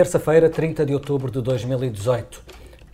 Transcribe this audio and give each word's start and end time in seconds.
Terça-feira, 0.00 0.48
30 0.48 0.86
de 0.86 0.94
outubro 0.94 1.30
de 1.30 1.42
2018. 1.42 2.42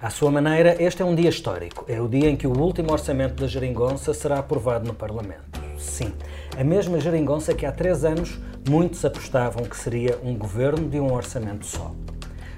À 0.00 0.10
sua 0.10 0.28
maneira, 0.28 0.74
este 0.82 1.02
é 1.02 1.04
um 1.04 1.14
dia 1.14 1.28
histórico. 1.28 1.84
É 1.86 2.00
o 2.00 2.08
dia 2.08 2.28
em 2.28 2.34
que 2.34 2.48
o 2.48 2.58
último 2.58 2.90
orçamento 2.90 3.40
da 3.40 3.46
Geringonça 3.46 4.12
será 4.12 4.40
aprovado 4.40 4.88
no 4.88 4.92
Parlamento. 4.92 5.62
Sim, 5.78 6.12
a 6.58 6.64
mesma 6.64 6.98
Geringonça 6.98 7.54
que 7.54 7.64
há 7.64 7.70
três 7.70 8.04
anos 8.04 8.40
muitos 8.68 9.04
apostavam 9.04 9.62
que 9.66 9.76
seria 9.76 10.18
um 10.20 10.36
governo 10.36 10.88
de 10.88 10.98
um 10.98 11.12
orçamento 11.12 11.64
só. 11.64 11.94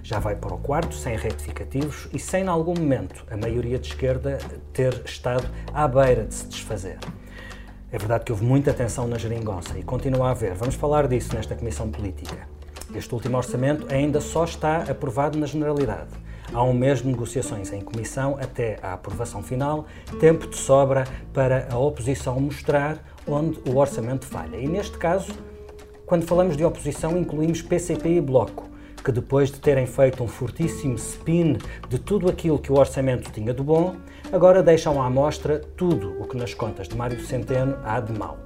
Já 0.03 0.19
vai 0.19 0.35
para 0.35 0.55
o 0.55 0.59
quarto, 0.59 0.95
sem 0.95 1.15
retificativos 1.15 2.09
e 2.11 2.19
sem, 2.19 2.45
em 2.45 2.49
algum 2.49 2.73
momento, 2.73 3.27
a 3.31 3.37
maioria 3.37 3.79
de 3.79 3.89
esquerda 3.89 4.39
ter 4.73 5.03
estado 5.05 5.47
à 5.75 5.87
beira 5.87 6.25
de 6.25 6.33
se 6.33 6.47
desfazer. 6.47 6.97
É 7.93 7.99
verdade 7.99 8.25
que 8.25 8.33
houve 8.33 8.47
muita 8.47 8.73
tensão 8.73 9.07
na 9.07 9.19
Geringonça 9.19 9.79
e 9.79 9.83
continua 9.83 10.29
a 10.29 10.31
haver. 10.31 10.55
Vamos 10.55 10.75
falar 10.75 11.07
disso 11.07 11.35
nesta 11.35 11.55
Comissão 11.55 11.91
Política. 11.91 12.58
Este 12.95 13.13
último 13.15 13.37
orçamento 13.37 13.87
ainda 13.93 14.21
só 14.21 14.45
está 14.45 14.79
aprovado 14.83 15.39
na 15.39 15.47
generalidade. 15.47 16.09
Há 16.53 16.63
um 16.63 16.73
mês 16.73 17.03
de 17.03 17.09
negociações 17.09 17.71
em 17.71 17.83
comissão 17.83 18.39
até 18.41 18.79
a 18.83 18.95
aprovação 18.95 19.43
final, 19.43 19.85
tempo 20.19 20.47
de 20.47 20.57
sobra 20.57 21.05
para 21.35 21.69
a 21.71 21.79
oposição 21.79 22.41
mostrar 22.41 22.99
onde 23.27 23.61
o 23.69 23.77
orçamento 23.77 24.25
falha. 24.25 24.57
E 24.57 24.67
neste 24.67 24.97
caso, 24.97 25.31
quando 26.07 26.25
falamos 26.25 26.57
de 26.57 26.65
oposição, 26.65 27.19
incluímos 27.19 27.61
PCP 27.61 28.09
e 28.09 28.21
Bloco, 28.23 28.67
que 29.05 29.13
depois 29.13 29.51
de 29.51 29.61
terem 29.61 29.87
feito 29.87 30.25
um 30.25 30.29
fortíssimo 30.29 30.95
spin 30.95 31.59
de 31.91 31.99
tudo 31.99 32.31
aquilo 32.31 32.59
que 32.59 32.73
o 32.73 32.79
orçamento 32.79 33.31
tinha 33.31 33.53
de 33.53 33.63
bom, 33.63 33.97
agora 34.33 34.63
deixam 34.63 35.03
à 35.03 35.11
mostra 35.11 35.59
tudo 35.77 36.19
o 36.19 36.27
que 36.27 36.39
nas 36.39 36.55
contas 36.55 36.89
de 36.89 36.97
Mário 36.97 37.21
Centeno 37.21 37.77
há 37.85 38.01
de 38.01 38.19
mal. 38.19 38.39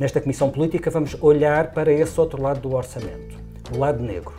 Nesta 0.00 0.18
Comissão 0.22 0.48
Política 0.48 0.90
vamos 0.90 1.14
olhar 1.20 1.72
para 1.72 1.92
esse 1.92 2.18
outro 2.18 2.40
lado 2.40 2.60
do 2.60 2.74
orçamento 2.74 3.45
o 3.70 3.78
lado 3.78 4.02
negro, 4.02 4.34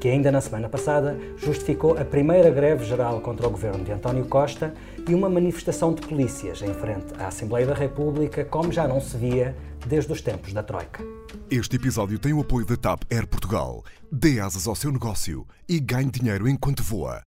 que 0.00 0.08
ainda 0.08 0.30
na 0.30 0.40
semana 0.40 0.68
passada 0.68 1.18
justificou 1.36 1.98
a 1.98 2.04
primeira 2.04 2.50
greve 2.50 2.84
geral 2.84 3.20
contra 3.20 3.46
o 3.46 3.50
governo 3.50 3.84
de 3.84 3.92
António 3.92 4.26
Costa 4.26 4.74
e 5.08 5.14
uma 5.14 5.28
manifestação 5.28 5.92
de 5.92 6.02
polícias 6.02 6.62
em 6.62 6.72
frente 6.74 7.14
à 7.18 7.28
Assembleia 7.28 7.66
da 7.66 7.74
República, 7.74 8.44
como 8.44 8.72
já 8.72 8.86
não 8.86 9.00
se 9.00 9.16
via 9.16 9.56
desde 9.86 10.12
os 10.12 10.20
tempos 10.20 10.52
da 10.52 10.62
Troika. 10.62 11.02
Este 11.50 11.76
episódio 11.76 12.18
tem 12.18 12.32
o 12.32 12.40
apoio 12.40 12.66
da 12.66 12.76
TAP 12.76 13.02
Air 13.10 13.26
Portugal. 13.26 13.84
Dê 14.10 14.40
asas 14.40 14.66
ao 14.66 14.74
seu 14.74 14.90
negócio 14.90 15.46
e 15.68 15.78
ganhe 15.78 16.10
dinheiro 16.10 16.48
enquanto 16.48 16.82
voa. 16.82 17.22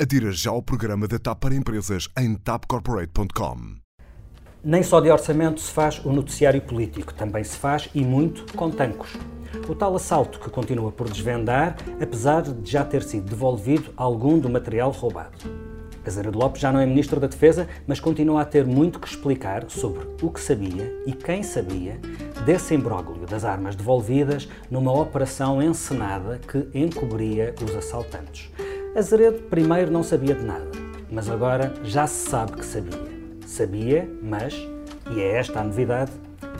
Adira 0.00 0.32
já 0.32 0.50
ao 0.50 0.62
programa 0.62 1.06
da 1.06 1.18
TAP 1.18 1.40
para 1.40 1.54
empresas 1.54 2.08
em 2.18 2.34
tapcorporate.com. 2.34 3.81
Nem 4.64 4.80
só 4.80 5.00
de 5.00 5.10
orçamento 5.10 5.60
se 5.60 5.72
faz 5.72 6.00
o 6.04 6.12
noticiário 6.12 6.62
político, 6.62 7.12
também 7.12 7.42
se 7.42 7.56
faz 7.56 7.88
e 7.92 8.04
muito 8.04 8.54
com 8.54 8.70
tancos. 8.70 9.12
O 9.68 9.74
tal 9.74 9.96
assalto 9.96 10.38
que 10.38 10.48
continua 10.48 10.92
por 10.92 11.08
desvendar, 11.08 11.76
apesar 12.00 12.42
de 12.42 12.70
já 12.70 12.84
ter 12.84 13.02
sido 13.02 13.28
devolvido 13.28 13.92
algum 13.96 14.38
do 14.38 14.48
material 14.48 14.92
roubado. 14.92 15.36
Azeredo 16.06 16.38
Lopes 16.38 16.62
já 16.62 16.70
não 16.72 16.78
é 16.78 16.86
Ministro 16.86 17.18
da 17.18 17.26
Defesa, 17.26 17.66
mas 17.88 17.98
continua 17.98 18.42
a 18.42 18.44
ter 18.44 18.64
muito 18.64 19.00
que 19.00 19.08
explicar 19.08 19.64
sobre 19.68 20.06
o 20.22 20.30
que 20.30 20.40
sabia 20.40 20.94
e 21.06 21.12
quem 21.12 21.42
sabia 21.42 21.98
desse 22.44 22.72
imbróglio 22.72 23.26
das 23.26 23.44
armas 23.44 23.74
devolvidas 23.74 24.48
numa 24.70 24.92
operação 24.92 25.60
encenada 25.60 26.38
que 26.38 26.68
encobria 26.72 27.52
os 27.60 27.74
assaltantes. 27.74 28.48
Azeredo 28.96 29.42
primeiro 29.42 29.90
não 29.90 30.04
sabia 30.04 30.36
de 30.36 30.44
nada, 30.44 30.70
mas 31.10 31.28
agora 31.28 31.72
já 31.82 32.06
se 32.06 32.30
sabe 32.30 32.52
que 32.52 32.64
sabia. 32.64 33.11
Sabia, 33.52 34.08
mas, 34.22 34.54
e 35.10 35.20
é 35.20 35.36
esta 35.36 35.60
a 35.60 35.62
novidade, 35.62 36.10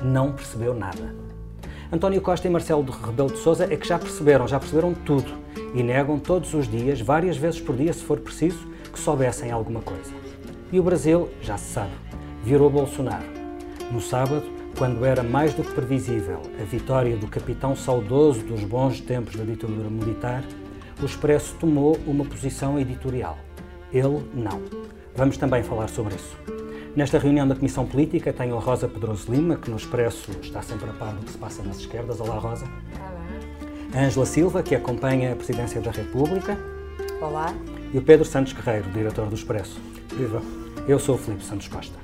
não 0.04 0.30
percebeu 0.30 0.74
nada. 0.74 1.14
António 1.90 2.20
Costa 2.20 2.46
e 2.46 2.50
Marcelo 2.50 2.84
Rebelo 2.84 3.32
de 3.32 3.38
Sousa 3.38 3.64
é 3.64 3.78
que 3.78 3.88
já 3.88 3.98
perceberam, 3.98 4.46
já 4.46 4.60
perceberam 4.60 4.92
tudo 4.92 5.32
e 5.74 5.82
negam 5.82 6.18
todos 6.18 6.52
os 6.52 6.68
dias, 6.68 7.00
várias 7.00 7.38
vezes 7.38 7.62
por 7.62 7.74
dia, 7.74 7.94
se 7.94 8.04
for 8.04 8.20
preciso, 8.20 8.68
que 8.92 8.98
soubessem 8.98 9.50
alguma 9.50 9.80
coisa. 9.80 10.12
E 10.70 10.78
o 10.78 10.82
Brasil, 10.82 11.30
já 11.40 11.56
se 11.56 11.72
sabe, 11.72 11.92
virou 12.44 12.68
Bolsonaro. 12.68 13.24
No 13.90 13.98
sábado, 14.02 14.44
quando 14.76 15.02
era 15.06 15.22
mais 15.22 15.54
do 15.54 15.64
que 15.64 15.72
previsível 15.72 16.42
a 16.60 16.64
vitória 16.64 17.16
do 17.16 17.26
capitão 17.26 17.74
saudoso 17.74 18.42
dos 18.42 18.64
bons 18.64 19.00
tempos 19.00 19.34
da 19.34 19.44
ditadura 19.44 19.88
militar, 19.88 20.44
o 21.00 21.06
Expresso 21.06 21.56
tomou 21.58 21.98
uma 22.06 22.26
posição 22.26 22.78
editorial. 22.78 23.38
Ele 23.90 24.22
não. 24.34 24.60
Vamos 25.16 25.38
também 25.38 25.62
falar 25.62 25.88
sobre 25.88 26.16
isso. 26.16 26.61
Nesta 26.94 27.18
reunião 27.18 27.48
da 27.48 27.54
Comissão 27.54 27.86
Política 27.86 28.34
tenho 28.34 28.54
a 28.54 28.60
Rosa 28.60 28.86
Pedroso 28.86 29.32
Lima, 29.32 29.56
que 29.56 29.70
no 29.70 29.78
Expresso 29.78 30.30
está 30.42 30.60
sempre 30.60 30.90
a 30.90 30.92
par 30.92 31.14
do 31.14 31.24
que 31.24 31.32
se 31.32 31.38
passa 31.38 31.62
nas 31.62 31.78
esquerdas. 31.78 32.20
Olá, 32.20 32.36
Rosa. 32.36 32.66
Olá. 32.66 33.22
A 33.94 34.04
Ângela 34.04 34.26
Silva, 34.26 34.62
que 34.62 34.74
acompanha 34.74 35.32
a 35.32 35.36
Presidência 35.36 35.80
da 35.80 35.90
República. 35.90 36.58
Olá. 37.18 37.54
E 37.94 37.96
o 37.96 38.02
Pedro 38.02 38.26
Santos 38.26 38.52
Guerreiro, 38.52 38.90
diretor 38.90 39.26
do 39.26 39.34
Expresso. 39.34 39.80
Viva. 40.14 40.42
Eu 40.86 40.98
sou 40.98 41.14
o 41.14 41.18
Filipe 41.18 41.42
Santos 41.42 41.66
Costa. 41.66 41.98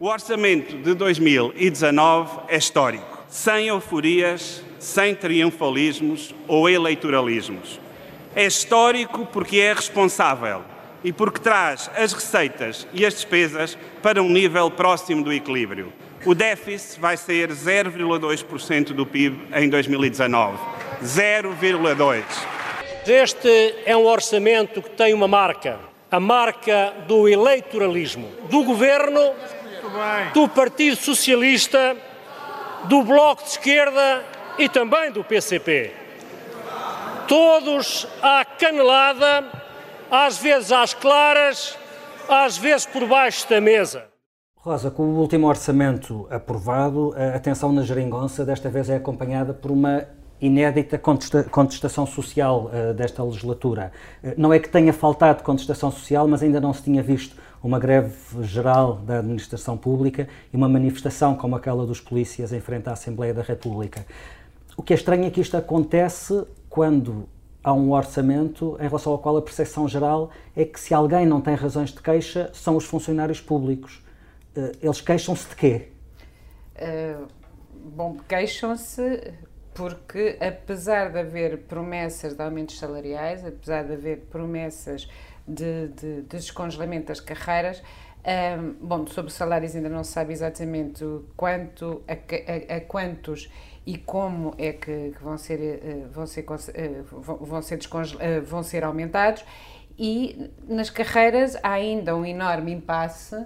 O 0.00 0.08
orçamento 0.08 0.82
de 0.82 0.94
2019 0.94 2.40
é 2.48 2.56
histórico 2.56 3.15
sem 3.28 3.68
euforias, 3.68 4.62
sem 4.78 5.14
triunfalismos 5.14 6.34
ou 6.46 6.68
eleitoralismos. 6.68 7.80
É 8.34 8.44
histórico 8.46 9.26
porque 9.26 9.58
é 9.58 9.72
responsável 9.72 10.62
e 11.02 11.12
porque 11.12 11.40
traz 11.40 11.90
as 11.96 12.12
receitas 12.12 12.86
e 12.92 13.04
as 13.04 13.14
despesas 13.14 13.78
para 14.02 14.22
um 14.22 14.28
nível 14.28 14.70
próximo 14.70 15.22
do 15.22 15.32
equilíbrio. 15.32 15.92
O 16.24 16.34
déficit 16.34 17.00
vai 17.00 17.16
ser 17.16 17.50
0,2% 17.50 18.92
do 18.92 19.06
PIB 19.06 19.40
em 19.54 19.68
2019. 19.68 20.58
0,2%. 21.02 22.24
Este 23.06 23.74
é 23.84 23.96
um 23.96 24.04
orçamento 24.04 24.82
que 24.82 24.90
tem 24.90 25.14
uma 25.14 25.28
marca, 25.28 25.78
a 26.10 26.18
marca 26.18 26.92
do 27.06 27.28
eleitoralismo, 27.28 28.28
do 28.50 28.64
governo, 28.64 29.32
do 30.34 30.48
Partido 30.48 30.96
Socialista 30.96 31.96
do 32.84 33.02
Bloco 33.02 33.42
de 33.42 33.50
Esquerda 33.50 34.24
e 34.58 34.68
também 34.68 35.10
do 35.10 35.24
PCP. 35.24 35.92
Todos 37.26 38.06
à 38.22 38.44
canelada, 38.44 39.44
às 40.10 40.38
vezes 40.38 40.70
às 40.70 40.94
claras, 40.94 41.76
às 42.28 42.56
vezes 42.56 42.86
por 42.86 43.06
baixo 43.06 43.48
da 43.48 43.60
mesa. 43.60 44.04
Rosa, 44.56 44.90
com 44.90 45.04
o 45.04 45.18
último 45.18 45.46
orçamento 45.46 46.26
aprovado, 46.30 47.14
a 47.16 47.36
atenção 47.36 47.72
na 47.72 47.82
geringonça 47.82 48.44
desta 48.44 48.68
vez 48.68 48.90
é 48.90 48.96
acompanhada 48.96 49.54
por 49.54 49.70
uma 49.70 50.04
inédita 50.40 50.98
contesta 50.98 51.44
contestação 51.44 52.06
social 52.06 52.70
uh, 52.72 52.92
desta 52.92 53.22
legislatura. 53.22 53.92
Uh, 54.22 54.34
não 54.36 54.52
é 54.52 54.58
que 54.58 54.68
tenha 54.68 54.92
faltado 54.92 55.42
contestação 55.42 55.90
social, 55.90 56.26
mas 56.28 56.42
ainda 56.42 56.60
não 56.60 56.72
se 56.72 56.82
tinha 56.82 57.02
visto 57.02 57.36
uma 57.62 57.78
greve 57.78 58.42
geral 58.42 58.96
da 58.96 59.18
administração 59.18 59.76
pública 59.76 60.28
e 60.52 60.56
uma 60.56 60.68
manifestação 60.68 61.34
como 61.34 61.56
aquela 61.56 61.86
dos 61.86 62.00
polícias 62.00 62.52
em 62.52 62.60
frente 62.60 62.88
à 62.88 62.92
Assembleia 62.92 63.34
da 63.34 63.42
República. 63.42 64.06
O 64.76 64.82
que 64.82 64.92
é 64.92 64.96
estranho 64.96 65.24
é 65.24 65.30
que 65.30 65.40
isto 65.40 65.56
acontece 65.56 66.46
quando 66.68 67.28
há 67.64 67.72
um 67.72 67.92
orçamento 67.92 68.76
em 68.78 68.86
relação 68.86 69.12
ao 69.12 69.18
qual 69.18 69.36
a 69.36 69.42
percepção 69.42 69.88
geral 69.88 70.30
é 70.54 70.64
que 70.64 70.78
se 70.78 70.94
alguém 70.94 71.26
não 71.26 71.40
tem 71.40 71.54
razões 71.54 71.90
de 71.90 72.00
queixa, 72.00 72.50
são 72.52 72.76
os 72.76 72.84
funcionários 72.84 73.40
públicos. 73.40 74.04
Uh, 74.56 74.72
eles 74.80 75.00
queixam-se 75.00 75.48
de 75.48 75.56
quê? 75.56 75.88
bom, 77.94 78.18
queixam-se 78.28 79.32
porque 79.74 80.38
apesar 80.40 81.10
de 81.10 81.18
haver 81.18 81.58
promessas 81.62 82.34
de 82.34 82.42
aumentos 82.42 82.78
salariais, 82.78 83.44
apesar 83.44 83.84
de 83.84 83.92
haver 83.92 84.26
promessas 84.30 85.08
de, 85.46 85.88
de, 85.88 86.22
de 86.22 86.22
descongelamento 86.22 87.06
das 87.08 87.20
carreiras, 87.20 87.82
um, 88.26 88.72
bom, 88.84 89.06
sobre 89.06 89.32
salários 89.32 89.76
ainda 89.76 89.88
não 89.88 90.02
se 90.02 90.10
sabe 90.10 90.32
exatamente 90.32 91.04
quanto, 91.36 92.02
a, 92.08 92.74
a, 92.74 92.76
a 92.76 92.80
quantos 92.80 93.48
e 93.86 93.96
como 93.96 94.52
é 94.58 94.72
que, 94.72 95.12
que 95.12 95.22
vão 95.22 95.38
ser, 95.38 95.60
uh, 95.60 96.08
vão 96.10 96.26
ser, 96.26 96.44
uh, 96.44 97.04
vão, 97.40 97.62
ser 97.62 97.78
uh, 97.78 98.42
vão 98.44 98.62
ser 98.64 98.82
aumentados. 98.82 99.44
E 99.96 100.50
nas 100.66 100.90
carreiras 100.90 101.56
há 101.62 101.70
ainda 101.70 102.16
um 102.16 102.24
enorme 102.24 102.72
impasse 102.72 103.36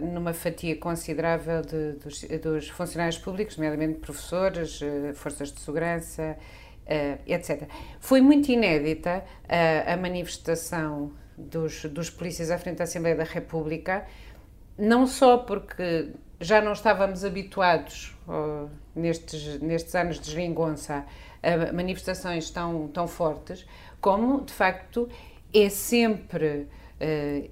numa 0.00 0.32
fatia 0.32 0.74
considerável 0.74 1.62
de, 1.62 1.92
dos, 1.92 2.22
dos, 2.42 2.68
funcionários 2.70 3.18
públicos, 3.18 3.56
nomeadamente 3.56 4.00
professores, 4.00 4.80
forças 5.14 5.52
de 5.52 5.60
segurança, 5.60 6.36
uh, 6.88 7.18
etc. 7.26 7.68
Foi 8.00 8.20
muito 8.20 8.50
inédita 8.50 9.24
a 9.86 9.96
manifestação 9.96 11.12
dos, 11.36 11.84
dos 11.84 12.10
polícias 12.10 12.50
à 12.50 12.58
frente 12.58 12.78
da 12.78 12.84
Assembleia 12.84 13.16
da 13.16 13.24
República, 13.24 14.06
não 14.76 15.06
só 15.06 15.38
porque 15.38 16.12
já 16.40 16.60
não 16.60 16.72
estávamos 16.72 17.24
habituados 17.24 18.16
oh, 18.26 18.68
nestes, 18.94 19.60
nestes 19.60 19.94
anos 19.94 20.20
de 20.20 20.30
geringonça 20.30 21.04
a 21.42 21.72
manifestações 21.72 22.50
tão, 22.50 22.88
tão 22.88 23.06
fortes, 23.06 23.66
como 24.00 24.44
de 24.44 24.52
facto 24.52 25.08
é 25.54 25.68
sempre 25.68 26.68
uh, 27.00 27.50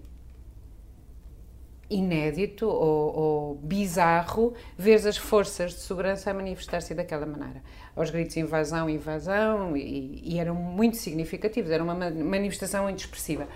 inédito 1.89 2.67
ou, 2.67 3.17
ou, 3.17 3.55
bizarro 3.57 4.55
ver 4.77 5.07
as 5.07 5.17
forças 5.17 5.73
de 5.73 5.81
segurança 5.81 6.31
a 6.31 6.35
manifestar-se 6.35 6.95
daquela 6.95 7.27
maneira. 7.27 7.63
Aos 7.97 8.11
gritos 8.11 8.37
invasão, 8.37 8.89
invasão, 8.91 9.77
e, 9.77 10.21
e 10.23 10.39
eram 10.39 10.55
muito 10.55 10.99
significativos, 10.99 11.71
era 11.71 11.83
uma 11.83 11.95
manifestação 11.95 12.85
muito 12.85 13.01
expressiva. 13.01 13.49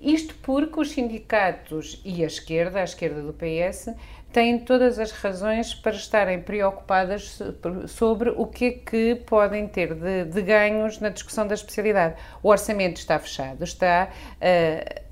Isto 0.00 0.34
porque 0.42 0.80
os 0.80 0.90
sindicatos 0.90 2.00
e 2.04 2.22
a 2.22 2.26
esquerda, 2.26 2.80
a 2.80 2.84
esquerda 2.84 3.22
do 3.22 3.32
PS, 3.32 3.94
têm 4.32 4.58
todas 4.58 4.98
as 4.98 5.12
razões 5.12 5.74
para 5.74 5.92
estarem 5.92 6.40
preocupadas 6.40 7.38
sobre 7.86 8.30
o 8.30 8.46
que 8.46 8.64
é 8.64 8.70
que 8.72 9.14
podem 9.26 9.68
ter 9.68 9.94
de, 9.94 10.24
de 10.24 10.42
ganhos 10.42 10.98
na 10.98 11.08
discussão 11.08 11.46
da 11.46 11.54
especialidade. 11.54 12.16
O 12.42 12.48
orçamento 12.48 12.96
está 12.96 13.18
fechado, 13.18 13.62
está 13.62 14.10
uh, 14.10 15.02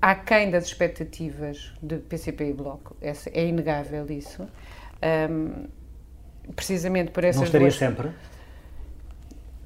aquém 0.00 0.50
das 0.50 0.66
expectativas 0.66 1.72
de 1.82 1.96
PCP 1.96 2.50
e 2.50 2.52
Bloco, 2.52 2.96
é, 3.02 3.12
é 3.32 3.46
inegável 3.46 4.06
isso. 4.10 4.46
Um, 5.30 5.66
precisamente 6.54 7.10
por 7.10 7.24
essas 7.24 7.40
Não 7.40 7.46
estaria 7.46 7.68
duas... 7.68 7.76
sempre? 7.76 8.10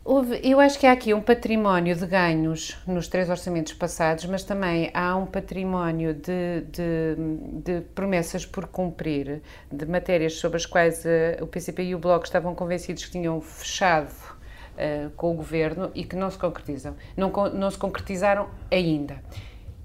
Houve, 0.05 0.41
eu 0.43 0.59
acho 0.59 0.81
que 0.81 0.87
há 0.87 0.91
aqui 0.91 1.15
um 1.15 1.21
património 1.21 1.95
de 1.95 2.05
ganhos 2.07 2.77
nos 2.89 3.07
três 3.07 3.31
orçamentos 3.31 3.73
passados, 3.73 4.25
mas 4.25 4.43
também 4.43 4.91
há 4.93 5.15
um 5.15 5.27
património 5.27 6.13
de, 6.13 6.63
de, 6.73 7.17
de 7.63 7.81
promessas 7.95 8.45
por 8.45 8.67
cumprir, 8.67 9.41
de 9.71 9.87
matérias 9.87 10.35
sobre 10.35 10.57
as 10.57 10.67
quais 10.67 11.05
uh, 11.05 11.45
o 11.45 11.47
PCP 11.47 11.85
e 11.85 11.95
o 11.95 12.01
Bloco 12.01 12.25
estavam 12.25 12.53
convencidos 12.53 13.05
que 13.05 13.13
tinham 13.13 13.41
fechado 13.41 14.11
uh, 14.11 15.09
com 15.11 15.31
o 15.31 15.35
governo 15.35 15.93
e 15.95 16.03
que 16.03 16.17
não 16.17 16.29
se 16.33 16.39
concretizam. 16.39 16.97
Não, 17.17 17.31
não 17.55 17.71
se 17.71 17.79
concretizaram 17.79 18.49
ainda. 18.73 19.23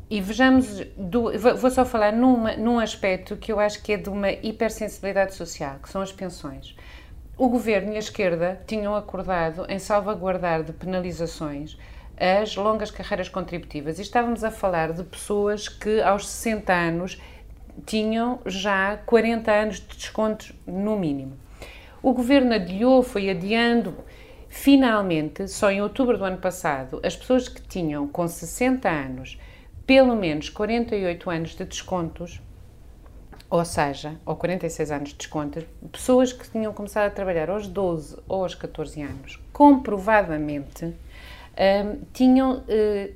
E 0.09 0.21
vejamos, 0.21 0.79
do, 0.95 1.37
vou 1.57 1.69
só 1.69 1.83
falar 1.85 2.13
numa, 2.13 2.55
num 2.55 2.79
aspecto 2.79 3.35
que 3.35 3.51
eu 3.51 3.59
acho 3.59 3.83
que 3.83 3.93
é 3.93 3.97
de 3.97 4.09
uma 4.09 4.31
hipersensibilidade 4.31 5.35
social, 5.35 5.79
que 5.81 5.89
são 5.89 6.01
as 6.01 6.11
pensões 6.11 6.75
o 7.37 7.49
governo 7.49 7.93
e 7.93 7.95
a 7.95 7.99
esquerda 7.99 8.59
tinham 8.65 8.95
acordado 8.95 9.65
em 9.69 9.77
salvaguardar 9.77 10.63
de 10.63 10.73
penalizações 10.73 11.77
as 12.19 12.55
longas 12.55 12.89
carreiras 12.89 13.29
contributivas. 13.29 13.99
E 13.99 14.01
estávamos 14.01 14.43
a 14.43 14.49
falar 14.49 14.91
de 14.91 15.03
pessoas 15.03 15.69
que 15.69 16.01
aos 16.01 16.27
60 16.27 16.73
anos 16.73 17.21
tinham 17.85 18.39
já 18.43 18.97
40 19.05 19.51
anos 19.51 19.75
de 19.79 19.95
descontos 19.95 20.51
no 20.65 20.97
mínimo. 20.97 21.37
O 22.01 22.11
governo 22.11 22.55
adiou, 22.55 23.03
foi 23.03 23.29
adiando. 23.29 23.93
Finalmente, 24.49 25.47
só 25.47 25.69
em 25.69 25.79
outubro 25.79 26.17
do 26.17 26.25
ano 26.25 26.37
passado, 26.37 26.99
as 27.03 27.15
pessoas 27.15 27.47
que 27.47 27.61
tinham 27.61 28.07
com 28.07 28.27
60 28.27 28.89
anos 28.89 29.37
pelo 29.87 30.15
menos 30.15 30.49
48 30.49 31.29
anos 31.29 31.55
de 31.55 31.65
descontos 31.65 32.39
ou 33.49 33.63
seja, 33.63 34.15
ou 34.25 34.35
46 34.35 34.91
anos 34.91 35.09
de 35.09 35.15
desconto, 35.15 35.65
pessoas 35.91 36.33
que 36.33 36.49
tinham 36.49 36.73
começado 36.73 37.07
a 37.07 37.09
trabalhar 37.09 37.49
aos 37.49 37.67
12 37.67 38.17
ou 38.27 38.43
aos 38.43 38.53
14 38.53 39.01
anos, 39.01 39.39
comprovadamente, 39.53 40.85
um, 40.85 41.99
tinham, 42.13 42.57
uh, 42.57 43.13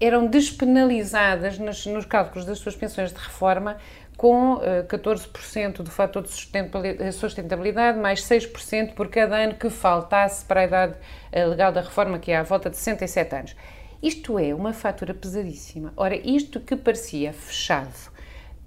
eram 0.00 0.26
despenalizadas 0.26 1.58
nos, 1.58 1.84
nos, 1.86 2.06
cálculos 2.06 2.46
das 2.46 2.58
suas 2.58 2.74
pensões 2.74 3.12
de 3.12 3.18
reforma 3.18 3.76
com 4.16 4.54
uh, 4.54 4.62
eh, 4.62 4.82
14% 4.88 5.82
do 5.82 5.90
fator 5.90 6.22
de 6.22 6.30
sustentabilidade, 6.30 7.12
sustentabilidade, 7.12 7.98
mais 7.98 8.22
6% 8.22 8.94
por 8.94 9.08
cada 9.08 9.36
ano 9.36 9.56
que 9.56 9.68
faltasse 9.68 10.42
para 10.46 10.62
a 10.62 10.64
idade 10.64 10.94
uh, 10.94 11.50
legal 11.50 11.70
da 11.70 11.82
reforma, 11.82 12.18
que 12.18 12.32
é 12.32 12.38
à 12.38 12.42
volta 12.42 12.70
de 12.70 12.78
67 12.78 13.34
anos. 13.34 13.56
Isto 14.02 14.38
é 14.38 14.54
uma 14.54 14.72
fatura 14.72 15.14
pesadíssima. 15.14 15.92
Ora, 15.96 16.16
isto 16.16 16.60
que 16.60 16.76
parecia 16.76 17.32
fechado, 17.32 18.12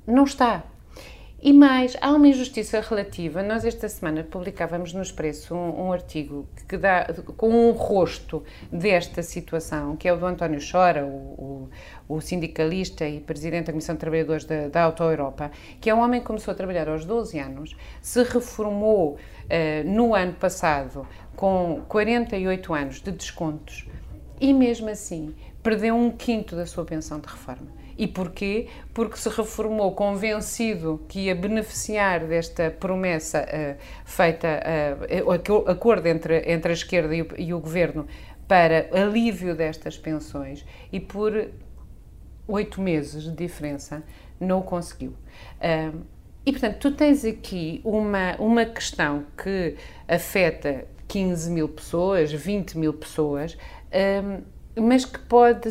não 0.06 0.24
está. 0.24 0.64
E 1.42 1.54
mais, 1.54 1.96
há 2.02 2.10
uma 2.10 2.28
injustiça 2.28 2.82
relativa. 2.82 3.42
Nós 3.42 3.64
esta 3.64 3.88
semana 3.88 4.26
publicávamos 4.26 4.92
no 4.92 5.02
Expresso 5.02 5.56
um, 5.56 5.86
um, 5.88 5.94
artigo 5.94 6.46
que 6.68 6.76
dá 6.76 7.06
com 7.38 7.50
um 7.50 7.72
rosto 7.72 8.44
desta 8.70 9.24
situação, 9.24 9.96
que 9.96 10.10
é 10.10 10.12
o 10.12 10.18
do 10.18 10.26
António 10.26 10.60
Chora, 10.60 11.06
o, 11.06 11.70
o, 12.10 12.16
o 12.18 12.20
sindicalista 12.20 13.08
e 13.08 13.22
presidente 13.22 13.68
da 13.68 13.72
Comissão 13.72 13.96
de 13.96 14.00
Trabalhadores 14.00 14.44
da, 14.44 14.68
da 14.68 14.84
Auto 14.84 15.02
Europa, 15.02 15.50
que 15.80 15.90
é 15.90 15.96
um 15.96 16.02
homem 16.02 16.20
que 16.20 16.28
começou 16.28 16.52
a 16.52 16.56
trabalhar 16.56 16.90
aos 16.90 17.06
12 17.06 17.40
anos, 17.40 17.74
se 18.02 18.22
reformou 18.24 19.14
uh, 19.14 19.18
no 19.90 20.14
ano 20.14 20.34
passado 20.34 21.08
com 21.38 21.84
48 21.88 22.74
anos 22.74 23.02
de 23.02 23.12
descontos 23.14 23.88
e 24.40 24.54
mesmo 24.54 24.90
assim 24.90 25.36
perdeu 25.62 25.96
um 25.96 26.10
quinto 26.12 26.56
da 26.56 26.66
sua 26.66 26.86
pensão 26.86 27.20
de 27.20 27.28
reforma. 27.28 27.68
E 27.98 28.08
porquê? 28.08 28.68
Porque 28.94 29.18
se 29.18 29.28
reformou 29.28 29.92
convencido 29.92 31.02
que 31.10 31.26
ia 31.26 31.36
beneficiar 31.36 32.26
desta 32.26 32.72
promessa 32.72 33.42
uh, 33.42 33.78
feita, 34.06 34.48
uh, 35.28 35.70
acordo 35.70 36.08
entre, 36.08 36.50
entre 36.50 36.72
a 36.72 36.74
esquerda 36.74 37.14
e 37.14 37.22
o, 37.22 37.28
e 37.38 37.54
o 37.54 37.60
governo 37.60 38.08
para 38.48 38.90
alívio 38.94 39.54
destas 39.54 39.98
pensões 39.98 40.66
e 40.94 41.00
por 41.00 41.50
oito 42.48 42.82
meses 42.82 43.24
de 43.24 43.32
diferença 43.32 44.02
não 44.40 44.60
o 44.60 44.64
conseguiu. 44.64 45.14
Uh, 45.60 46.00
e, 46.46 46.52
portanto, 46.52 46.78
tu 46.80 46.92
tens 46.92 47.26
aqui 47.26 47.82
uma, 47.84 48.36
uma 48.40 48.66
questão 48.66 49.26
que 49.38 49.76
afeta 50.08 50.86
15 51.08 51.52
mil 51.52 51.68
pessoas, 51.68 52.32
20 52.32 52.78
mil 52.78 52.94
pessoas, 52.94 53.58
mas 54.76 55.06
que 55.06 55.20
pode, 55.20 55.70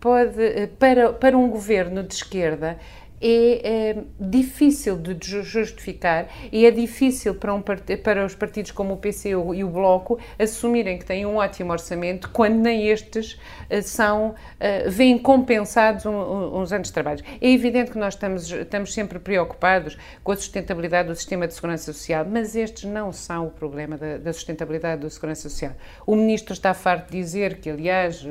pode 0.00 0.68
para, 0.78 1.12
para 1.12 1.36
um 1.36 1.50
governo 1.50 2.02
de 2.02 2.14
esquerda, 2.14 2.78
é, 3.20 3.90
é, 3.90 4.04
difícil 4.18 4.96
de 4.96 5.42
justificar 5.42 6.28
e 6.50 6.64
é 6.64 6.70
difícil 6.70 7.34
para, 7.34 7.52
um, 7.52 7.60
para 7.60 8.24
os 8.24 8.34
partidos 8.34 8.70
como 8.70 8.94
o 8.94 8.96
PC 8.96 9.30
e 9.30 9.64
o 9.64 9.68
Bloco 9.68 10.18
assumirem 10.38 10.98
que 10.98 11.04
têm 11.04 11.26
um 11.26 11.36
ótimo 11.36 11.70
orçamento 11.70 12.30
quando 12.30 12.56
nem 12.56 12.88
estes 12.88 13.34
uh, 13.34 13.82
são, 13.82 14.30
uh, 14.30 14.90
vêm 14.90 15.18
compensados 15.18 16.06
uns 16.06 16.72
anos 16.72 16.88
de 16.88 16.94
trabalho. 16.94 17.22
É 17.40 17.50
evidente 17.50 17.90
que 17.90 17.98
nós 17.98 18.14
estamos, 18.14 18.50
estamos 18.50 18.94
sempre 18.94 19.18
preocupados 19.18 19.98
com 20.24 20.32
a 20.32 20.36
sustentabilidade 20.36 21.08
do 21.08 21.14
sistema 21.14 21.46
de 21.46 21.52
segurança 21.52 21.92
social, 21.92 22.24
mas 22.24 22.56
estes 22.56 22.84
não 22.84 23.12
são 23.12 23.48
o 23.48 23.50
problema 23.50 23.98
da, 23.98 24.16
da 24.16 24.32
sustentabilidade 24.32 25.02
da 25.02 25.10
segurança 25.10 25.48
social. 25.48 25.72
O 26.06 26.16
Ministro 26.16 26.54
está 26.54 26.72
farto 26.72 27.10
de 27.10 27.18
dizer 27.18 27.58
que, 27.58 27.68
aliás, 27.68 28.24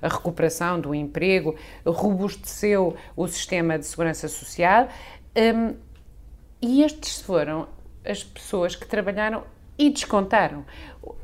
a 0.00 0.08
recuperação 0.08 0.80
do 0.80 0.94
emprego 0.94 1.56
robusteceu 1.84 2.94
o 3.16 3.26
sistema 3.26 3.78
de 3.78 3.86
segurança 3.86 4.11
segurança 4.14 4.28
social. 4.28 4.88
Um, 5.36 5.74
e 6.60 6.82
estes 6.82 7.20
foram 7.20 7.68
as 8.04 8.22
pessoas 8.22 8.76
que 8.76 8.86
trabalharam 8.86 9.44
e 9.78 9.90
descontaram. 9.90 10.64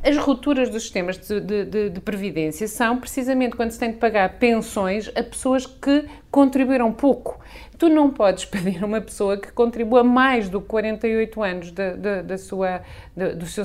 As 0.02 0.16
rupturas 0.16 0.70
dos 0.70 0.82
sistemas 0.82 1.18
de, 1.18 1.40
de, 1.40 1.90
de, 1.90 2.00
previdência 2.00 2.66
são 2.66 2.98
precisamente 2.98 3.54
quando 3.54 3.70
se 3.70 3.78
tem 3.78 3.92
de 3.92 3.98
pagar 3.98 4.38
pensões 4.38 5.08
a 5.14 5.22
pessoas 5.22 5.66
que 5.66 6.08
contribuíram 6.30 6.92
pouco. 6.92 7.38
Tu 7.78 7.88
não 7.88 8.10
podes 8.10 8.44
pedir 8.46 8.82
a 8.82 8.86
uma 8.86 9.00
pessoa 9.00 9.36
que 9.36 9.52
contribua 9.52 10.02
mais 10.02 10.48
do 10.48 10.60
que 10.60 10.66
48 10.66 11.42
anos 11.42 11.70
da, 11.70 11.94
da, 11.94 12.22
da 12.22 12.38
sua, 12.38 12.80
da, 13.16 13.32
do 13.32 13.46
seu, 13.46 13.64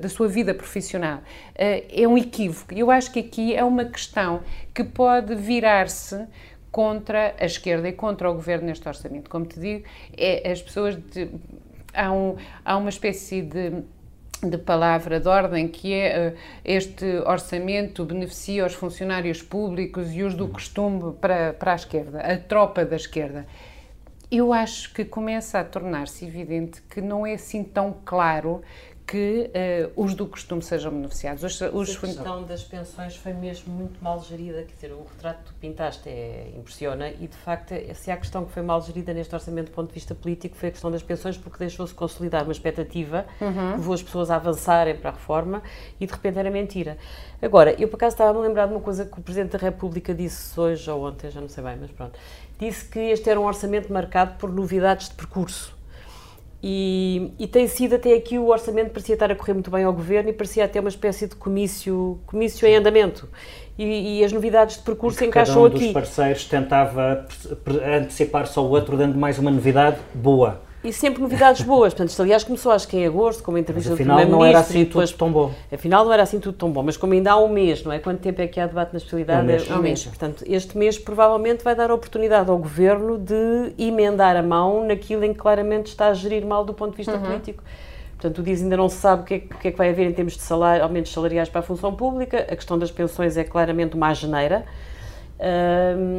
da, 0.00 0.08
sua 0.08 0.28
vida 0.28 0.54
profissional. 0.54 1.20
Eh, 1.54 2.02
é 2.02 2.08
um 2.08 2.16
equívoco. 2.16 2.72
Eu 2.72 2.90
acho 2.90 3.12
que 3.12 3.18
aqui 3.18 3.54
é 3.54 3.64
uma 3.64 3.84
questão 3.84 4.40
que 4.72 4.84
pode 4.84 5.34
virar-se 5.34 6.26
contra 6.70 7.34
a 7.38 7.44
esquerda 7.44 7.88
e 7.88 7.92
contra 7.92 8.30
o 8.30 8.34
governo 8.34 8.66
neste 8.66 8.86
orçamento. 8.86 9.28
Como 9.28 9.46
te 9.46 9.58
digo, 9.58 9.84
é, 10.16 10.50
as 10.50 10.62
pessoas. 10.62 10.96
De, 10.96 11.30
há, 11.92 12.12
um, 12.12 12.36
há 12.64 12.76
uma 12.76 12.90
espécie 12.90 13.42
de 13.42 13.82
de 14.42 14.56
palavra 14.56 15.20
de 15.20 15.28
ordem, 15.28 15.68
que 15.68 15.92
é 15.92 16.34
este 16.64 17.04
orçamento 17.26 18.04
beneficia 18.04 18.64
os 18.64 18.72
funcionários 18.72 19.42
públicos 19.42 20.12
e 20.14 20.22
os 20.22 20.34
do 20.34 20.48
costume 20.48 21.12
para, 21.20 21.52
para 21.52 21.72
a 21.72 21.74
esquerda, 21.74 22.20
a 22.20 22.38
tropa 22.38 22.84
da 22.84 22.96
esquerda. 22.96 23.46
Eu 24.30 24.52
acho 24.52 24.94
que 24.94 25.04
começa 25.04 25.58
a 25.58 25.64
tornar-se 25.64 26.24
evidente 26.24 26.80
que 26.82 27.00
não 27.00 27.26
é 27.26 27.34
assim 27.34 27.64
tão 27.64 27.94
claro 28.04 28.62
que 29.10 29.50
uh, 29.96 30.00
os 30.00 30.14
do 30.14 30.24
costume 30.24 30.62
sejam 30.62 30.92
beneficiados. 30.92 31.42
Os, 31.42 31.60
os... 31.60 31.96
A 31.96 32.00
questão 32.00 32.44
das 32.44 32.62
pensões 32.62 33.16
foi 33.16 33.32
mesmo 33.32 33.74
muito 33.74 34.02
mal 34.02 34.22
gerida, 34.22 34.62
quer 34.62 34.72
dizer, 34.72 34.92
o 34.92 35.02
retrato 35.02 35.38
que 35.38 35.44
tu 35.46 35.54
pintaste 35.60 36.08
é, 36.08 36.52
impressiona 36.56 37.08
e, 37.08 37.26
de 37.26 37.36
facto, 37.36 37.74
se 37.94 38.08
há 38.12 38.16
questão 38.16 38.44
que 38.44 38.52
foi 38.52 38.62
mal 38.62 38.80
gerida 38.80 39.12
neste 39.12 39.34
orçamento 39.34 39.66
do 39.66 39.72
ponto 39.72 39.88
de 39.88 39.94
vista 39.94 40.14
político 40.14 40.54
foi 40.54 40.68
a 40.68 40.72
questão 40.72 40.92
das 40.92 41.02
pensões, 41.02 41.36
porque 41.36 41.58
deixou-se 41.58 41.92
consolidar 41.92 42.44
uma 42.44 42.52
expectativa 42.52 43.26
uhum. 43.40 43.52
que 43.52 43.76
levou 43.78 43.94
as 43.94 44.02
pessoas 44.02 44.30
a 44.30 44.36
avançarem 44.36 44.96
para 44.96 45.10
a 45.10 45.12
reforma 45.14 45.60
e, 45.98 46.06
de 46.06 46.12
repente, 46.12 46.38
era 46.38 46.48
mentira. 46.48 46.96
Agora, 47.42 47.74
eu, 47.82 47.88
por 47.88 47.96
acaso, 47.96 48.14
estava 48.14 48.30
a 48.30 48.40
me 48.40 48.46
lembrar 48.46 48.66
de 48.66 48.74
uma 48.74 48.80
coisa 48.80 49.04
que 49.04 49.18
o 49.18 49.22
Presidente 49.22 49.50
da 49.50 49.58
República 49.58 50.14
disse 50.14 50.58
hoje 50.58 50.88
ou 50.88 51.04
ontem, 51.04 51.32
já 51.32 51.40
não 51.40 51.48
sei 51.48 51.64
bem, 51.64 51.76
mas 51.80 51.90
pronto, 51.90 52.16
disse 52.60 52.84
que 52.84 53.00
este 53.00 53.28
era 53.28 53.40
um 53.40 53.44
orçamento 53.44 53.92
marcado 53.92 54.38
por 54.38 54.52
novidades 54.52 55.08
de 55.08 55.16
percurso 55.16 55.79
E, 56.62 57.32
e, 57.38 57.46
tem 57.46 57.66
sido 57.66 57.94
até 57.94 58.12
aqui 58.12 58.38
o 58.38 58.48
orçamento 58.48 58.90
parecia 58.90 59.14
estar 59.14 59.30
a 59.30 59.34
correr 59.34 59.54
muito 59.54 59.70
bem 59.70 59.82
ao 59.82 59.92
governo 59.94 60.28
e 60.28 60.32
parecia 60.32 60.64
até 60.64 60.78
uma 60.78 60.90
espécie 60.90 61.26
de 61.26 61.34
comício, 61.34 62.20
comício 62.26 62.68
em 62.68 62.76
andamento. 62.76 63.28
E, 63.78 64.18
e 64.18 64.24
as 64.24 64.30
novidades 64.30 64.76
de 64.76 64.82
percurso 64.82 65.24
encaixam 65.24 65.64
aqui. 65.64 65.72
Cada 65.72 65.84
um 65.84 65.86
dos 65.86 65.92
parceiros 65.94 66.44
tentava 66.44 67.26
antecipar-se 67.96 68.58
ao 68.58 68.68
outro, 68.68 68.94
dando 68.96 69.16
mais 69.16 69.38
uma 69.38 69.50
novidade 69.50 69.96
boa 70.14 70.60
e 70.82 70.92
sempre 70.92 71.20
novidades 71.20 71.62
boas. 71.62 71.92
Portanto, 71.92 72.08
isto, 72.08 72.22
aliás, 72.22 72.42
começou 72.42 72.72
acho 72.72 72.88
que 72.88 72.96
em 72.96 73.06
agosto, 73.06 73.42
com 73.42 73.52
uma 73.52 73.60
entrevista 73.60 73.90
mas, 73.90 74.00
afinal, 74.00 74.16
do 74.16 74.20
Primeiro-Ministro. 74.20 74.54
não 74.54 74.58
era 74.58 74.66
assim 74.66 74.84
depois, 74.84 75.10
tudo 75.10 75.18
tão 75.18 75.32
bom. 75.32 75.54
Afinal, 75.72 76.04
não 76.04 76.12
era 76.12 76.22
assim 76.22 76.40
tudo 76.40 76.56
tão 76.56 76.70
bom, 76.70 76.82
mas 76.82 76.96
como 76.96 77.12
ainda 77.12 77.32
há 77.32 77.36
um 77.38 77.48
mês, 77.48 77.84
não 77.84 77.92
é? 77.92 77.98
Quanto 77.98 78.20
tempo 78.20 78.40
é 78.40 78.46
que 78.46 78.58
há 78.58 78.66
debate 78.66 78.92
na 78.92 78.96
especialidade? 78.96 79.42
Um 79.42 79.46
mês. 79.46 79.70
É 79.70 79.74
um 79.74 79.82
mês. 79.82 80.04
Portanto, 80.04 80.44
este 80.46 80.78
mês 80.78 80.98
provavelmente 80.98 81.62
vai 81.62 81.74
dar 81.74 81.90
a 81.90 81.94
oportunidade 81.94 82.50
ao 82.50 82.56
Governo 82.56 83.18
de 83.18 83.72
emendar 83.78 84.36
a 84.36 84.42
mão 84.42 84.86
naquilo 84.86 85.24
em 85.24 85.32
que 85.32 85.38
claramente 85.38 85.88
está 85.88 86.08
a 86.08 86.14
gerir 86.14 86.46
mal 86.46 86.64
do 86.64 86.72
ponto 86.72 86.92
de 86.92 86.96
vista 86.96 87.12
uhum. 87.12 87.22
político. 87.22 87.62
Portanto, 88.12 88.38
o 88.38 88.42
diz 88.42 88.62
ainda 88.62 88.76
não 88.76 88.88
se 88.88 88.96
sabe 88.96 89.22
o 89.22 89.24
que, 89.24 89.34
é, 89.34 89.36
o 89.38 89.58
que, 89.58 89.68
é, 89.68 89.70
que 89.70 89.78
vai 89.78 89.88
haver 89.88 90.06
em 90.06 90.12
termos 90.12 90.34
de 90.34 90.42
salário, 90.42 90.82
aumentos 90.82 91.10
salariais 91.12 91.48
para 91.48 91.60
a 91.60 91.62
função 91.62 91.94
pública. 91.94 92.46
A 92.50 92.56
questão 92.56 92.78
das 92.78 92.90
pensões 92.90 93.36
é 93.36 93.44
claramente 93.44 93.96
uma 93.96 94.12
geneira 94.12 94.66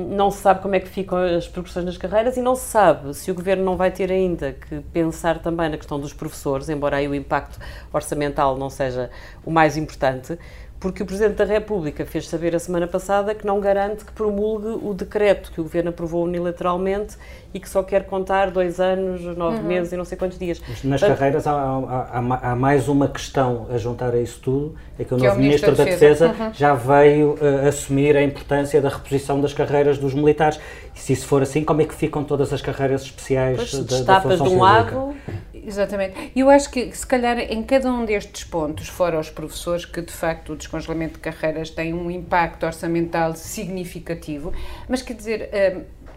não 0.09 0.31
se 0.31 0.39
sabe 0.39 0.61
como 0.61 0.73
é 0.73 0.79
que 0.79 0.87
ficam 0.89 1.17
as 1.19 1.47
progressões 1.47 1.85
nas 1.85 1.97
carreiras 1.97 2.37
e 2.37 2.41
não 2.41 2.55
se 2.55 2.65
sabe 2.65 3.13
se 3.13 3.29
o 3.29 3.35
Governo 3.35 3.63
não 3.63 3.77
vai 3.77 3.91
ter 3.91 4.11
ainda 4.11 4.53
que 4.53 4.79
pensar 4.91 5.39
também 5.39 5.69
na 5.69 5.77
questão 5.77 5.99
dos 5.99 6.11
professores, 6.11 6.69
embora 6.69 6.97
aí 6.97 7.07
o 7.07 7.13
impacto 7.13 7.59
orçamental 7.93 8.57
não 8.57 8.69
seja 8.69 9.11
o 9.45 9.51
mais 9.51 9.77
importante, 9.77 10.37
porque 10.81 11.03
o 11.03 11.05
Presidente 11.05 11.35
da 11.35 11.45
República 11.45 12.03
fez 12.07 12.27
saber 12.27 12.55
a 12.55 12.59
semana 12.59 12.87
passada 12.87 13.35
que 13.35 13.45
não 13.45 13.59
garante 13.59 14.03
que 14.03 14.11
promulgue 14.11 14.79
o 14.83 14.95
decreto 14.95 15.51
que 15.51 15.61
o 15.61 15.63
Governo 15.63 15.91
aprovou 15.91 16.23
unilateralmente 16.25 17.17
e 17.53 17.59
que 17.59 17.69
só 17.69 17.83
quer 17.83 18.05
contar 18.05 18.49
dois 18.49 18.79
anos, 18.79 19.21
nove 19.37 19.57
uhum. 19.57 19.63
meses 19.63 19.93
e 19.93 19.97
não 19.97 20.03
sei 20.03 20.17
quantos 20.17 20.39
dias. 20.39 20.59
Mas 20.67 20.83
nas 20.83 21.01
carreiras 21.01 21.45
há, 21.45 21.53
há, 21.53 22.51
há, 22.51 22.55
mais 22.55 22.87
uma 22.87 23.07
questão 23.07 23.67
a 23.69 23.77
juntar 23.77 24.15
a 24.15 24.19
isso 24.19 24.39
tudo, 24.41 24.75
é 24.97 25.03
que 25.03 25.13
o 25.13 25.17
que 25.17 25.23
novo 25.23 25.35
é 25.35 25.37
o 25.37 25.39
Ministro, 25.39 25.75
da 25.75 25.83
Defesa, 25.83 26.29
Defesa 26.29 26.45
uhum. 26.45 26.53
já 26.53 26.73
veio 26.73 27.35
uh, 27.35 27.67
assumir 27.67 28.17
a 28.17 28.23
importância 28.23 28.81
da 28.81 28.89
reposição 28.89 29.39
das 29.39 29.53
carreiras 29.53 29.99
dos 29.99 30.15
militares. 30.15 30.59
E 30.95 30.99
se 30.99 31.13
isso 31.13 31.27
for 31.27 31.43
assim, 31.43 31.63
como 31.63 31.83
é 31.83 31.85
que 31.85 31.93
ficam 31.93 32.23
todas 32.23 32.51
as 32.51 32.61
carreiras 32.61 33.03
especiais 33.03 33.57
pois, 33.57 33.85
da, 33.85 34.01
da 34.01 34.21
função 34.21 34.47
de 34.47 34.53
um 34.53 34.57
pública? 34.57 34.95
lado 34.95 35.15
Exatamente. 35.63 36.31
E 36.35 36.39
eu 36.39 36.49
acho 36.49 36.69
que, 36.71 36.95
se 36.95 37.05
calhar, 37.05 37.37
em 37.39 37.63
cada 37.63 37.91
um 37.91 38.03
destes 38.03 38.43
pontos, 38.43 38.87
fora 38.87 39.19
os 39.19 39.29
professores, 39.29 39.85
que 39.85 40.01
de 40.01 40.11
facto 40.11 40.53
o 40.53 40.55
descongelamento 40.55 41.13
de 41.13 41.19
carreiras 41.19 41.69
tem 41.69 41.93
um 41.93 42.09
impacto 42.09 42.65
orçamental 42.65 43.35
significativo, 43.35 44.51
mas 44.89 45.01
quer 45.01 45.13
dizer, 45.13 45.49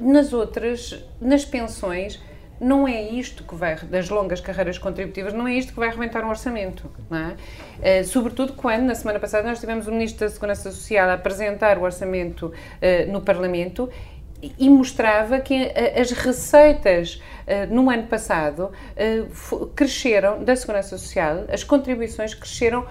hum, 0.00 0.12
nas 0.12 0.32
outras, 0.32 1.04
nas 1.20 1.44
pensões, 1.44 2.20
não 2.60 2.86
é 2.86 3.02
isto 3.02 3.44
que 3.44 3.54
vai, 3.54 3.76
das 3.76 4.08
longas 4.08 4.40
carreiras 4.40 4.78
contributivas, 4.78 5.32
não 5.32 5.46
é 5.46 5.54
isto 5.54 5.72
que 5.72 5.78
vai 5.78 5.88
arrebentar 5.88 6.24
um 6.24 6.28
orçamento, 6.28 6.90
não 7.10 7.18
é? 7.18 8.00
Uh, 8.00 8.04
sobretudo 8.04 8.52
quando, 8.54 8.82
na 8.84 8.94
semana 8.94 9.18
passada, 9.18 9.46
nós 9.46 9.60
tivemos 9.60 9.86
o 9.86 9.92
Ministro 9.92 10.26
da 10.26 10.32
Segurança 10.32 10.70
Social 10.70 11.08
a 11.08 11.14
apresentar 11.14 11.78
o 11.78 11.82
orçamento 11.82 12.46
uh, 12.46 13.12
no 13.12 13.20
Parlamento 13.20 13.90
e 14.58 14.68
mostrava 14.68 15.40
que 15.40 15.54
eh, 15.54 16.00
as 16.00 16.10
receitas 16.10 17.22
eh, 17.46 17.66
no 17.66 17.90
ano 17.90 18.04
passado 18.04 18.70
eh, 18.96 19.24
cresceram 19.74 20.42
da 20.42 20.56
Segurança 20.56 20.98
Social, 20.98 21.44
as 21.52 21.62
contribuições 21.62 22.34
cresceram 22.34 22.86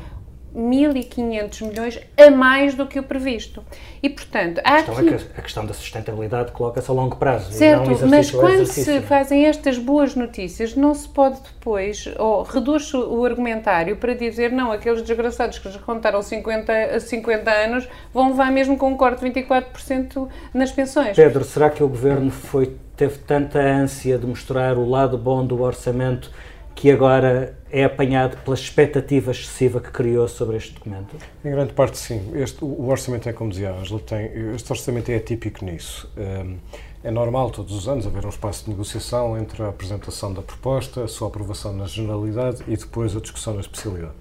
1.500 0.56 1.68
milhões 1.68 2.00
a 2.18 2.30
mais 2.30 2.76
do 2.76 2.86
que 2.86 3.00
o 3.00 3.04
previsto. 3.04 3.64
E, 4.02 4.10
portanto, 4.10 4.62
há 4.64 4.76
a 4.76 4.84
questão, 4.84 4.98
aqui... 4.98 5.14
é 5.14 5.18
que 5.18 5.40
a 5.40 5.42
questão 5.42 5.66
da 5.66 5.74
sustentabilidade 5.74 6.52
coloca-se 6.52 6.90
a 6.90 6.94
longo 6.94 7.16
prazo. 7.16 7.52
Certo, 7.52 7.90
mas 8.08 8.30
quando 8.30 8.66
se 8.66 9.02
fazem 9.02 9.46
estas 9.46 9.78
boas 9.78 10.16
notícias, 10.16 10.76
não 10.76 10.94
se 10.94 11.08
pode 11.10 11.40
depois, 11.42 12.08
ou 12.18 12.44
reduz 12.44 12.94
o 12.94 13.26
argumentário 13.26 13.98
para 13.98 14.14
dizer, 14.14 14.52
não, 14.52 14.72
aqueles 14.72 15.02
desgraçados 15.02 15.58
que 15.58 15.72
já 15.72 15.80
contaram 15.80 16.22
50, 16.22 17.00
50 17.00 17.52
anos 17.52 17.88
vão 18.14 18.30
levar 18.30 18.52
mesmo 18.52 18.78
com 18.78 18.92
um 18.92 18.98
corte 18.98 19.24
de 19.24 19.42
24% 19.42 20.28
nas 20.54 20.72
pensões. 20.72 21.16
Pedro, 21.16 21.44
será 21.44 21.70
que 21.70 21.84
o 21.84 21.88
Governo 21.88 22.30
foi, 22.30 22.76
teve 22.96 23.18
tanta 23.20 23.60
ânsia 23.60 24.18
de 24.18 24.28
mostrar 24.28 24.78
o 24.78 24.88
lado 24.88 25.18
bom 25.18 25.46
do 25.46 25.62
orçamento 25.62 26.32
que 26.76 26.92
agora 26.92 27.58
é 27.72 27.84
apanhado 27.84 28.38
pela 28.44 28.56
expectativa 28.56 29.32
excessiva 29.32 29.80
que 29.80 29.92
criou 29.92 30.28
sobre 30.28 30.58
este 30.58 30.74
documento? 30.74 31.16
Em 31.44 31.52
grande 31.52 31.74
parte, 31.74 31.98
sim. 31.98 32.32
Este, 32.36 32.64
o 32.64 32.88
orçamento 32.88 33.28
é, 33.30 33.34
como 33.34 33.50
dizia 33.50 33.72
a 33.72 33.80
Angela, 33.80 34.00
tem, 34.00 34.26
este 34.54 34.72
orçamento 34.72 35.10
é 35.10 35.16
atípico 35.16 35.64
nisso. 35.64 36.12
Hum, 36.18 36.58
é 37.04 37.12
normal, 37.12 37.52
todos 37.52 37.76
os 37.76 37.88
anos, 37.88 38.08
haver 38.08 38.26
um 38.26 38.30
espaço 38.30 38.64
de 38.64 38.70
negociação 38.70 39.38
entre 39.38 39.62
a 39.62 39.68
apresentação 39.68 40.34
da 40.34 40.42
proposta, 40.42 41.04
a 41.04 41.08
sua 41.08 41.28
aprovação 41.28 41.74
na 41.74 41.86
generalidade 41.86 42.64
e 42.68 42.78
depois 42.78 43.16
a 43.16 43.20
discussão 43.20 43.54
na 43.54 43.62
especialidade. 43.62 44.14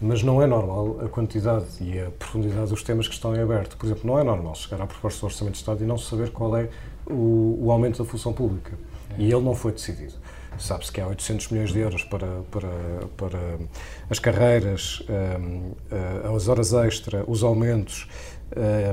Mas 0.00 0.22
não 0.22 0.42
é 0.42 0.46
normal 0.46 0.98
a 1.02 1.08
quantidade 1.08 1.64
e 1.80 1.98
a 1.98 2.10
profundidade 2.10 2.68
dos 2.68 2.82
temas 2.82 3.08
que 3.08 3.14
estão 3.14 3.34
em 3.34 3.40
aberto. 3.40 3.78
Por 3.78 3.86
exemplo, 3.86 4.02
não 4.06 4.18
é 4.18 4.22
normal 4.22 4.54
chegar 4.54 4.82
à 4.82 4.86
proposta 4.86 5.20
do 5.20 5.26
Orçamento 5.26 5.54
de 5.54 5.60
Estado 5.60 5.82
e 5.82 5.86
não 5.86 5.96
saber 5.96 6.30
qual 6.30 6.54
é 6.54 6.68
o, 7.06 7.58
o 7.62 7.72
aumento 7.72 8.02
da 8.02 8.08
função 8.08 8.34
pública. 8.34 8.72
E 9.16 9.24
ele 9.24 9.40
não 9.40 9.54
foi 9.54 9.72
decidido. 9.72 10.12
Sabe-se 10.58 10.92
que 10.92 11.00
há 11.00 11.06
800 11.06 11.48
milhões 11.50 11.72
de 11.72 11.78
euros 11.78 12.04
para, 12.04 12.42
para, 12.50 12.68
para 13.16 13.38
as 14.08 14.18
carreiras, 14.18 15.02
um, 15.08 15.72
eh, 15.90 16.34
as 16.34 16.48
horas 16.48 16.72
extra, 16.72 17.24
os 17.26 17.42
aumentos 17.42 18.08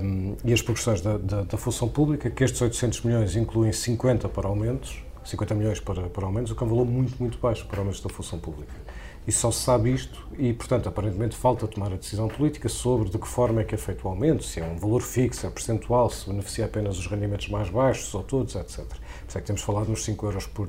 um, 0.01 0.35
e 0.43 0.51
as 0.51 0.61
progressões 0.61 1.01
da, 1.01 1.17
da, 1.17 1.43
da, 1.43 1.57
função 1.57 1.87
pública, 1.87 2.29
que 2.29 2.43
estes 2.43 2.61
800 2.61 3.01
milhões 3.01 3.35
incluem 3.35 3.71
50 3.71 4.27
para 4.29 4.47
aumentos, 4.47 5.03
50 5.23 5.55
milhões 5.55 5.79
para, 5.79 6.09
para 6.09 6.25
aumentos, 6.25 6.51
o 6.51 6.55
que 6.55 6.63
é 6.63 6.65
um 6.65 6.69
valor 6.69 6.85
muito, 6.85 7.15
muito 7.19 7.37
baixo 7.37 7.65
para 7.67 7.79
aumentos 7.79 8.01
da 8.01 8.09
função 8.09 8.39
pública. 8.39 8.73
E 9.25 9.31
só 9.31 9.51
se 9.51 9.61
sabe 9.61 9.93
isto 9.93 10.27
e, 10.37 10.51
portanto, 10.51 10.89
aparentemente 10.89 11.35
falta 11.35 11.65
tomar 11.65 11.93
a 11.93 11.95
decisão 11.95 12.27
política 12.27 12.67
sobre 12.67 13.09
de 13.09 13.17
que 13.17 13.27
forma 13.27 13.61
é 13.61 13.63
que 13.63 13.73
é 13.73 13.77
feito 13.77 14.05
o 14.05 14.09
aumento, 14.09 14.43
se 14.43 14.59
é 14.59 14.65
um 14.65 14.77
valor 14.77 15.01
fixo, 15.01 15.47
é 15.47 15.49
percentual, 15.49 16.09
se 16.09 16.27
beneficia 16.27 16.65
apenas 16.65 16.97
os 16.97 17.07
rendimentos 17.07 17.47
mais 17.47 17.69
baixos 17.69 18.13
ou 18.13 18.21
todos, 18.21 18.55
etc. 18.55 18.79
Por 18.79 18.97
isso 19.29 19.37
é 19.37 19.41
que 19.41 19.47
temos 19.47 19.61
falado 19.61 19.87
nos 19.87 20.03
5 20.03 20.25
euros 20.25 20.45
por, 20.45 20.67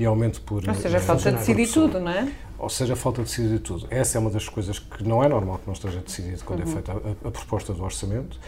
de 0.00 0.06
aumento 0.06 0.40
por. 0.40 0.66
Ou 0.66 0.74
seja, 0.74 0.98
falta 0.98 1.30
decidir 1.30 1.68
tudo, 1.70 2.00
não 2.00 2.10
é? 2.10 2.32
Ou 2.58 2.70
seja, 2.70 2.96
falta 2.96 3.22
decidir 3.22 3.58
tudo. 3.58 3.86
Essa 3.90 4.16
é 4.16 4.18
uma 4.18 4.30
das 4.30 4.48
coisas 4.48 4.78
que 4.78 5.06
não 5.06 5.22
é 5.22 5.28
normal 5.28 5.58
que 5.58 5.66
não 5.66 5.74
esteja 5.74 6.00
decidido 6.00 6.42
quando 6.42 6.60
é 6.60 6.64
uhum. 6.64 6.70
é 6.70 6.74
feita 6.74 6.92
a, 6.92 7.28
a, 7.28 7.30
proposta 7.30 7.74
do 7.74 7.84
orçamento. 7.84 8.40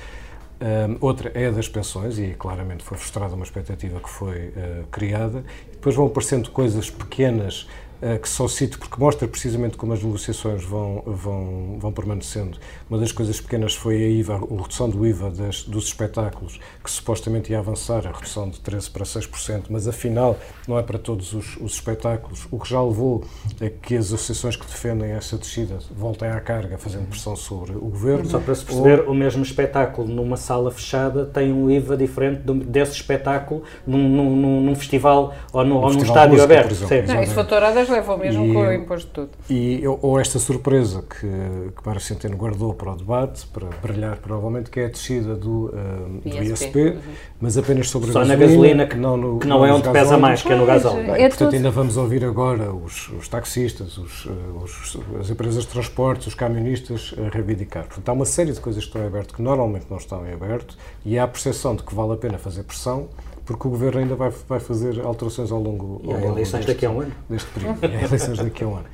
Um, 0.62 0.96
outra 1.00 1.30
é 1.34 1.48
a 1.48 1.50
das 1.50 1.68
pensões, 1.68 2.18
e 2.18 2.34
claramente 2.38 2.82
foi 2.82 2.96
frustrada 2.96 3.34
uma 3.34 3.44
expectativa 3.44 4.00
que 4.00 4.08
foi 4.08 4.48
uh, 4.48 4.86
criada. 4.90 5.44
Depois 5.70 5.94
vão 5.94 6.06
aparecendo 6.06 6.50
coisas 6.50 6.88
pequenas 6.88 7.66
eh, 7.68 7.81
que 8.20 8.28
só 8.28 8.48
cito 8.48 8.78
porque 8.78 8.98
mostra 8.98 9.28
precisamente 9.28 9.76
como 9.76 9.92
as 9.92 10.02
negociações 10.02 10.64
vão, 10.64 11.02
vão, 11.06 11.76
vão 11.78 11.92
permanecendo. 11.92 12.58
Uma 12.90 12.98
das 12.98 13.12
coisas 13.12 13.40
pequenas 13.40 13.74
foi 13.74 13.96
a 13.96 14.08
IVA, 14.08 14.34
a 14.34 14.38
redução 14.38 14.90
do 14.90 15.06
IVA 15.06 15.30
das, 15.30 15.62
dos 15.62 15.86
espetáculos, 15.86 16.58
que 16.82 16.90
supostamente 16.90 17.52
ia 17.52 17.60
avançar, 17.60 18.06
a 18.06 18.10
redução 18.10 18.50
de 18.50 18.58
13% 18.58 18.90
para 18.90 19.04
6%, 19.04 19.64
mas 19.70 19.86
afinal 19.86 20.36
não 20.66 20.78
é 20.78 20.82
para 20.82 20.98
todos 20.98 21.32
os, 21.32 21.56
os 21.58 21.74
espetáculos. 21.74 22.46
O 22.50 22.58
que 22.58 22.68
já 22.68 22.82
levou 22.82 23.24
a 23.60 23.68
que 23.68 23.96
as 23.96 24.06
associações 24.06 24.56
que 24.56 24.66
defendem 24.66 25.12
essa 25.12 25.36
descida 25.36 25.78
voltem 25.90 26.28
à 26.28 26.40
carga, 26.40 26.78
fazendo 26.78 27.08
pressão 27.08 27.36
sobre 27.36 27.72
o 27.72 27.80
governo. 27.80 28.28
Só 28.28 28.40
para 28.40 28.54
se 28.54 28.64
perceber, 28.64 29.00
Ou... 29.02 29.12
o 29.12 29.14
mesmo 29.14 29.42
espetáculo 29.42 30.08
numa 30.08 30.36
sala 30.36 30.70
fechada 30.70 31.24
tem 31.24 31.52
um 31.52 31.70
IVA 31.70 31.96
diferente 31.96 32.42
desse 32.66 32.92
espetáculo 32.92 33.62
num, 33.86 34.08
num, 34.08 34.60
num 34.60 34.74
festival 34.74 35.34
ou, 35.52 35.64
no, 35.64 35.76
ou 35.76 35.92
num 35.92 36.02
estádio 36.02 36.34
música, 36.34 36.44
aberto. 36.44 37.06
Não, 37.06 37.22
isso 37.22 37.44
touradas 37.44 37.91
levam 37.92 38.18
mesmo 38.18 38.46
e, 38.46 38.52
com 38.52 38.60
o 38.60 38.72
imposto 38.72 39.06
de 39.08 39.12
tudo. 39.12 39.30
E, 39.48 39.82
ou 39.86 40.18
esta 40.18 40.38
surpresa 40.38 41.02
que, 41.02 41.20
que 41.20 41.86
Mário 41.86 42.00
Centeno 42.00 42.36
guardou 42.36 42.74
para 42.74 42.92
o 42.92 42.96
debate, 42.96 43.46
para 43.46 43.68
brilhar 43.82 44.16
provavelmente, 44.16 44.70
que 44.70 44.80
é 44.80 44.86
a 44.86 44.88
descida 44.88 45.34
do, 45.34 45.66
uh, 45.66 46.20
do 46.24 46.42
ISP, 46.42 46.66
ISP 46.66 46.78
uhum. 46.78 47.00
mas 47.40 47.58
apenas 47.58 47.88
sobre 47.88 48.12
Só 48.12 48.20
a 48.20 48.24
gasolina, 48.24 48.36
na 48.36 48.46
gasolina, 48.46 48.86
que 48.86 48.96
não, 48.96 49.16
no, 49.16 49.38
que 49.38 49.46
não 49.46 49.64
é 49.64 49.72
onde 49.72 49.88
pesa 49.90 50.18
mais, 50.18 50.42
que 50.42 50.52
é 50.52 50.56
no 50.56 50.66
gasóleo. 50.66 51.14
É 51.14 51.28
portanto, 51.28 51.38
tudo. 51.38 51.54
ainda 51.54 51.70
vamos 51.70 51.96
ouvir 51.96 52.24
agora 52.24 52.72
os, 52.72 53.08
os 53.10 53.28
taxistas, 53.28 53.98
os, 53.98 54.26
os, 54.26 54.98
as 55.20 55.30
empresas 55.30 55.64
de 55.64 55.68
transportes, 55.68 56.26
os 56.28 56.34
camionistas 56.34 57.14
a 57.18 57.28
reivindicar. 57.28 57.84
Portanto, 57.84 58.08
há 58.08 58.12
uma 58.12 58.24
série 58.24 58.52
de 58.52 58.60
coisas 58.60 58.82
que 58.84 58.88
estão 58.88 59.02
em 59.02 59.06
aberto 59.06 59.34
que 59.34 59.42
normalmente 59.42 59.86
não 59.90 59.96
estão 59.96 60.26
em 60.26 60.32
aberto 60.32 60.76
e 61.04 61.18
há 61.18 61.24
a 61.24 61.28
percepção 61.28 61.76
de 61.76 61.82
que 61.82 61.94
vale 61.94 62.12
a 62.12 62.16
pena 62.16 62.38
fazer 62.38 62.62
pressão 62.62 63.08
porque 63.44 63.66
o 63.66 63.70
Governo 63.70 64.00
ainda 64.00 64.14
vai, 64.14 64.30
vai 64.48 64.60
fazer 64.60 65.00
alterações 65.04 65.50
ao 65.50 65.60
longo, 65.60 66.00
e 66.04 66.12
ao 66.12 66.18
longo 66.18 66.32
eleições 66.34 66.64
deste, 66.64 66.74
daqui 66.74 66.86
a 66.86 66.90
um 66.90 67.00
ano. 67.00 67.12
deste 67.28 67.50
período. 67.50 67.78
e 67.82 67.96
há 67.96 68.02
eleições 68.04 68.38
daqui 68.38 68.64
a 68.64 68.66
um 68.66 68.76
ano. 68.76 68.86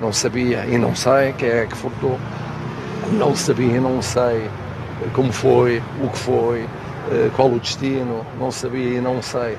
Não 0.00 0.12
sabia 0.12 0.66
e 0.66 0.78
não 0.78 0.94
sei 0.94 1.32
quem 1.32 1.48
é 1.48 1.66
que 1.66 1.76
furtou. 1.76 2.18
Não 3.12 3.34
sabia 3.34 3.76
e 3.76 3.80
não 3.80 4.00
sei 4.02 4.48
como 5.14 5.32
foi, 5.32 5.82
o 6.02 6.08
que 6.08 6.18
foi, 6.18 6.62
eh, 7.10 7.30
qual 7.34 7.50
o 7.50 7.58
destino. 7.58 8.24
Não 8.38 8.50
sabia 8.50 8.98
e 8.98 9.00
não 9.00 9.22
sei 9.22 9.56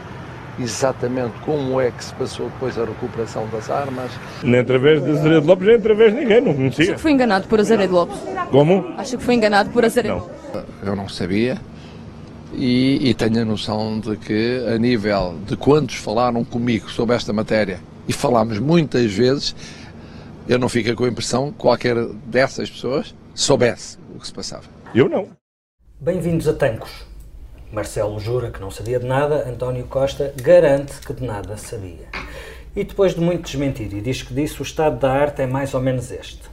exatamente 0.60 1.34
como 1.46 1.80
é 1.80 1.92
que 1.92 2.04
se 2.04 2.14
passou 2.14 2.48
depois 2.48 2.78
a 2.78 2.86
recuperação 2.86 3.48
das 3.52 3.70
armas. 3.70 4.12
Nem 4.44 4.62
através 4.62 5.04
de 5.04 5.12
Azeredo 5.12 5.48
Lopes, 5.48 5.68
nem 5.68 5.76
através 5.76 6.14
de 6.14 6.20
ninguém, 6.20 6.42
não 6.42 6.54
conhecia. 6.54 6.86
Acho 6.86 6.94
que 6.96 7.02
foi 7.02 7.12
enganado 7.12 7.48
por 7.48 7.60
Azeredo 7.60 7.94
Lopes. 7.94 8.18
Como? 8.50 8.94
Acho 8.98 9.18
que 9.18 9.24
foi 9.24 9.36
enganado 9.36 9.70
por 9.70 9.86
Azeredo 9.86 10.16
Lopes. 10.16 10.47
Eu 10.84 10.96
não 10.96 11.10
sabia 11.10 11.60
e, 12.54 13.10
e 13.10 13.14
tenho 13.14 13.42
a 13.42 13.46
noção 13.46 14.00
de 14.00 14.16
que, 14.18 14.64
a 14.74 14.78
nível 14.78 15.36
de 15.46 15.56
quantos 15.58 15.96
falaram 15.96 16.44
comigo 16.44 16.90
sobre 16.90 17.16
esta 17.16 17.34
matéria, 17.34 17.80
e 18.08 18.14
falámos 18.14 18.60
muitas 18.60 19.12
vezes, 19.14 19.56
eu 20.48 20.58
não 20.58 20.70
fico 20.70 20.96
com 20.96 21.04
a 21.04 21.10
impressão 21.10 21.52
que 21.52 21.58
qualquer 21.58 21.96
dessas 22.26 22.70
pessoas 22.70 23.14
soubesse 23.36 23.98
o 24.16 24.20
que 24.20 24.28
se 24.28 24.34
passava. 24.34 24.64
Eu 24.96 25.10
não. 25.10 25.30
Bem-vindos 26.00 26.48
a 26.48 26.54
Tancos. 26.54 27.06
Marcelo 27.72 28.18
jura 28.20 28.50
que 28.50 28.62
não 28.62 28.72
sabia 28.72 28.98
de 28.98 29.06
nada, 29.06 29.50
António 29.50 29.86
Costa 29.86 30.34
garante 30.42 30.94
que 31.06 31.14
de 31.14 31.26
nada 31.26 31.58
sabia. 31.58 32.08
E 32.74 32.84
depois 32.84 33.14
de 33.14 33.20
muito 33.20 33.44
desmentir 33.44 33.94
e 33.94 34.00
diz 34.00 34.22
que 34.22 34.34
disse, 34.34 34.62
o 34.62 34.64
estado 34.64 35.00
da 35.00 35.12
arte 35.12 35.42
é 35.42 35.48
mais 35.48 35.74
ou 35.74 35.82
menos 35.82 36.12
este. 36.12 36.44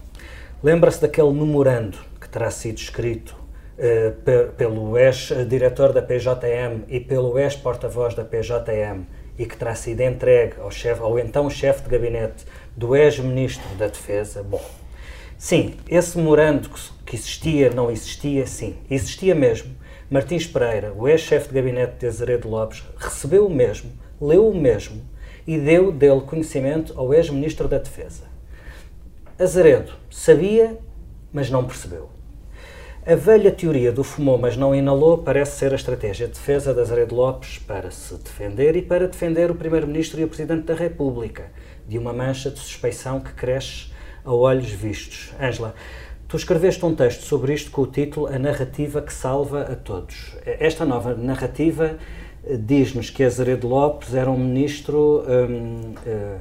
Lembra-se 0.63 1.01
daquele 1.01 1.33
memorando 1.33 1.99
que 2.21 2.29
terá 2.29 2.51
sido 2.51 2.79
escrito 2.79 3.44
uh, 3.79 4.53
pelo 4.53 4.97
ex-diretor 4.97 5.93
da 5.93 6.03
PJM 6.03 6.85
e 6.89 7.01
pelo 7.01 7.39
ex-porta-voz 7.39 8.15
da 8.15 8.25
PJM 8.25 9.05
e 9.39 9.47
que 9.47 9.57
terá 9.57 9.75
sido 9.75 10.01
entregue 10.01 10.55
ao, 10.61 10.71
chefe, 10.71 11.01
ao 11.01 11.19
então 11.19 11.51
chefe 11.51 11.83
de 11.83 11.91
gabinete 11.91 12.45
do 12.77 12.95
ex-ministro 12.95 13.69
da 13.77 13.87
Defesa. 13.87 14.43
Bom, 14.43 14.65
sim, 15.37 15.75
esse 15.89 16.17
memorando 16.17 16.71
que 17.05 17.17
existia, 17.17 17.71
não 17.71 17.91
existia, 17.91 18.47
sim, 18.47 18.77
existia 18.91 19.35
mesmo. 19.35 19.75
Martins 20.11 20.47
Pereira, 20.47 20.93
o 20.93 21.09
ex-chefe 21.09 21.49
de 21.49 21.55
gabinete 21.55 21.99
de 21.99 22.07
Azeredo 22.07 22.49
Lopes, 22.49 22.85
recebeu 22.97 23.47
o 23.47 23.51
mesmo, 23.51 23.91
leu 24.21 24.49
o 24.49 24.55
mesmo 24.55 25.03
e 25.47 25.59
deu 25.59 25.91
dele 25.91 26.21
conhecimento 26.21 26.93
ao 26.97 27.13
ex-ministro 27.13 27.67
da 27.67 27.79
Defesa. 27.79 28.25
Azeredo 29.39 29.93
sabia, 30.11 30.79
mas 31.33 31.51
não 31.51 31.65
percebeu. 31.65 32.14
A 33.07 33.15
velha 33.15 33.53
teoria 33.53 33.93
do 33.93 34.03
fumou, 34.03 34.39
mas 34.39 34.57
não 34.57 34.75
inalou, 34.75 35.19
parece 35.19 35.59
ser 35.59 35.73
a 35.73 35.77
estratégia 35.77 36.27
de 36.27 36.33
defesa 36.33 36.73
de 36.73 36.81
Azeredo 36.81 37.15
Lopes 37.15 37.59
para 37.59 37.91
se 37.91 38.15
defender 38.15 38.77
e 38.77 38.81
para 38.81 39.07
defender 39.07 39.51
o 39.51 39.55
Primeiro-Ministro 39.55 40.19
e 40.23 40.25
o 40.25 40.29
Presidente 40.29 40.63
da 40.63 40.75
República 40.75 41.51
de 41.87 41.99
uma 41.99 42.15
mancha 42.15 42.51
de 42.51 42.59
suspeição 42.59 43.21
que 43.21 43.35
cresce 43.35 43.89
a 44.25 44.33
olhos 44.33 44.71
vistos. 44.71 45.35
Ângela, 45.39 45.75
tu 46.27 46.39
escreveste 46.39 46.83
um 46.87 46.95
texto 46.95 47.25
sobre 47.25 47.53
isto 47.53 47.71
com 47.71 47.83
o 47.83 47.87
título 47.87 48.27
A 48.27 48.39
Narrativa 48.39 49.03
que 49.03 49.13
Salva 49.13 49.61
a 49.71 49.77
Todos. 49.77 50.35
Esta 50.47 50.87
nova 50.87 51.15
narrativa 51.15 51.99
eh, 52.43 52.57
diz-nos 52.57 53.11
que 53.11 53.23
Azeredo 53.23 53.69
Lopes 53.69 54.15
era 54.15 54.31
um 54.31 54.39
ministro. 54.39 55.23
Hum, 55.29 55.93
uh, 56.07 56.41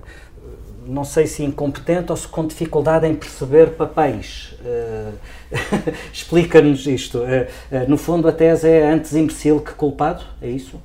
não 0.86 1.04
sei 1.04 1.28
se 1.28 1.44
incompetente 1.44 2.12
ou 2.12 2.18
se 2.18 2.28
com 2.28 2.46
dificuldade 2.46 3.08
em 3.08 3.16
perceber 3.16 3.72
papéis. 3.72 4.56
Uh, 4.62 5.14
Explica-nos 6.12 6.86
isto. 6.88 7.20
Uh, 7.20 7.90
no 7.90 7.98
fundo, 7.98 8.28
a 8.28 8.32
tese 8.32 8.70
é 8.70 8.90
antes 8.90 9.14
imbecil 9.14 9.60
que 9.62 9.74
culpado, 9.74 10.24
é 10.42 10.50
isso? 10.50 10.80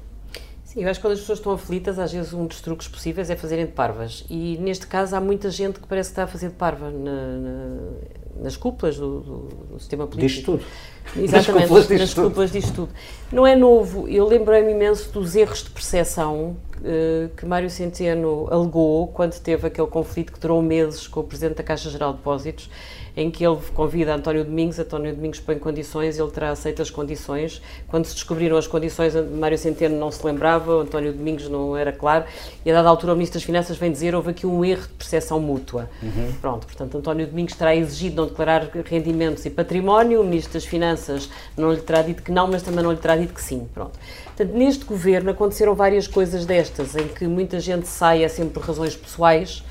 Sim, 0.64 0.82
eu 0.84 0.90
acho 0.90 1.00
que 1.00 1.06
quando 1.06 1.14
as 1.14 1.20
pessoas 1.20 1.38
estão 1.38 1.52
aflitas, 1.52 1.98
às 1.98 2.12
vezes 2.12 2.32
um 2.32 2.46
dos 2.46 2.60
truques 2.60 2.86
possíveis 2.86 3.30
é 3.30 3.36
fazerem 3.36 3.64
de 3.66 3.72
parvas. 3.72 4.24
E 4.28 4.58
neste 4.58 4.86
caso 4.86 5.16
há 5.16 5.20
muita 5.20 5.50
gente 5.50 5.80
que 5.80 5.86
parece 5.88 6.10
que 6.10 6.12
está 6.12 6.24
a 6.24 6.26
fazer 6.26 6.48
de 6.48 6.54
parva 6.54 6.90
na, 6.90 7.38
na, 7.38 7.80
nas 8.40 8.56
cúpulas 8.56 8.96
do, 8.96 9.20
do, 9.20 9.38
do, 9.72 9.78
sistema 9.78 10.06
político. 10.06 10.36
Diz 10.36 10.44
tudo. 10.44 10.64
Exatamente, 11.16 11.60
nas 11.60 11.68
cúpulas, 11.68 12.00
nas 12.00 12.14
cúpulas 12.14 12.52
diz 12.52 12.70
tudo. 12.70 12.88
Não 13.32 13.46
é 13.46 13.56
novo. 13.56 14.08
Eu 14.08 14.26
lembrei-me 14.26 14.72
imenso 14.72 15.10
dos 15.12 15.34
erros 15.34 15.64
de 15.64 15.70
percepção 15.70 16.56
uh, 16.78 17.28
que 17.36 17.46
Mário 17.46 17.70
Centeno 17.70 18.46
alegou 18.50 19.08
quando 19.08 19.38
teve 19.40 19.66
aquele 19.66 19.88
conflito 19.88 20.32
que 20.32 20.40
durou 20.40 20.62
meses 20.62 21.06
com 21.06 21.20
o 21.20 21.24
Presidente 21.24 21.56
da 21.56 21.62
Caixa 21.62 21.90
Geral 21.90 22.12
de 22.12 22.18
Depósitos 22.18 22.70
em 23.18 23.32
que 23.32 23.44
ele 23.44 23.58
convida 23.74 24.14
António 24.14 24.44
Domingos, 24.44 24.78
António 24.78 25.12
Domingos 25.12 25.40
põe 25.40 25.58
condições, 25.58 26.20
ele 26.20 26.30
terá 26.30 26.50
aceito 26.50 26.80
as 26.80 26.88
condições. 26.88 27.60
Quando 27.88 28.04
se 28.04 28.14
descobriram 28.14 28.56
as 28.56 28.68
condições, 28.68 29.12
Mário 29.32 29.58
Centeno 29.58 29.98
não 29.98 30.12
se 30.12 30.24
lembrava, 30.24 30.72
António 30.82 31.12
Domingos 31.12 31.48
não 31.48 31.76
era 31.76 31.90
claro, 31.90 32.26
e 32.64 32.70
a 32.70 32.74
dada 32.74 32.88
altura 32.88 33.14
o 33.14 33.16
Ministro 33.16 33.40
das 33.40 33.44
Finanças 33.44 33.76
vem 33.76 33.90
dizer 33.90 34.14
houve 34.14 34.30
aqui 34.30 34.46
um 34.46 34.64
erro 34.64 34.82
de 34.82 34.94
percepção 34.94 35.40
mútua. 35.40 35.90
Uhum. 36.00 36.32
Pronto, 36.40 36.64
portanto, 36.64 36.96
António 36.96 37.26
Domingos 37.26 37.56
terá 37.56 37.74
exigido 37.74 38.22
não 38.22 38.27
declarar 38.28 38.68
rendimentos 38.84 39.44
e 39.44 39.50
património, 39.50 40.20
o 40.20 40.24
Ministro 40.24 40.54
das 40.54 40.64
Finanças 40.64 41.28
não 41.56 41.72
lhe 41.72 41.80
terá 41.80 42.02
dito 42.02 42.22
que 42.22 42.30
não, 42.30 42.46
mas 42.46 42.62
também 42.62 42.82
não 42.82 42.92
lhe 42.92 42.98
terá 42.98 43.16
dito 43.16 43.34
que 43.34 43.42
sim. 43.42 43.66
Pronto. 43.74 43.98
Portanto, 44.24 44.56
neste 44.56 44.84
governo 44.84 45.30
aconteceram 45.30 45.74
várias 45.74 46.06
coisas 46.06 46.46
destas, 46.46 46.94
em 46.94 47.08
que 47.08 47.26
muita 47.26 47.58
gente 47.58 47.88
sai 47.88 48.28
sempre 48.28 48.54
por 48.54 48.62
razões 48.62 48.94
pessoais, 48.94 49.64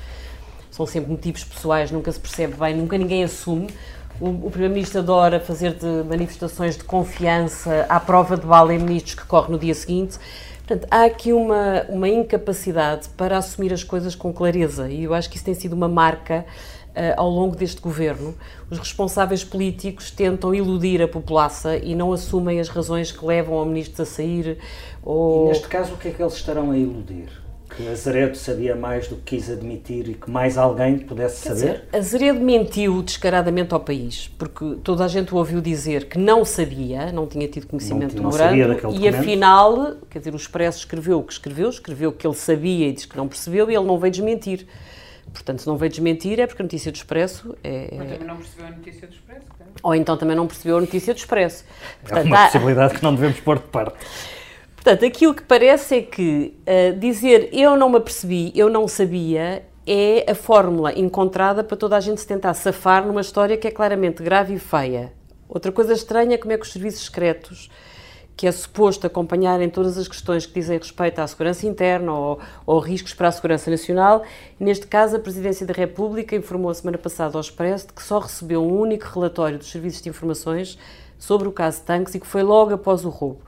são 0.70 0.86
sempre 0.86 1.10
motivos 1.10 1.42
pessoais, 1.44 1.90
nunca 1.90 2.12
se 2.12 2.20
percebe 2.20 2.54
bem, 2.54 2.76
nunca 2.76 2.98
ninguém 2.98 3.24
assume. 3.24 3.68
O, 4.20 4.28
o 4.28 4.50
Primeiro-Ministro 4.50 5.00
adora 5.00 5.40
fazer 5.40 5.74
de 5.74 5.86
manifestações 6.08 6.76
de 6.76 6.84
confiança 6.84 7.86
à 7.88 7.98
prova 7.98 8.36
de 8.36 8.46
bala 8.46 8.74
em 8.74 8.78
ministros 8.78 9.14
que 9.14 9.24
corre 9.24 9.50
no 9.50 9.58
dia 9.58 9.74
seguinte. 9.74 10.18
Portanto, 10.68 10.86
há 10.90 11.04
aqui 11.04 11.32
uma, 11.32 11.86
uma 11.88 12.08
incapacidade 12.08 13.08
para 13.16 13.38
assumir 13.38 13.72
as 13.72 13.82
coisas 13.82 14.14
com 14.14 14.32
clareza 14.34 14.90
e 14.90 15.04
eu 15.04 15.14
acho 15.14 15.30
que 15.30 15.36
isso 15.36 15.44
tem 15.44 15.54
sido 15.54 15.72
uma 15.72 15.88
marca 15.88 16.44
ao 17.16 17.28
longo 17.28 17.56
deste 17.56 17.80
governo. 17.80 18.34
Os 18.70 18.78
responsáveis 18.78 19.44
políticos 19.44 20.10
tentam 20.10 20.54
iludir 20.54 21.02
a 21.02 21.08
população 21.08 21.74
e 21.76 21.94
não 21.94 22.12
assumem 22.12 22.60
as 22.60 22.68
razões 22.68 23.12
que 23.12 23.24
levam 23.24 23.56
ao 23.56 23.64
ministro 23.64 24.02
a 24.02 24.06
sair. 24.06 24.58
Ou... 25.02 25.46
E 25.46 25.48
neste 25.48 25.68
caso, 25.68 25.94
o 25.94 25.96
que 25.96 26.08
é 26.08 26.10
que 26.10 26.22
eles 26.22 26.34
estarão 26.34 26.70
a 26.70 26.76
iludir? 26.76 27.28
que 27.68 27.86
Azeredo 27.86 28.36
sabia 28.36 28.74
mais 28.74 29.08
do 29.08 29.16
que 29.16 29.36
quis 29.36 29.50
admitir 29.50 30.08
e 30.08 30.14
que 30.14 30.30
mais 30.30 30.56
alguém 30.56 30.98
pudesse 30.98 31.42
Quer 31.42 31.54
saber? 31.54 31.72
Dizer, 31.72 31.88
Azeredo 31.92 32.40
mentiu 32.40 33.02
descaradamente 33.02 33.74
ao 33.74 33.80
país, 33.80 34.28
porque 34.38 34.76
toda 34.82 35.04
a 35.04 35.08
gente 35.08 35.34
ouviu 35.34 35.60
dizer 35.60 36.06
que 36.06 36.18
não 36.18 36.44
sabia, 36.44 37.12
não 37.12 37.26
tinha 37.26 37.46
tido 37.46 37.66
conhecimento 37.66 38.14
do 38.14 38.22
memorando, 38.22 38.96
e 38.98 39.06
afinal, 39.06 39.96
quer 40.08 40.18
dizer, 40.18 40.32
o 40.32 40.36
Expresso 40.36 40.78
escreveu 40.78 41.18
o 41.18 41.22
que 41.22 41.32
escreveu, 41.32 41.68
escreveu 41.68 42.12
que 42.12 42.26
ele 42.26 42.34
sabia 42.34 42.88
e 42.88 42.92
disse 42.92 43.06
que 43.06 43.16
não 43.16 43.28
percebeu 43.28 43.70
e 43.70 43.74
ele 43.74 43.86
não 43.86 43.98
veio 43.98 44.10
desmentir. 44.10 44.66
Portanto, 45.32 45.60
se 45.60 45.66
não 45.66 45.76
veio 45.76 45.90
desmentir 45.90 46.40
é 46.40 46.46
porque 46.46 46.62
a 46.62 46.64
notícia 46.64 46.90
do 46.90 46.96
Expresso 46.96 47.56
é... 47.62 47.88
Mas 47.96 48.08
também 48.08 48.26
não 48.26 48.36
percebeu 48.36 48.66
a 48.66 48.70
notícia 48.70 49.06
do 49.06 49.14
Expresso, 49.14 49.46
claro. 49.56 49.72
Ou 49.82 49.94
então 49.94 50.16
também 50.16 50.36
não 50.36 50.46
percebeu 50.46 50.76
a 50.78 50.80
notícia 50.80 51.14
do 51.14 51.16
Expresso. 51.16 51.64
Portanto, 52.02 52.24
é 52.24 52.26
uma 52.26 52.42
há... 52.42 52.44
possibilidade 52.46 52.94
que 52.94 53.02
não 53.02 53.14
devemos 53.14 53.40
pôr 53.40 53.58
de 53.58 53.64
parte. 53.64 53.96
Portanto, 54.74 55.04
aquilo 55.04 55.34
que 55.34 55.42
parece 55.42 55.96
é 55.96 56.02
que 56.02 56.54
uh, 56.62 56.98
dizer 56.98 57.50
eu 57.52 57.76
não 57.76 57.90
me 57.90 57.96
apercebi, 57.96 58.52
eu 58.54 58.70
não 58.70 58.88
sabia, 58.88 59.64
é 59.86 60.30
a 60.30 60.34
fórmula 60.34 60.92
encontrada 60.92 61.64
para 61.64 61.76
toda 61.76 61.96
a 61.96 62.00
gente 62.00 62.20
se 62.20 62.26
tentar 62.26 62.54
safar 62.54 63.06
numa 63.06 63.20
história 63.20 63.56
que 63.56 63.66
é 63.66 63.70
claramente 63.70 64.22
grave 64.22 64.54
e 64.54 64.58
feia. 64.58 65.12
Outra 65.48 65.72
coisa 65.72 65.94
estranha 65.94 66.34
é 66.34 66.38
como 66.38 66.52
é 66.52 66.58
que 66.58 66.64
os 66.64 66.72
serviços 66.72 67.06
secretos, 67.06 67.70
que 68.38 68.46
é 68.46 68.52
suposto 68.52 69.04
acompanharem 69.04 69.68
todas 69.68 69.98
as 69.98 70.06
questões 70.06 70.46
que 70.46 70.54
dizem 70.54 70.78
respeito 70.78 71.18
à 71.18 71.26
segurança 71.26 71.66
interna 71.66 72.12
ou, 72.12 72.38
ou 72.64 72.78
riscos 72.78 73.12
para 73.12 73.26
a 73.26 73.32
segurança 73.32 73.68
nacional, 73.68 74.22
neste 74.60 74.86
caso 74.86 75.16
a 75.16 75.18
Presidência 75.18 75.66
da 75.66 75.74
República 75.74 76.36
informou 76.36 76.70
a 76.70 76.74
semana 76.74 76.96
passada 76.96 77.36
ao 77.36 77.40
Expresso 77.40 77.88
de 77.88 77.94
que 77.94 78.02
só 78.02 78.20
recebeu 78.20 78.62
um 78.62 78.78
único 78.78 79.08
relatório 79.12 79.58
dos 79.58 79.68
serviços 79.68 80.02
de 80.02 80.08
informações 80.08 80.78
sobre 81.18 81.48
o 81.48 81.52
caso 81.52 81.82
Tanques 81.82 82.14
e 82.14 82.20
que 82.20 82.28
foi 82.28 82.44
logo 82.44 82.72
após 82.72 83.04
o 83.04 83.08
roubo. 83.08 83.40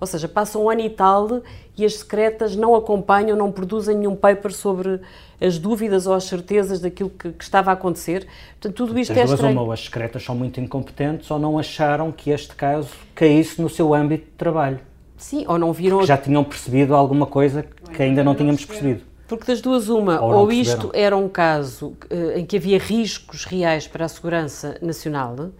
Ou 0.00 0.06
seja, 0.06 0.28
passa 0.28 0.58
um 0.58 0.68
ano 0.68 0.82
e 0.82 0.90
tal 0.90 1.42
e 1.76 1.84
as 1.84 1.96
secretas 1.96 2.56
não 2.56 2.74
acompanham, 2.74 3.36
não 3.36 3.52
produzem 3.52 3.96
nenhum 3.96 4.16
paper 4.16 4.52
sobre 4.52 5.00
as 5.40 5.58
dúvidas 5.58 6.06
ou 6.06 6.14
as 6.14 6.24
certezas 6.24 6.80
daquilo 6.80 7.10
que, 7.10 7.32
que 7.32 7.44
estava 7.44 7.70
a 7.70 7.74
acontecer. 7.74 8.26
Portanto, 8.60 8.74
tudo 8.74 8.98
isto 8.98 9.12
as 9.12 9.18
é 9.18 9.24
duas 9.24 9.32
estranho. 9.32 9.62
Uma, 9.62 9.74
as 9.74 9.84
secretas 9.84 10.22
são 10.22 10.34
muito 10.34 10.60
incompetentes 10.60 11.30
ou 11.30 11.38
não 11.38 11.58
acharam 11.58 12.10
que 12.10 12.30
este 12.30 12.54
caso 12.54 12.90
caísse 13.14 13.60
no 13.60 13.68
seu 13.68 13.92
âmbito 13.92 14.24
de 14.24 14.32
trabalho. 14.32 14.80
Sim, 15.16 15.44
ou 15.48 15.58
não 15.58 15.72
viram... 15.72 16.04
Já 16.04 16.16
tinham 16.16 16.44
percebido 16.44 16.94
alguma 16.94 17.26
coisa 17.26 17.62
que 17.62 18.02
ainda 18.02 18.22
não 18.22 18.34
tínhamos 18.34 18.64
percebido. 18.64 19.02
Porque 19.26 19.44
das 19.46 19.60
duas, 19.60 19.88
uma, 19.88 20.20
ou, 20.20 20.32
ou 20.34 20.52
isto 20.52 20.90
era 20.94 21.16
um 21.16 21.28
caso 21.28 21.96
uh, 22.10 22.38
em 22.38 22.46
que 22.46 22.56
havia 22.56 22.78
riscos 22.78 23.44
reais 23.44 23.88
para 23.88 24.04
a 24.04 24.08
segurança 24.08 24.78
nacional 24.80 25.50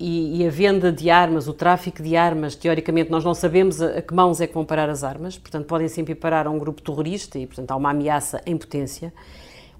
e, 0.00 0.40
e, 0.40 0.46
a 0.46 0.50
venda 0.50 0.90
de 0.90 1.10
armas, 1.10 1.46
o 1.46 1.52
tráfico 1.52 2.02
de 2.02 2.16
armas, 2.16 2.54
teoricamente 2.54 3.10
nós 3.10 3.22
não 3.22 3.34
sabemos 3.34 3.82
a, 3.82 3.98
a, 3.98 4.02
que 4.02 4.14
mãos 4.14 4.40
é 4.40 4.46
que 4.46 4.54
vão 4.54 4.64
parar 4.64 4.88
as 4.88 5.04
armas, 5.04 5.36
portanto 5.36 5.66
podem 5.66 5.88
sempre 5.88 6.14
parar 6.14 6.46
a 6.46 6.50
um 6.50 6.58
grupo 6.58 6.80
terrorista 6.80 7.38
e 7.38 7.46
portanto 7.46 7.70
há 7.70 7.76
uma 7.76 7.90
ameaça 7.90 8.40
em 8.46 8.56
potência. 8.56 9.12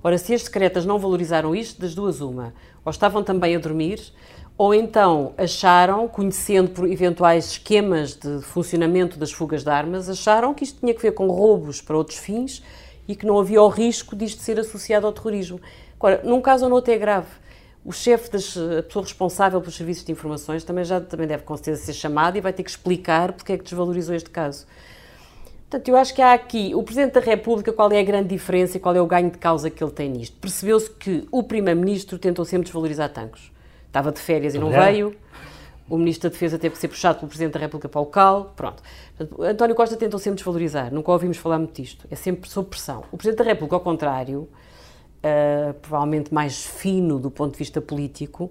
Ora, 0.05 0.19
se 0.19 0.35
as 0.35 0.43
secretas 0.43 0.85
não 0.85 0.99
valorizaram 0.99 1.55
isto, 1.55 1.81
das 1.81 1.95
duas 1.95 2.21
uma, 2.21 2.53
ou 2.85 2.91
estavam 2.91 3.23
também 3.23 3.57
a 3.57 3.59
dormir, 3.59 3.99
ou 4.59 4.75
então 4.75 5.33
acharam, 5.39 6.07
conhecendo 6.07 6.71
por 6.71 6.87
eventuais 6.91 7.53
esquemas 7.53 8.15
de 8.15 8.43
funcionamento 8.43 9.19
das 9.19 9.33
fugas 9.33 9.65
de 9.65 9.71
armas, 9.71 10.07
acharam 10.11 10.53
que 10.53 10.65
isto 10.65 10.81
tinha 10.81 10.93
que 10.93 11.01
ver 11.01 11.13
com 11.13 11.29
roubos 11.29 11.81
para 11.81 11.97
outros 11.97 12.19
fins 12.19 12.63
e 13.09 13.17
que 13.17 13.25
não 13.25 13.41
havia 13.41 13.63
o 13.63 13.69
risco 13.69 14.15
disto 14.15 14.43
ser 14.43 14.61
associado 14.61 15.07
ao 15.07 15.13
terrorismo. 15.15 15.59
Agora, 15.99 16.21
num 16.25 16.43
caso 16.43 16.65
ou 16.65 16.69
no 16.69 16.77
outro 16.77 16.93
é 16.93 16.99
grave 16.99 17.29
o 17.85 17.93
chefe, 17.93 18.31
das, 18.31 18.57
a 18.57 18.83
pessoa 18.83 19.05
responsável 19.05 19.61
pelos 19.61 19.75
serviços 19.75 20.05
de 20.05 20.13
informações, 20.13 20.63
também 20.65 20.85
já 20.85 21.01
também 21.01 21.27
deve 21.27 21.45
com 21.45 21.57
certeza 21.57 21.83
ser 21.83 21.95
chamado 21.95 22.37
e 22.37 22.41
vai 22.41 22.53
ter 22.53 22.63
que 22.63 22.71
explicar 22.71 23.33
porque 23.33 23.53
é 23.53 23.59
que 23.59 23.65
desvalorizou 23.65 24.15
este 24.15 24.31
caso. 24.31 24.67
Portanto, 25.71 25.89
eu 25.89 25.97
acho 25.97 26.13
que 26.13 26.21
há 26.21 26.33
aqui, 26.33 26.75
o 26.75 26.83
Presidente 26.83 27.13
da 27.13 27.21
República, 27.21 27.73
qual 27.73 27.91
é 27.93 28.01
a 28.01 28.03
grande 28.03 28.29
diferença 28.29 28.77
e 28.77 28.81
qual 28.81 28.95
é 28.95 29.01
o 29.01 29.07
ganho 29.07 29.31
de 29.31 29.39
causa 29.39 29.71
que 29.71 29.83
ele 29.83 29.93
tem 29.93 30.11
nisto? 30.11 30.37
Percebeu-se 30.39 30.91
que 30.91 31.27
o 31.31 31.45
Primeiro-Ministro 31.45 32.19
tentou 32.19 32.45
sempre 32.45 32.65
desvalorizar 32.65 33.09
Tancos. 33.09 33.53
Estava 33.87 34.11
de 34.11 34.19
férias 34.19 34.55
e 34.55 34.59
não 34.59 34.69
veio. 34.69 35.15
o 35.89 35.97
Ministro 35.97 36.29
da 36.29 36.33
Defesa 36.33 36.59
teve 36.59 36.75
que 36.75 36.81
ser 36.81 36.89
puxado 36.89 37.21
pelo 37.21 37.29
Presidente 37.29 37.55
da 37.55 37.61
República 37.61 37.89
para 37.89 38.01
o 38.01 38.05
local, 38.05 38.53
pronto. 38.57 38.83
Portanto, 39.17 39.43
António 39.43 39.77
Costa 39.77 39.97
tentou 39.97 40.19
sempre 40.19 40.39
desvalorizar, 40.39 40.93
nunca 40.93 41.13
ouvimos 41.13 41.37
falar 41.37 41.59
muito 41.59 41.81
disto, 41.81 42.05
é 42.11 42.17
sempre 42.17 42.51
sob 42.51 42.69
pressão. 42.69 43.05
O 43.13 43.17
Presidente 43.17 43.39
da 43.39 43.45
República, 43.45 43.77
ao 43.77 43.81
contrário, 43.81 44.49
uh, 45.25 45.75
provavelmente 45.75 46.33
mais 46.33 46.65
fino 46.65 47.19
do 47.19 47.31
ponto 47.31 47.53
de 47.53 47.59
vista 47.59 47.81
político, 47.81 48.51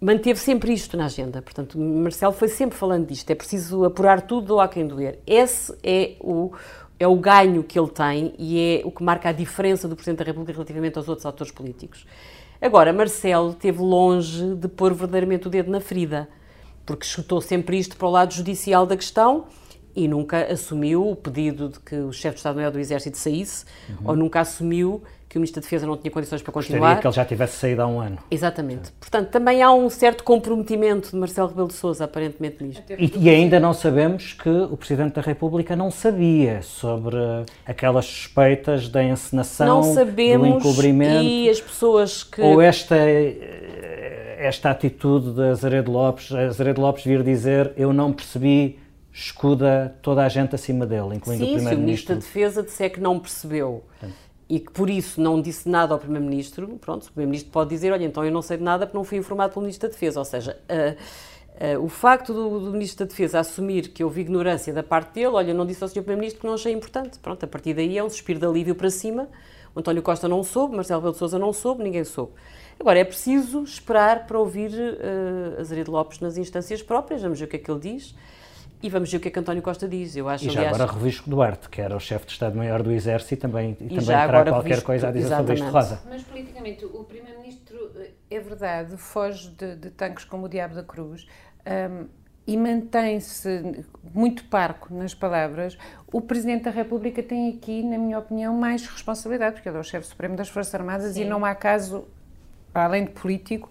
manteve 0.00 0.38
sempre 0.38 0.72
isto 0.72 0.96
na 0.96 1.06
agenda. 1.06 1.42
Portanto, 1.42 1.78
Marcelo 1.78 2.32
foi 2.32 2.48
sempre 2.48 2.76
falando 2.76 3.06
disto. 3.06 3.30
É 3.30 3.34
preciso 3.34 3.84
apurar 3.84 4.22
tudo 4.22 4.54
ou 4.54 4.60
há 4.60 4.68
quem 4.68 4.86
doer. 4.86 5.18
Esse 5.26 5.74
é 5.82 6.16
o, 6.20 6.52
é 6.98 7.06
o 7.06 7.16
ganho 7.16 7.62
que 7.62 7.78
ele 7.78 7.90
tem 7.90 8.34
e 8.38 8.80
é 8.80 8.86
o 8.86 8.90
que 8.90 9.02
marca 9.02 9.28
a 9.28 9.32
diferença 9.32 9.88
do 9.88 9.96
Presidente 9.96 10.18
da 10.18 10.24
República 10.24 10.52
relativamente 10.52 10.96
aos 10.96 11.08
outros 11.08 11.26
atores 11.26 11.52
políticos. 11.52 12.06
Agora, 12.60 12.92
Marcelo 12.92 13.50
esteve 13.50 13.80
longe 13.80 14.54
de 14.54 14.68
pôr 14.68 14.94
verdadeiramente 14.94 15.46
o 15.46 15.50
dedo 15.50 15.70
na 15.70 15.80
ferida, 15.80 16.28
porque 16.86 17.04
chutou 17.04 17.40
sempre 17.40 17.78
isto 17.78 17.96
para 17.96 18.08
o 18.08 18.10
lado 18.10 18.32
judicial 18.32 18.86
da 18.86 18.96
questão 18.96 19.44
e 19.94 20.06
nunca 20.06 20.52
assumiu 20.52 21.10
o 21.10 21.16
pedido 21.16 21.70
de 21.70 21.80
que 21.80 21.96
o 21.96 22.12
chefe 22.12 22.34
de 22.34 22.40
Estado-Maior 22.40 22.70
do 22.70 22.78
Exército 22.78 23.16
saísse, 23.16 23.64
uhum. 23.88 23.96
ou 24.04 24.16
nunca 24.16 24.40
assumiu 24.40 25.02
que 25.28 25.36
o 25.36 25.40
Ministro 25.40 25.60
da 25.60 25.64
Defesa 25.64 25.86
não 25.86 25.96
tinha 25.96 26.10
condições 26.10 26.40
para 26.40 26.52
continuar. 26.52 26.78
Gostaria 26.80 27.00
que 27.00 27.06
ele 27.06 27.14
já 27.14 27.24
tivesse 27.24 27.56
saído 27.56 27.82
há 27.82 27.86
um 27.86 28.00
ano. 28.00 28.18
Exatamente. 28.30 28.88
Sim. 28.88 28.94
Portanto, 29.00 29.28
também 29.30 29.62
há 29.62 29.72
um 29.72 29.90
certo 29.90 30.22
comprometimento 30.22 31.10
de 31.10 31.16
Marcelo 31.16 31.48
Rebelo 31.48 31.68
de 31.68 31.74
Sousa, 31.74 32.04
aparentemente, 32.04 32.62
nisto. 32.62 32.82
E, 32.90 33.12
e, 33.16 33.28
ainda 33.28 33.58
não 33.58 33.74
sabemos 33.74 34.32
que 34.32 34.48
o 34.48 34.76
Presidente 34.76 35.14
da 35.14 35.22
República 35.22 35.74
não 35.74 35.90
sabia 35.90 36.62
sobre 36.62 37.16
aquelas 37.66 38.06
suspeitas 38.06 38.88
da 38.88 39.02
encenação, 39.02 39.66
não 39.66 39.94
sabemos, 39.94 40.48
do 40.48 40.56
encobrimento. 40.58 41.24
E 41.24 41.50
as 41.50 41.60
pessoas 41.60 42.22
que... 42.22 42.40
Ou 42.40 42.62
esta, 42.62 42.96
esta 44.38 44.70
atitude 44.70 45.32
de 45.32 45.42
Azaredo 45.42 45.90
Lopes, 45.90 46.30
Azaredo 46.32 46.80
Lopes 46.80 47.04
vir 47.04 47.22
dizer 47.22 47.72
eu 47.76 47.92
não 47.92 48.12
percebi 48.12 48.78
escuda 49.12 49.96
toda 50.02 50.24
a 50.24 50.28
gente 50.28 50.54
acima 50.54 50.84
dele, 50.84 51.16
incluindo 51.16 51.44
Sim, 51.44 51.52
o 51.52 51.54
Primeiro-Ministro. 51.54 51.70
Sim, 51.70 51.72
se 51.72 51.74
o 51.74 51.80
Ministro 51.80 52.14
da 52.14 52.20
Defesa 52.20 52.62
disser 52.62 52.92
que 52.92 53.00
não 53.00 53.18
percebeu 53.18 53.82
e 54.48 54.60
que 54.60 54.70
por 54.70 54.88
isso 54.88 55.20
não 55.20 55.40
disse 55.40 55.68
nada 55.68 55.92
ao 55.92 55.98
Primeiro-Ministro, 55.98 56.68
pronto, 56.80 57.02
o 57.02 57.06
Primeiro-Ministro 57.06 57.50
pode 57.50 57.70
dizer, 57.70 57.92
olha, 57.92 58.04
então 58.04 58.24
eu 58.24 58.30
não 58.30 58.42
sei 58.42 58.56
de 58.56 58.62
nada 58.62 58.86
porque 58.86 58.96
não 58.96 59.04
fui 59.04 59.18
informado 59.18 59.52
pelo 59.52 59.62
Ministro 59.62 59.88
da 59.88 59.92
Defesa. 59.92 60.20
Ou 60.20 60.24
seja, 60.24 60.56
uh, 60.70 61.78
uh, 61.78 61.84
o 61.84 61.88
facto 61.88 62.32
do, 62.32 62.60
do, 62.60 62.70
Ministro 62.70 63.04
da 63.04 63.10
Defesa 63.10 63.40
assumir 63.40 63.88
que 63.88 64.04
houve 64.04 64.20
ignorância 64.20 64.72
da 64.72 64.84
parte 64.84 65.14
dele, 65.14 65.34
olha, 65.34 65.52
não 65.52 65.66
disse 65.66 65.82
ao 65.82 65.88
Sr. 65.88 65.94
Primeiro-Ministro 65.94 66.40
que 66.40 66.46
não 66.46 66.54
achei 66.54 66.72
importante. 66.72 67.18
Pronto, 67.18 67.42
a 67.42 67.48
partir 67.48 67.74
daí 67.74 67.98
é 67.98 68.04
um 68.04 68.08
suspiro 68.08 68.38
de 68.38 68.46
alívio 68.46 68.76
para 68.76 68.88
cima. 68.88 69.28
O 69.74 69.80
António 69.80 70.02
Costa 70.02 70.28
não 70.28 70.42
soube, 70.44 70.76
Marcelo 70.76 71.00
Rebelo 71.00 71.12
de 71.12 71.18
Sousa 71.18 71.38
não 71.38 71.52
soube, 71.52 71.82
ninguém 71.82 72.04
soube. 72.04 72.32
Agora, 72.78 72.98
é 72.98 73.04
preciso 73.04 73.62
esperar 73.64 74.26
para 74.26 74.38
ouvir 74.38 74.70
uh, 74.70 75.60
Azeredo 75.60 75.90
Lopes 75.90 76.20
nas 76.20 76.36
instâncias 76.36 76.82
próprias, 76.82 77.20
vamos 77.20 77.38
ver 77.38 77.46
o 77.46 77.48
que 77.48 77.56
é 77.56 77.58
que 77.58 77.70
ele 77.70 77.80
diz. 77.80 78.14
E 78.82 78.90
vamos 78.90 79.10
ver 79.10 79.16
o 79.16 79.20
que 79.20 79.28
é 79.28 79.30
que 79.30 79.38
António 79.38 79.62
Costa 79.62 79.88
diz. 79.88 80.16
Eu 80.16 80.28
acho, 80.28 80.44
e 80.44 80.50
já 80.50 80.60
aliás, 80.60 80.80
agora 80.80 80.92
Revisco 80.92 81.28
Duarte, 81.28 81.68
que 81.68 81.80
era 81.80 81.96
o 81.96 82.00
chefe 82.00 82.26
de 82.26 82.32
Estado-Maior 82.32 82.82
do 82.82 82.92
Exército, 82.92 83.34
e 83.34 83.36
também, 83.36 83.70
e 83.80 83.88
também 83.88 84.04
terá 84.04 84.44
qualquer 84.44 84.68
Revisco, 84.68 84.86
coisa 84.86 85.08
a 85.08 85.10
dizer 85.12 85.26
exatamente. 85.26 85.58
sobre 85.58 85.64
isto. 85.64 85.72
Rosa. 85.72 86.02
Mas 86.08 86.22
politicamente, 86.22 86.84
o 86.84 87.04
Primeiro-Ministro, 87.04 87.90
é 88.30 88.40
verdade, 88.40 88.96
foge 88.96 89.48
de, 89.50 89.76
de 89.76 89.90
tanques 89.90 90.24
como 90.24 90.46
o 90.46 90.48
Diabo 90.48 90.74
da 90.74 90.82
Cruz 90.82 91.26
um, 91.66 92.06
e 92.46 92.56
mantém-se 92.56 93.84
muito 94.14 94.44
parco 94.44 94.94
nas 94.94 95.14
palavras. 95.14 95.76
O 96.12 96.20
Presidente 96.20 96.64
da 96.64 96.70
República 96.70 97.22
tem 97.22 97.48
aqui, 97.50 97.82
na 97.82 97.98
minha 97.98 98.18
opinião, 98.18 98.54
mais 98.54 98.86
responsabilidade, 98.86 99.56
porque 99.56 99.68
ele 99.68 99.76
é 99.76 99.80
o 99.80 99.84
chefe 99.84 100.06
supremo 100.06 100.36
das 100.36 100.48
Forças 100.48 100.74
Armadas 100.74 101.14
Sim. 101.14 101.22
e 101.22 101.24
não 101.24 101.44
há 101.44 101.54
caso, 101.54 102.06
além 102.72 103.04
de 103.06 103.10
político, 103.10 103.68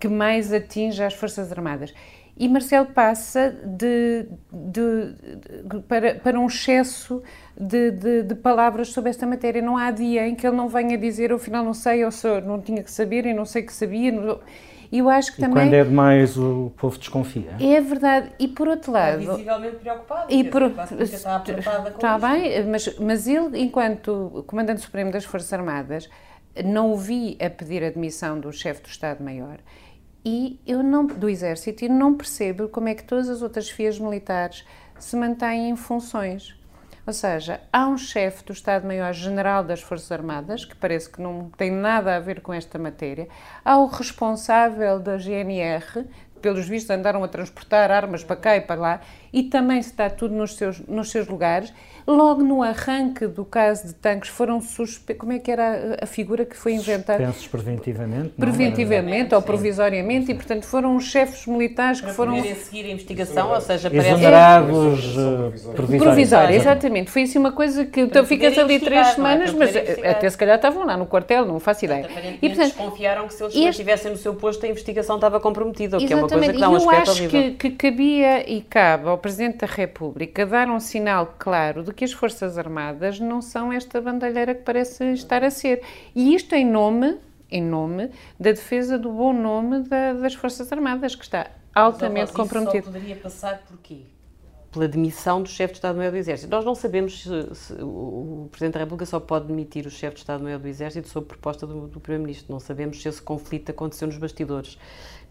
que 0.00 0.08
mais 0.08 0.52
atinja 0.52 1.06
as 1.06 1.14
Forças 1.14 1.52
Armadas. 1.52 1.94
E 2.38 2.48
Marcelo 2.48 2.86
passa 2.86 3.50
de, 3.64 4.26
de, 4.52 5.14
de, 5.64 5.80
para, 5.88 6.16
para 6.16 6.38
um 6.38 6.46
excesso 6.46 7.22
de, 7.58 7.90
de, 8.22 8.34
palavras 8.34 8.88
sobre 8.88 9.08
esta 9.08 9.26
matéria. 9.26 9.62
Não 9.62 9.76
há 9.76 9.90
dia 9.90 10.28
em 10.28 10.34
que 10.34 10.46
ele 10.46 10.54
não 10.54 10.68
venha 10.68 10.98
dizer, 10.98 11.30
eu 11.30 11.36
afinal 11.36 11.64
não 11.64 11.72
sei, 11.72 12.04
eu 12.04 12.12
sou, 12.12 12.42
não 12.42 12.60
tinha 12.60 12.82
que 12.82 12.90
saber, 12.90 13.24
e 13.24 13.32
não 13.32 13.46
sei 13.46 13.62
que 13.62 13.72
sabia. 13.72 14.12
E 14.92 14.98
eu 14.98 15.08
acho 15.08 15.32
que 15.34 15.40
e 15.40 15.44
também. 15.44 15.64
quando 15.64 15.72
é 15.72 15.82
demais, 15.82 16.36
o 16.36 16.70
povo 16.76 16.98
desconfia. 16.98 17.56
É 17.58 17.80
verdade. 17.80 18.30
E 18.38 18.46
por 18.46 18.68
outro 18.68 18.92
lado. 18.92 19.20
Está 19.20 19.32
visivelmente 19.32 19.76
preocupado. 19.76 20.32
E 20.32 20.44
por, 20.44 20.62
está 21.00 21.42
Está 21.88 22.18
bem, 22.18 22.64
mas, 22.66 22.98
mas 22.98 23.26
ele, 23.26 23.58
enquanto 23.62 24.44
Comandante 24.46 24.82
Supremo 24.82 25.10
das 25.10 25.24
Forças 25.24 25.50
Armadas, 25.54 26.10
não 26.62 26.92
o 26.92 26.96
vi 26.96 27.38
a 27.40 27.48
pedir 27.48 27.82
admissão 27.82 28.38
do 28.38 28.52
chefe 28.52 28.82
do 28.82 28.88
Estado-Maior 28.88 29.56
e 30.28 30.58
eu 30.66 30.82
não 30.82 31.06
do 31.06 31.28
exército 31.28 31.84
e 31.84 31.88
não 31.88 32.16
percebo 32.16 32.68
como 32.68 32.88
é 32.88 32.96
que 32.96 33.04
todas 33.04 33.28
as 33.28 33.42
outras 33.42 33.70
fias 33.70 33.96
militares 33.96 34.66
se 34.98 35.14
mantêm 35.14 35.70
em 35.70 35.76
funções. 35.76 36.58
Ou 37.06 37.12
seja, 37.12 37.60
há 37.72 37.86
um 37.86 37.96
chefe 37.96 38.42
do 38.44 38.52
Estado-Maior-General 38.52 39.62
das 39.62 39.80
Forças 39.80 40.10
Armadas, 40.10 40.64
que 40.64 40.74
parece 40.74 41.08
que 41.08 41.22
não 41.22 41.48
tem 41.56 41.70
nada 41.70 42.16
a 42.16 42.18
ver 42.18 42.40
com 42.40 42.52
esta 42.52 42.76
matéria, 42.76 43.28
há 43.64 43.78
o 43.78 43.86
responsável 43.86 44.98
da 44.98 45.16
GNR, 45.16 46.04
pelos 46.42 46.66
vistos 46.66 46.90
andaram 46.90 47.22
a 47.22 47.28
transportar 47.28 47.92
armas 47.92 48.24
para 48.24 48.34
cá 48.34 48.56
e 48.56 48.60
para 48.60 48.80
lá, 48.80 49.00
e 49.36 49.42
também 49.42 49.78
está 49.78 50.08
tudo 50.08 50.34
nos 50.34 50.54
seus, 50.54 50.80
nos 50.88 51.10
seus 51.10 51.28
lugares, 51.28 51.70
Logo 52.06 52.44
no 52.44 52.62
arranque 52.62 53.26
do 53.26 53.44
caso 53.44 53.88
de 53.88 53.94
tanques 53.94 54.30
foram 54.30 54.60
suspeitos. 54.60 55.20
Como 55.20 55.32
é 55.32 55.40
que 55.40 55.50
era 55.50 55.98
a 56.00 56.06
figura 56.06 56.44
que 56.44 56.56
foi 56.56 56.74
inventada? 56.74 57.18
Suspensos 57.18 57.48
preventivamente. 57.48 58.28
Preventivamente 58.38 59.34
ou 59.34 59.42
provisoriamente, 59.42 60.26
sim. 60.26 60.32
e 60.32 60.34
portanto 60.36 60.66
foram 60.66 60.94
os 60.94 61.04
chefes 61.04 61.46
militares 61.46 62.00
que 62.00 62.12
foram. 62.12 62.40
Para 62.40 62.54
seguir 62.54 62.84
a 62.84 62.90
investigação, 62.90 63.50
ou 63.50 63.60
seja, 63.60 63.90
parece. 63.90 64.08
Exonerados 64.08 65.00
eh, 65.16 65.72
provisórios. 65.74 66.02
Provisório, 66.04 66.54
exatamente. 66.54 67.10
Foi 67.10 67.22
assim 67.22 67.38
uma 67.40 67.50
coisa 67.50 67.84
que. 67.84 68.02
Então 68.02 68.24
ficas 68.24 68.56
ali 68.56 68.78
três 68.78 69.08
é? 69.08 69.12
semanas, 69.14 69.52
mas 69.52 69.74
até 69.74 70.30
se 70.30 70.38
calhar 70.38 70.54
estavam 70.54 70.86
lá 70.86 70.96
no 70.96 71.06
quartel, 71.06 71.44
não 71.44 71.58
faço 71.58 71.86
ideia. 71.86 72.08
E 72.40 72.48
portanto. 72.48 72.68
desconfiaram 72.68 73.26
que 73.26 73.34
se 73.34 73.42
eles 73.42 73.54
este... 73.56 73.68
estivessem 73.70 74.12
no 74.12 74.16
seu 74.16 74.32
posto, 74.34 74.64
a 74.64 74.68
investigação 74.68 75.16
estava 75.16 75.40
comprometida, 75.40 75.96
o 75.96 76.06
que 76.06 76.12
é 76.12 76.16
uma 76.16 76.28
coisa 76.28 76.52
que 76.52 76.60
dá 76.60 76.70
um 76.70 76.76
aspecto 76.76 77.10
horrível. 77.10 77.40
Eu 77.40 77.46
acho 77.46 77.56
que, 77.56 77.70
que 77.70 77.70
cabia 77.70 78.48
e 78.48 78.60
cabe 78.60 79.08
ao 79.08 79.18
Presidente 79.26 79.58
da 79.58 79.66
República 79.66 80.46
dar 80.46 80.68
um 80.68 80.78
sinal 80.78 81.34
claro 81.36 81.82
de 81.82 81.92
que 81.92 82.04
as 82.04 82.12
Forças 82.12 82.56
Armadas 82.56 83.18
não 83.18 83.42
são 83.42 83.72
esta 83.72 84.00
bandalheira 84.00 84.54
que 84.54 84.62
parece 84.62 85.02
estar 85.14 85.42
a 85.42 85.50
ser. 85.50 85.82
E 86.14 86.32
isto 86.32 86.54
em 86.54 86.64
nome, 86.64 87.18
em 87.50 87.60
nome 87.60 88.08
da 88.38 88.52
defesa 88.52 88.96
do 88.96 89.10
bom 89.10 89.32
nome 89.32 89.80
da, 89.80 90.12
das 90.12 90.34
Forças 90.34 90.70
Armadas, 90.72 91.16
que 91.16 91.24
está 91.24 91.50
altamente 91.74 92.28
Mas, 92.28 92.36
comprometido. 92.36 92.78
Isso 92.78 92.86
só 92.86 92.92
poderia 92.92 93.16
passar 93.16 93.58
por 93.66 93.78
quê? 93.78 94.02
Pela 94.70 94.86
demissão 94.86 95.42
do 95.42 95.48
chefe 95.48 95.72
de 95.72 95.78
Estado-Maior 95.78 96.12
do 96.12 96.18
Exército. 96.18 96.48
Nós 96.48 96.64
não 96.64 96.76
sabemos 96.76 97.20
se, 97.24 97.54
se, 97.56 97.72
o 97.80 98.46
Presidente 98.52 98.74
da 98.74 98.78
República 98.78 99.06
só 99.06 99.18
pode 99.18 99.48
demitir 99.48 99.88
o 99.88 99.90
chefe 99.90 100.14
de 100.14 100.20
Estado-Maior 100.20 100.60
do 100.60 100.68
Exército 100.68 101.08
sob 101.08 101.26
proposta 101.26 101.66
do, 101.66 101.88
do 101.88 101.98
Primeiro-Ministro. 101.98 102.52
Não 102.52 102.60
sabemos 102.60 103.02
se 103.02 103.08
esse 103.08 103.20
conflito 103.20 103.70
aconteceu 103.70 104.06
nos 104.06 104.18
bastidores. 104.18 104.78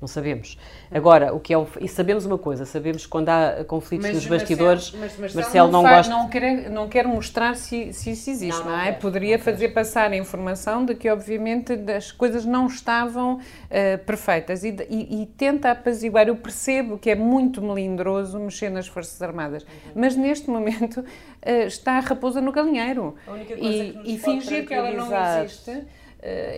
Não 0.06 0.08
sabemos. 0.08 0.56
Agora, 0.92 1.34
o 1.34 1.40
que 1.40 1.52
é 1.52 1.58
o, 1.58 1.68
e 1.82 1.88
sabemos 1.88 2.28
uma 2.28 2.38
coisa, 2.38 2.64
sabemos 2.64 3.06
que 3.06 3.10
quando 3.10 3.30
há 3.30 3.66
conflitos 3.68 4.06
mas, 4.06 4.16
nos 4.18 4.28
bastidores, 4.28 4.92
Marcelo, 4.92 5.22
mas, 5.22 5.34
Marcelo 5.34 5.72
não, 5.72 5.82
não 5.82 5.90
faz, 5.90 6.08
gosta... 6.08 6.22
Não 6.22 6.30
quer, 6.30 6.70
não 6.70 6.88
quer 6.88 7.08
mostrar 7.08 7.56
se, 7.56 7.92
se 7.92 8.12
isso 8.12 8.30
existe, 8.30 8.60
não, 8.60 8.66
não, 8.66 8.78
não 8.78 8.84
é? 8.84 8.92
Quer, 8.92 9.00
Poderia 9.00 9.40
fazer 9.40 9.70
passar 9.70 10.12
a 10.12 10.16
informação 10.16 10.86
de 10.86 10.94
que, 10.94 11.10
obviamente, 11.10 11.74
as 11.92 12.12
coisas 12.12 12.46
não 12.46 12.68
estavam 12.68 13.38
uh, 13.38 13.98
perfeitas 14.06 14.64
e, 14.64 14.76
e, 14.88 15.24
e, 15.24 15.26
tenta 15.26 15.72
apaziguar. 15.72 16.28
Eu 16.28 16.36
percebo 16.36 17.00
que 17.00 17.10
é 17.10 17.16
muito 17.16 17.64
melindroso 17.64 18.38
mexer 18.38 18.70
nas 18.70 18.88
Forças 18.88 19.20
Armadas, 19.24 19.64
uhum. 19.64 19.92
mas 19.96 20.16
neste 20.16 20.52
momento 20.52 21.00
uh, 21.00 21.66
está 21.66 21.94
a 21.94 22.02
raposa 22.02 22.40
no 22.40 22.52
galinheiro. 22.52 23.16
e, 23.58 24.14
e 24.14 24.20
fingir 24.20 24.68
que 24.68 24.74
ela 24.76 24.92
não 24.92 25.42
existe 25.42 25.84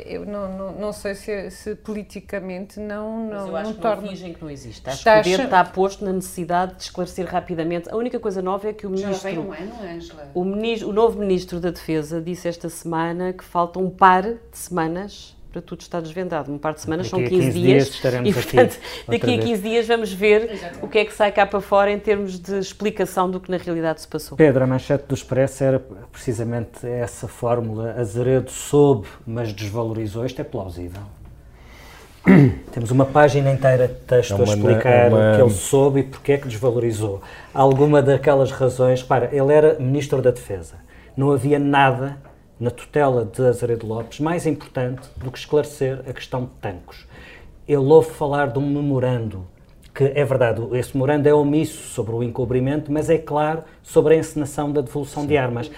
eu 0.06 0.26
não, 0.26 0.58
não, 0.58 0.72
não 0.74 0.94
sei 0.94 1.16
se, 1.16 1.52
se, 1.52 1.76
politicamente 1.76 2.80
não, 2.80 3.28
não, 3.28 3.40
Mas 3.40 3.48
eu 3.48 3.56
acho 3.56 3.70
não 3.70 3.74
que 3.76 3.82
torna. 3.82 4.02
Não 4.02 4.10
fingem 4.10 4.34
que 4.34 4.42
não 4.42 4.50
existe. 4.50 4.88
Acho 4.88 4.98
está 4.98 5.14
que 5.16 5.20
o 5.20 5.32
poder 5.32 5.44
está 5.44 5.64
posto 5.66 6.06
na 6.06 6.14
necessidade 6.14 6.76
de 6.76 6.84
esclarecer 6.84 7.26
rapidamente. 7.26 7.90
A 7.90 7.96
única 7.96 8.20
coisa 8.20 8.42
nova 8.42 8.70
é 8.70 8.74
que 8.74 8.88
o 8.88 8.90
ministro. 8.90 9.16
Já 9.16 9.30
vem 9.30 9.40
um 9.40 9.52
ano, 9.52 9.74
Angela. 9.82 10.32
O, 10.34 10.44
ministro, 10.44 10.90
o 10.90 10.94
novo 10.94 11.20
ministro 11.20 11.60
da 11.60 11.70
Defesa 11.70 12.22
disse 12.22 12.48
esta 12.48 12.70
semana 12.70 13.34
que 13.34 13.44
falta 13.44 13.80
um 13.80 13.90
par 13.90 14.24
de 14.24 14.58
semanas 14.58 15.37
para 15.58 15.62
tudo 15.62 15.82
estar 15.82 16.02
desvendado. 16.02 16.52
Um 16.52 16.58
par 16.58 16.74
de 16.74 16.82
semanas 16.82 17.10
daqui 17.10 17.24
são 17.24 17.30
15, 17.30 17.46
15 17.46 17.60
dias. 17.60 17.88
estaremos 17.88 18.30
e, 18.30 18.34
portanto, 18.34 18.80
daqui 19.08 19.36
a 19.36 19.40
15 19.40 19.62
dias 19.62 19.88
vamos 19.88 20.14
ver 20.14 20.52
Exatamente. 20.52 20.86
o 20.86 20.88
que 20.88 21.00
é 21.00 21.06
que 21.06 21.14
sai 21.14 21.32
cá 21.32 21.46
para 21.46 21.62
fora 21.62 21.92
em 21.92 22.00
termos 22.00 22.40
de 22.40 22.60
explicação 22.60 23.30
do 23.30 23.40
que 23.40 23.50
na 23.50 23.58
realidade 23.58 24.02
se 24.02 24.08
passou. 24.08 24.38
Pedro, 24.38 24.64
a 24.64 24.68
manchete 24.68 25.06
do 25.08 25.16
Expresso 25.16 25.64
era 25.64 25.80
precisamente 26.12 26.86
essa 26.86 27.28
fórmula. 27.28 27.96
Azeredo 27.98 28.52
soube, 28.52 29.08
mas 29.26 29.52
desvalorizou. 29.52 30.26
Isto 30.26 30.42
é 30.42 30.44
plausível. 30.44 31.02
Temos 32.72 32.92
uma 32.92 33.06
página 33.06 33.52
inteira 33.52 33.88
de 33.88 33.96
texto 33.96 34.34
é 34.34 34.36
uma, 34.36 34.44
a 34.44 34.56
explicar 34.56 35.10
uma... 35.10 35.32
o 35.32 35.36
que 35.36 35.42
ele 35.42 35.54
soube 35.54 36.00
e 36.02 36.04
porque 36.04 36.34
é 36.34 36.38
que 36.38 36.48
desvalorizou. 36.48 37.22
Alguma 37.54 38.02
daquelas 38.02 38.52
razões. 38.52 39.02
Repara, 39.02 39.30
ele 39.32 39.52
era 39.52 39.80
Ministro 39.80 40.22
da 40.22 40.30
Defesa. 40.30 40.76
Não 41.16 41.32
havia 41.32 41.58
nada 41.58 42.27
na 42.60 42.72
tutela 42.72 43.26
de 43.26 43.42
Azeredo 43.46 43.86
Lopes 43.86 44.20
mais 44.20 44.46
importante 44.46 45.08
do 45.18 45.32
que 45.32 45.38
esclarecer 45.38 46.02
a 46.08 46.14
questão 46.14 46.46
de 46.46 46.52
Tancos. 46.62 47.08
Ele 47.68 47.78
ouve 47.78 48.12
falar 48.12 48.48
de 48.48 48.60
um 48.60 48.68
memorando 48.68 49.46
que 49.98 50.04
é 50.04 50.24
verdade, 50.24 50.62
esse 50.74 50.96
memorando 50.96 51.28
é 51.28 51.34
omisso 51.34 51.88
sobre 51.88 52.14
o 52.14 52.22
encobrimento, 52.22 52.92
mas 52.92 53.10
é 53.10 53.18
claro 53.18 53.64
sobre 53.82 54.14
a 54.14 54.18
encenação 54.18 54.72
da 54.72 54.80
devolução 54.80 55.24
Sim. 55.24 55.30
de 55.30 55.38
armas. 55.38 55.72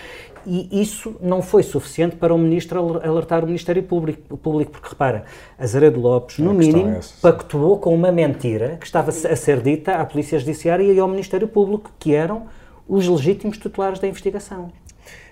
E 0.45 0.81
isso 0.81 1.15
não 1.21 1.41
foi 1.41 1.63
suficiente 1.63 2.17
para 2.17 2.33
o 2.33 2.37
Ministro 2.37 2.99
alertar 3.01 3.43
o 3.43 3.47
Ministério 3.47 3.81
Público, 3.81 4.37
público 4.37 4.71
porque 4.71 4.89
repara, 4.89 5.23
Azaredo 5.57 6.01
Lopes, 6.01 6.37
no 6.39 6.53
mínimo, 6.53 6.89
é 6.89 6.99
pactuou 7.21 7.77
com 7.77 7.95
uma 7.95 8.11
mentira 8.11 8.75
que 8.77 8.85
estava 8.85 9.09
a 9.09 9.13
ser 9.13 9.61
dita 9.61 9.95
à 9.95 10.05
Polícia 10.05 10.37
Judiciária 10.37 10.83
e 10.83 10.99
ao 10.99 11.07
Ministério 11.07 11.47
Público, 11.47 11.89
que 11.97 12.13
eram 12.13 12.47
os 12.87 13.07
legítimos 13.07 13.57
titulares 13.57 13.99
da 13.99 14.07
investigação. 14.07 14.69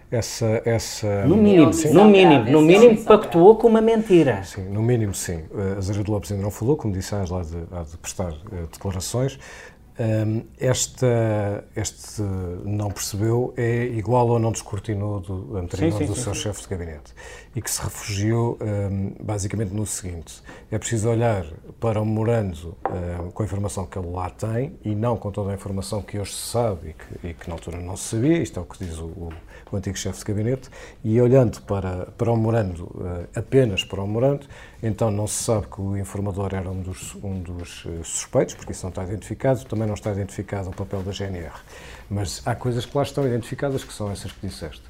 Essa, 0.10 0.62
essa... 0.64 1.26
No 1.26 1.36
mínimo, 1.36 1.74
sim. 1.74 1.92
no 1.92 2.06
mínimo, 2.06 2.50
no 2.50 2.62
mínimo 2.62 3.04
pactuou 3.04 3.58
com 3.58 3.68
uma 3.68 3.82
mentira. 3.82 4.42
Sim, 4.44 4.70
no 4.70 4.82
mínimo 4.82 5.14
sim. 5.14 5.44
Uh, 5.52 5.78
Azaredo 5.78 6.12
Lopes 6.12 6.32
ainda 6.32 6.44
não 6.44 6.52
falou, 6.52 6.78
como 6.78 6.94
disse 6.94 7.14
há 7.14 7.24
de, 7.24 7.32
há 7.72 7.84
de 7.84 7.98
prestar 7.98 8.32
uh, 8.32 8.68
declarações. 8.72 9.38
Um, 10.00 10.44
esta, 10.60 11.66
este 11.76 12.22
não 12.64 12.92
percebeu 12.92 13.52
é 13.58 13.86
igual 13.86 14.32
ao 14.32 14.38
não 14.38 14.52
descortinou 14.52 15.20
do 15.20 15.58
anterior 15.58 15.92
sim, 15.92 15.98
sim, 15.98 16.06
do 16.06 16.16
sim, 16.16 16.22
seu 16.22 16.36
chefe 16.36 16.62
de 16.62 16.68
gabinete 16.68 17.16
e 17.58 17.62
que 17.62 17.72
se 17.72 17.82
refugiou 17.82 18.56
um, 18.62 19.16
basicamente 19.20 19.74
no 19.74 19.84
seguinte: 19.84 20.44
é 20.70 20.78
preciso 20.78 21.10
olhar 21.10 21.44
para 21.80 22.00
o 22.00 22.06
memorando 22.06 22.78
um, 22.86 23.32
com 23.32 23.42
a 23.42 23.46
informação 23.48 23.84
que 23.88 23.98
ele 23.98 24.12
lá 24.12 24.30
tem 24.30 24.78
e 24.86 24.94
não 24.94 25.18
com 25.18 25.32
toda 25.32 25.50
a 25.50 25.56
informação 25.56 26.04
que 26.04 26.20
hoje 26.20 26.34
se 26.34 26.52
sabe 26.52 26.90
e 26.90 26.94
que, 26.94 27.28
e 27.30 27.34
que 27.34 27.48
na 27.50 27.56
altura 27.56 27.80
não 27.80 27.98
se 27.98 28.16
sabia, 28.16 28.38
isto 28.38 28.60
é 28.60 28.62
o 28.62 28.66
que 28.66 28.86
diz 28.86 29.00
o, 29.00 29.06
o, 29.06 29.34
o 29.72 29.76
antigo 29.76 29.98
chefe 29.98 30.20
de 30.20 30.26
gabinete, 30.26 30.70
e 31.04 31.20
olhando 31.20 31.60
para, 31.64 32.06
para 32.16 32.32
o 32.32 32.38
memorando, 32.38 32.84
uh, 32.84 33.28
apenas 33.36 33.84
para 33.84 34.04
o 34.04 34.08
memorando, 34.08 34.46
então 34.84 35.10
não 35.10 35.26
se 35.26 35.44
sabe 35.44 35.66
que 35.66 35.82
o 35.82 35.98
informador 35.98 36.54
era 36.54 36.70
um 36.70 36.80
dos, 36.80 37.16
um 37.24 37.42
dos 37.42 37.88
suspeitos, 38.04 38.54
porque 38.54 38.72
isso 38.72 38.84
não 38.84 38.90
está 38.90 39.04
identificado, 39.04 39.66
também 39.66 39.88
não 39.88 39.96
está 39.96 40.12
identificado 40.12 40.70
o 40.70 40.74
papel 40.74 41.02
da 41.02 41.12
GNR. 41.12 41.56
Mas 42.08 42.42
há 42.46 42.54
coisas 42.54 42.86
que 42.86 42.96
lá 42.96 43.02
estão 43.02 43.26
identificadas 43.26 43.84
que 43.84 43.92
são 43.92 44.12
essas 44.12 44.32
que 44.32 44.48
disseste. 44.48 44.84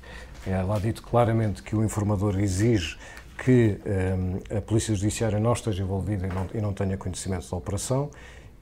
É 0.50 0.62
lá 0.62 0.80
dito 0.80 1.04
claramente 1.04 1.62
que 1.62 1.76
o 1.76 1.84
informador 1.84 2.40
exige 2.40 2.98
que 3.38 3.78
um, 3.86 4.40
eh, 4.50 4.58
a 4.58 4.62
Polícia 4.62 4.96
Judiciária 4.96 5.40
não 5.40 5.52
esteja 5.52 5.84
envolvida 5.84 6.26
e 6.26 6.30
não, 6.30 6.48
e 6.54 6.62
não 6.62 6.74
tenha 6.74 6.98
conhecimento 6.98 7.52
da 7.52 7.58
operação 7.58 8.10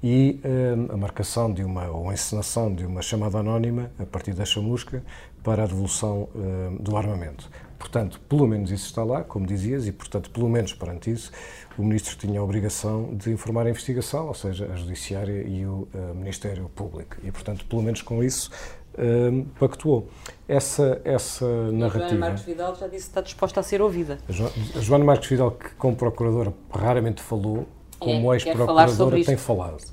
e 0.04 0.40
um, 0.44 0.94
a 0.94 0.98
marcação 0.98 1.54
de 1.54 1.64
uma, 1.64 1.88
ou 1.88 2.10
a 2.10 2.14
encenação 2.14 2.74
de 2.74 2.86
uma 2.86 3.04
chamada 3.04 3.38
anónima 3.38 3.92
a 4.00 4.06
partir 4.06 4.34
da 4.34 4.46
chamusca 4.46 5.04
para 5.44 5.64
a 5.64 5.68
devolução 5.68 6.28
um, 6.36 6.78
do 6.78 6.98
armamento. 6.98 7.50
Portanto, 7.78 8.20
pelo 8.28 8.48
menos 8.48 8.72
isso 8.72 8.88
está 8.88 9.04
lá, 9.04 9.24
como 9.24 9.46
dizias, 9.46 9.86
e, 9.86 9.92
portanto, 9.92 10.32
pelo 10.32 10.50
menos 10.50 10.74
perante 10.74 11.12
isso, 11.12 11.32
o 11.78 11.84
Ministro 11.84 12.18
tinha 12.18 12.40
a 12.40 12.44
obrigação 12.44 13.16
de 13.16 13.32
informar 13.32 13.68
a 13.68 13.70
investigação, 13.70 14.28
ou 14.28 14.34
seja, 14.34 14.66
a 14.72 14.76
Judiciária 14.76 15.44
e 15.48 15.66
o 15.66 15.88
uh, 15.94 16.16
Ministério 16.16 16.68
Público. 16.70 17.18
E, 17.24 17.32
portanto, 17.32 17.66
pelo 17.66 17.84
menos 17.84 18.02
com 18.02 18.24
isso, 18.24 18.50
uh, 18.98 19.46
pactuou. 19.60 20.08
Essa, 20.48 21.02
essa 21.04 21.46
narrativa... 21.72 22.06
A 22.06 22.10
Joana 22.10 22.20
Marques 22.20 22.46
Vidal 22.46 22.76
já 22.76 22.88
disse 22.88 23.04
que 23.04 23.10
está 23.10 23.22
disposta 23.22 23.60
a 23.60 23.64
ser 23.64 23.82
ouvida. 23.82 24.20
A, 24.28 24.32
jo 24.32 24.46
a 24.76 24.80
Joana 24.80 25.06
Marques 25.06 25.30
Vidal, 25.30 25.52
que 25.52 25.70
como 25.76 25.96
Procuradora 25.96 26.54
raramente 26.72 27.22
falou, 27.22 27.68
como 28.00 28.34
é, 28.34 28.38
ex-Procuradora 28.38 29.24
tem 29.24 29.38
falado 29.38 29.84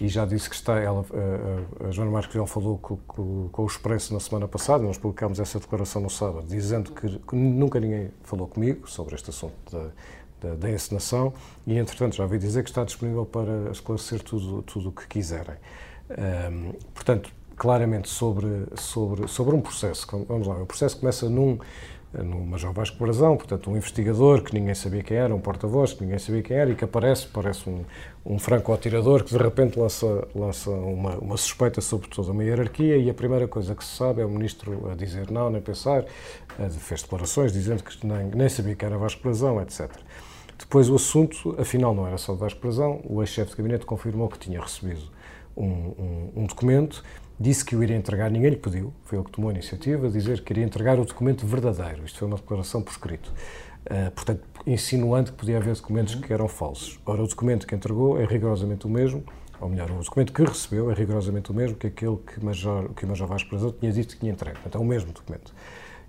e 0.00 0.08
já 0.08 0.26
disse 0.26 0.48
que 0.48 0.54
está, 0.54 0.78
ela, 0.78 1.04
a, 1.80 1.88
a 1.88 1.90
Joana 1.90 2.10
Marques 2.10 2.32
Vidal 2.32 2.46
falou 2.46 2.78
com, 2.78 2.96
com, 3.06 3.48
com, 3.48 3.62
o 3.62 3.66
Expresso 3.66 4.12
na 4.12 4.20
semana 4.20 4.46
passada, 4.46 4.84
nós 4.84 4.98
publicámos 4.98 5.40
essa 5.40 5.58
declaração 5.58 6.02
no 6.02 6.10
sábado, 6.10 6.46
dizendo 6.46 6.92
que, 6.92 7.18
que 7.18 7.36
nunca 7.36 7.80
ninguém 7.80 8.10
falou 8.22 8.46
comigo 8.46 8.88
sobre 8.88 9.14
este 9.14 9.30
assunto 9.30 9.54
da, 9.70 9.88
da, 10.40 10.54
da, 10.54 10.70
encenação 10.70 11.32
e, 11.66 11.78
entretanto, 11.78 12.16
já 12.16 12.26
vi 12.26 12.38
dizer 12.38 12.62
que 12.62 12.70
está 12.70 12.84
disponível 12.84 13.24
para 13.24 13.70
esclarecer 13.70 14.22
tudo, 14.22 14.62
tudo 14.62 14.90
o 14.90 14.92
que 14.92 15.06
quiserem. 15.06 15.56
Um, 16.10 16.72
portanto, 16.94 17.32
claramente 17.56 18.08
sobre, 18.08 18.66
sobre, 18.76 19.26
sobre 19.28 19.54
um 19.54 19.60
processo, 19.60 20.06
vamos 20.28 20.46
lá, 20.46 20.56
o 20.62 20.66
processo 20.66 20.98
começa 20.98 21.28
num 21.28 21.58
no 22.22 22.40
Major 22.46 22.72
Vasco 22.72 22.96
Brazão, 22.98 23.36
portanto, 23.36 23.70
um 23.70 23.76
investigador 23.76 24.42
que 24.42 24.54
ninguém 24.54 24.74
sabia 24.74 25.02
quem 25.02 25.16
era, 25.16 25.34
um 25.34 25.40
porta-voz 25.40 25.92
que 25.92 26.02
ninguém 26.02 26.18
sabia 26.18 26.42
quem 26.42 26.56
era 26.56 26.70
e 26.70 26.74
que 26.74 26.84
aparece, 26.84 27.26
parece 27.28 27.68
um, 27.68 27.84
um 28.24 28.38
franco-atirador 28.38 29.24
que 29.24 29.36
de 29.36 29.42
repente 29.42 29.78
lança, 29.78 30.26
lança 30.34 30.70
uma, 30.70 31.16
uma, 31.16 31.36
suspeita 31.36 31.80
sobre 31.80 32.08
toda 32.08 32.30
uma 32.30 32.44
hierarquia 32.44 32.96
e 32.96 33.10
a 33.10 33.14
primeira 33.14 33.46
coisa 33.46 33.74
que 33.74 33.84
se 33.84 33.96
sabe 33.96 34.22
é 34.22 34.24
o 34.24 34.30
ministro 34.30 34.88
a 34.90 34.94
dizer 34.94 35.30
não, 35.30 35.50
nem 35.50 35.60
pensar, 35.60 36.04
fez 36.78 37.02
declarações 37.02 37.52
dizendo 37.52 37.82
que 37.82 38.06
nem, 38.06 38.26
nem 38.26 38.48
sabia 38.48 38.74
que 38.74 38.84
era 38.84 38.96
Vasco 38.96 39.22
Brazão, 39.22 39.60
etc. 39.60 39.90
Depois 40.58 40.88
o 40.88 40.94
assunto, 40.94 41.54
afinal, 41.58 41.94
não 41.94 42.06
era 42.06 42.16
só 42.16 42.32
de 42.32 42.40
Vasco 42.40 42.60
Brazão, 42.60 43.00
o 43.04 43.22
ex-chefe 43.22 43.50
de 43.50 43.56
gabinete 43.58 43.84
confirmou 43.84 44.28
que 44.28 44.38
tinha 44.38 44.60
recebido 44.60 45.02
um, 45.54 45.64
um, 45.64 46.32
um 46.36 46.46
documento 46.46 47.02
disse 47.38 47.64
que 47.64 47.76
o 47.76 47.82
iria 47.82 47.96
entregar, 47.96 48.30
ninguém 48.30 48.50
lhe 48.50 48.56
pediu, 48.56 48.92
foi 49.04 49.18
ele 49.18 49.24
que 49.24 49.32
tomou 49.32 49.50
a 49.50 49.52
iniciativa, 49.52 50.08
dizer 50.08 50.40
que 50.42 50.52
iria 50.52 50.64
entregar 50.64 50.98
o 50.98 51.04
documento 51.04 51.46
verdadeiro. 51.46 52.04
Isto 52.04 52.18
foi 52.18 52.28
uma 52.28 52.36
declaração 52.36 52.82
por 52.82 52.90
escrito. 52.90 53.32
Uh, 53.86 54.10
portanto, 54.10 54.42
insinuando 54.66 55.30
que 55.30 55.38
podia 55.38 55.58
haver 55.58 55.74
documentos 55.74 56.14
que 56.16 56.32
eram 56.32 56.48
falsos. 56.48 56.98
Ora, 57.06 57.22
o 57.22 57.28
documento 57.28 57.66
que 57.66 57.74
entregou 57.74 58.20
é 58.20 58.24
rigorosamente 58.24 58.86
o 58.86 58.90
mesmo, 58.90 59.22
ou 59.60 59.68
melhor, 59.68 59.90
o 59.90 60.02
documento 60.02 60.32
que 60.32 60.42
recebeu 60.42 60.90
é 60.90 60.94
rigorosamente 60.94 61.50
o 61.50 61.54
mesmo 61.54 61.76
que 61.76 61.86
aquele 61.86 62.16
que, 62.16 62.44
Major, 62.44 62.92
que 62.94 63.04
o 63.04 63.08
Major 63.08 63.28
Vasco 63.28 63.48
Brazão 63.48 63.72
tinha 63.72 63.92
dito 63.92 64.14
que 64.14 64.20
tinha 64.20 64.32
entregue. 64.32 64.56
Portanto, 64.56 64.76
é 64.76 64.80
o 64.80 64.84
mesmo 64.84 65.12
documento. 65.12 65.54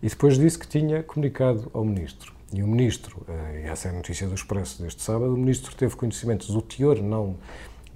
E 0.01 0.09
depois 0.09 0.37
disse 0.37 0.57
que 0.57 0.67
tinha 0.67 1.03
comunicado 1.03 1.69
ao 1.73 1.85
Ministro. 1.85 2.33
E 2.51 2.63
o 2.63 2.67
Ministro, 2.67 3.25
uh, 3.27 3.57
e 3.57 3.63
essa 3.67 3.89
é 3.89 3.91
a 3.91 3.93
notícia 3.93 4.27
do 4.27 4.33
Expresso 4.33 4.81
deste 4.81 5.01
sábado, 5.01 5.33
o 5.33 5.37
Ministro 5.37 5.75
teve 5.75 5.95
conhecimento 5.95 6.51
do 6.51 6.61
teor, 6.61 7.01
não 7.01 7.35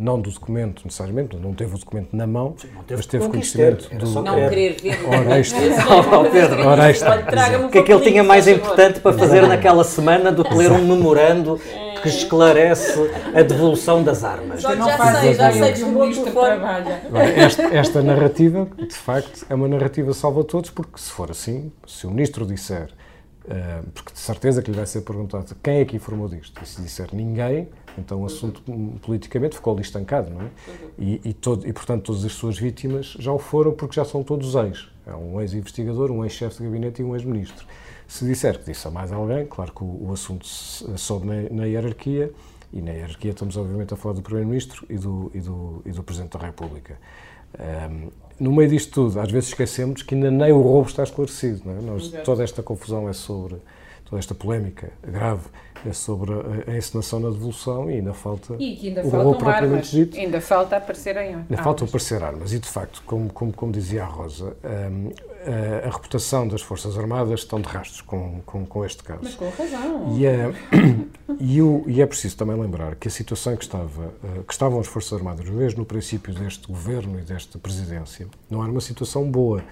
não 0.02 0.20
do 0.20 0.32
documento 0.32 0.82
necessariamente, 0.84 1.38
não 1.38 1.54
teve 1.54 1.76
o 1.76 1.78
documento 1.78 2.16
na 2.16 2.26
mão, 2.26 2.56
teve 2.88 2.98
mas 2.98 3.06
teve 3.06 3.30
conhecimento 3.30 3.96
do. 3.96 4.10
Não 4.22 4.50
querer 4.50 4.82
ver. 4.82 5.00
Ora, 5.08 5.40
isto, 5.40 5.56
oh, 5.56 6.30
Pedro, 6.30 6.68
ora, 6.68 6.92
isto, 6.92 7.06
o 7.66 7.70
que 7.70 7.78
é 7.78 7.84
que 7.84 7.94
ele 7.94 8.04
tinha 8.04 8.24
mais 8.24 8.48
importante 8.48 9.00
para 9.00 9.16
fazer 9.16 9.48
naquela 9.48 9.84
semana 9.84 10.32
do 10.32 10.44
que 10.44 10.54
ler 10.56 10.72
um 10.72 10.84
memorando 10.84 11.62
que 12.02 12.10
esclarece 12.10 13.00
a 13.36 13.44
devolução 13.44 14.04
das 14.04 14.24
armas? 14.24 14.62
Já, 14.62 14.76
já 14.76 15.22
sei, 15.22 15.34
já 15.36 15.52
sei 15.52 15.74
que 15.74 15.84
o 15.84 15.90
ministro 15.90 16.32
trabalha. 16.32 17.02
Esta, 17.36 17.64
esta 17.64 18.02
narrativa, 18.02 18.68
de 18.78 18.96
facto, 18.96 19.46
é 19.48 19.54
uma 19.54 19.68
narrativa 19.68 20.14
salva 20.14 20.44
todos, 20.44 20.72
porque 20.72 21.00
se 21.00 21.12
for 21.12 21.30
assim, 21.30 21.72
se 21.86 22.08
o 22.08 22.10
ministro 22.10 22.46
disser 22.46 22.90
Uh, 23.44 23.84
porque 23.96 24.14
de 24.14 24.20
certeza 24.20 24.62
que 24.62 24.70
lhe 24.70 24.78
vai 24.78 24.86
ser 24.86 25.02
perguntado 25.02 25.56
quem 25.64 25.80
é 25.80 25.86
que 25.86 25.96
informou 25.96 26.30
disto. 26.30 26.62
E 26.64 26.66
se 26.68 26.80
disser 26.80 27.10
ninguém, 27.12 27.68
então 27.98 28.22
o 28.22 28.26
assunto 28.26 28.62
politicamente 29.02 29.56
ficou 29.56 29.74
ali 29.74 29.82
estancado, 29.82 30.30
não 30.30 30.42
é? 30.42 30.50
E, 30.98 31.22
e, 31.26 31.34
todo, 31.34 31.68
e, 31.68 31.74
portanto, 31.74 32.04
todas 32.04 32.24
as 32.26 32.34
suas 32.34 32.58
vítimas 32.58 33.16
já 33.20 33.32
o 33.32 33.40
foram 33.40 33.72
porque 33.72 33.96
já 33.96 34.06
são 34.06 34.24
todos 34.24 34.56
ex. 34.56 34.88
É 35.06 35.14
um 35.14 35.42
ex-investigador, 35.42 36.12
um 36.12 36.24
ex-chefe 36.24 36.58
de 36.58 36.64
gabinete 36.64 37.02
e 37.02 37.06
um 37.06 37.16
ex-ministro. 37.16 37.66
Se 38.08 38.26
disser 38.26 38.60
que 38.60 38.66
disse 38.66 38.88
a 38.88 38.92
mais 38.92 39.12
alguém, 39.12 39.46
claro 39.46 39.72
que 39.72 39.84
o, 39.84 40.08
o 40.10 40.14
assunto 40.14 40.46
sobe 40.46 41.28
na, 41.28 41.50
na, 41.50 41.66
hierarquia, 41.66 42.32
e 42.74 42.82
na 42.82 42.92
hierarquia 42.92 43.32
estamos 43.32 43.58
obviamente 43.58 43.94
a 43.94 43.98
falar 43.98 44.16
do 44.16 44.22
Primeiro-Ministro 44.22 44.86
e 44.90 44.98
do, 44.98 45.32
e, 45.34 45.40
do, 45.40 45.82
e 45.86 45.92
do 45.92 46.04
Presidente 46.04 46.38
da 46.38 46.46
República. 46.46 46.98
Um, 47.60 48.10
no 48.40 48.52
meio 48.52 48.70
disto 48.70 48.92
tudo, 48.92 49.20
às 49.20 49.32
vezes 49.32 49.50
esquecemos 49.50 50.02
que 50.02 50.16
ainda 50.16 50.32
nem 50.32 50.52
o 50.52 50.62
roubo 50.62 50.90
está 50.90 51.04
esclarecido. 51.04 51.62
Não 51.66 51.78
é? 51.78 51.82
Nós, 51.82 52.10
toda 52.24 52.44
esta 52.44 52.64
confusão 52.64 53.08
é 53.08 53.14
sobre, 53.14 53.58
toda 54.12 54.20
esta 54.20 54.36
polémica 54.36 54.92
grave 55.02 55.48
é 55.86 55.94
sobre 55.94 56.34
a, 56.34 56.72
a 56.72 56.78
encenação 56.78 57.20
na 57.22 57.30
devolução 57.30 57.90
e 57.90 57.96
ainda 57.96 58.14
falta 58.14 58.56
e 58.60 58.76
que 58.76 58.90
ainda 58.90 59.08
o 59.08 59.36
propriamente 59.36 59.90
dito. 59.90 60.18
Ainda 60.18 60.42
falta 60.42 60.76
aparecerem 60.76 61.30
armas. 61.30 61.46
Ainda 61.50 61.64
faltam 61.64 61.88
aparecer 61.88 62.22
armas. 62.22 62.54
E, 62.54 62.60
de 62.60 62.68
facto, 62.68 63.02
como, 63.06 63.32
como, 63.32 63.54
como 63.54 63.72
dizia 63.72 64.04
a 64.04 64.06
Rosa, 64.06 64.56
um, 64.64 65.12
a, 65.48 65.88
a, 65.88 65.90
reputação 65.90 66.48
das 66.48 66.62
Forças 66.62 66.98
Armadas 66.98 67.40
estão 67.40 67.60
de 67.60 67.68
rastros 67.68 68.02
com, 68.02 68.42
com, 68.46 68.66
com 68.66 68.86
este 68.86 69.02
caso. 69.02 69.22
Mas 69.24 69.34
com 69.34 69.50
razão. 69.50 70.16
E 70.16 70.26
é, 70.26 70.54
e, 71.40 71.62
o, 71.62 71.84
e 71.88 72.02
é 72.02 72.06
preciso 72.06 72.38
também 72.38 72.60
lembrar 72.60 72.96
que 72.96 73.08
a 73.08 73.12
situação 73.12 73.56
que, 73.56 73.64
estava, 73.64 74.14
uh, 74.24 74.44
que 74.46 74.54
estavam 74.54 74.80
as 74.80 74.88
Forças 74.88 75.14
Armadas, 75.14 75.50
mesmo 75.50 75.80
no 75.80 75.86
princípio 75.86 76.34
deste 76.34 76.68
governo 76.68 77.18
e 77.18 77.24
desta 77.24 77.58
presidência, 77.58 78.28
não 78.50 78.62
era 78.62 78.72
uma 78.72 78.82
situação 78.82 79.30
boa. 79.32 79.64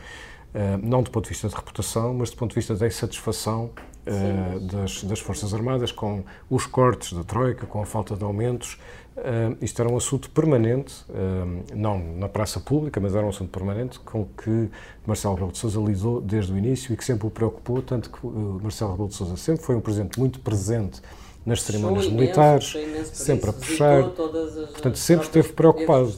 Uh, 0.51 0.79
não 0.81 1.03
do 1.03 1.11
ponto 1.11 1.25
de 1.25 1.29
vista 1.29 1.47
de 1.47 1.53
reputação, 1.53 2.11
mas 2.15 2.31
do 2.31 2.37
ponto 2.37 2.49
de 2.49 2.55
vista 2.55 2.73
da 2.73 2.87
insatisfação 2.87 3.69
uh, 4.05 4.59
das, 4.59 5.03
das, 5.03 5.19
Forças 5.19 5.53
Armadas, 5.53 5.91
com 5.91 6.23
os 6.49 6.65
cortes 6.65 7.13
da 7.13 7.23
Troika, 7.23 7.65
com 7.65 7.81
a 7.81 7.85
falta 7.85 8.15
de 8.15 8.23
aumentos. 8.23 8.79
Uh, 9.17 9.57
isto 9.61 9.81
era 9.81 9.91
um 9.91 9.97
assunto 9.97 10.29
permanente, 10.29 11.03
uh, 11.09 11.75
não 11.75 11.99
na 11.99 12.29
praça 12.29 12.59
pública, 12.59 12.99
mas 12.99 13.15
era 13.15 13.25
um 13.25 13.29
assunto 13.29 13.49
permanente 13.49 13.99
com 13.99 14.25
que 14.25 14.69
Marcelo 15.05 15.33
Rebelo 15.33 15.51
de 15.51 15.57
Sousa 15.57 15.79
lidou 15.79 16.21
desde 16.21 16.53
o 16.53 16.57
início 16.57 16.93
e 16.93 16.97
que 16.97 17.03
sempre 17.03 17.27
o 17.27 17.29
preocupou, 17.29 17.81
tanto 17.81 18.09
que 18.09 18.25
Marcelo 18.25 18.91
Rebelo 18.91 19.09
de 19.09 19.15
Sousa 19.15 19.35
sempre 19.35 19.63
foi 19.63 19.75
um 19.75 19.81
presidente 19.81 20.17
muito 20.17 20.39
presente 20.39 21.01
nas 21.45 21.61
cerimónias 21.63 22.05
imenso, 22.05 22.19
militares, 22.19 22.73
sempre 23.11 23.49
a 23.49 23.53
puxar, 23.53 24.03
portanto 24.09 24.97
sempre 24.97 25.25
esteve 25.25 25.49
preocupado. 25.53 26.13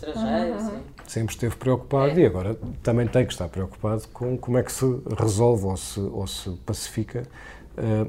Sempre 1.08 1.34
esteve 1.34 1.56
preocupado 1.58 2.17
é. 2.17 2.24
e 2.24 2.26
agora 2.26 2.58
também 2.82 3.06
tem 3.06 3.26
que 3.26 3.34
estar 3.34 3.50
preocupado 3.50 4.08
com 4.13 4.38
como 4.38 4.58
é 4.58 4.63
que 4.63 4.72
se 4.72 4.86
resolve 5.20 5.65
ou 5.65 5.76
se, 5.76 6.00
ou 6.00 6.26
se 6.26 6.50
pacifica 6.65 7.24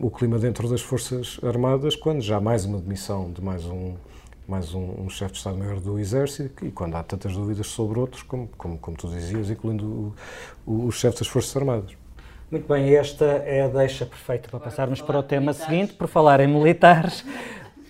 o 0.01 0.11
clima 0.11 0.39
dentro 0.39 0.69
das 0.69 0.81
Forças 0.81 1.39
Armadas, 1.43 1.97
quando 1.97 2.21
já 2.21 2.37
há 2.37 2.41
mais 2.41 2.65
uma 2.65 2.79
demissão 2.79 3.31
de 3.31 3.43
mais 3.43 3.65
um 3.65 3.95
mais 4.47 4.75
um, 4.75 5.05
um 5.05 5.09
chefe 5.09 5.33
de 5.33 5.39
Estado-Maior 5.39 5.81
do 5.81 5.99
Exército, 5.99 6.67
e 6.67 6.71
quando 6.71 6.97
há 6.97 7.03
tantas 7.03 7.33
dúvidas 7.33 7.69
sobre 7.69 7.99
outros, 7.99 8.23
como, 8.23 8.49
como, 8.59 8.77
como 8.77 8.97
tu 8.97 9.09
dizias, 9.09 9.49
incluindo 9.49 9.87
o, 9.87 10.15
o, 10.67 10.87
o 10.87 10.93
chefe 10.93 11.21
das 11.21 11.29
Forças 11.29 11.57
Armadas. 11.57 11.93
Muito 12.51 12.69
bem, 12.69 12.95
esta 12.95 13.25
é 13.25 13.63
a 13.63 13.69
deixa 13.69 14.05
perfeita 14.05 14.51
para 14.51 14.61
passarmos 14.61 15.01
para 15.01 15.19
o 15.19 15.23
tema 15.23 15.55
seguinte. 15.55 15.95
Por 15.95 16.07
falar 16.07 16.39
em 16.41 16.47
militares, 16.47 17.25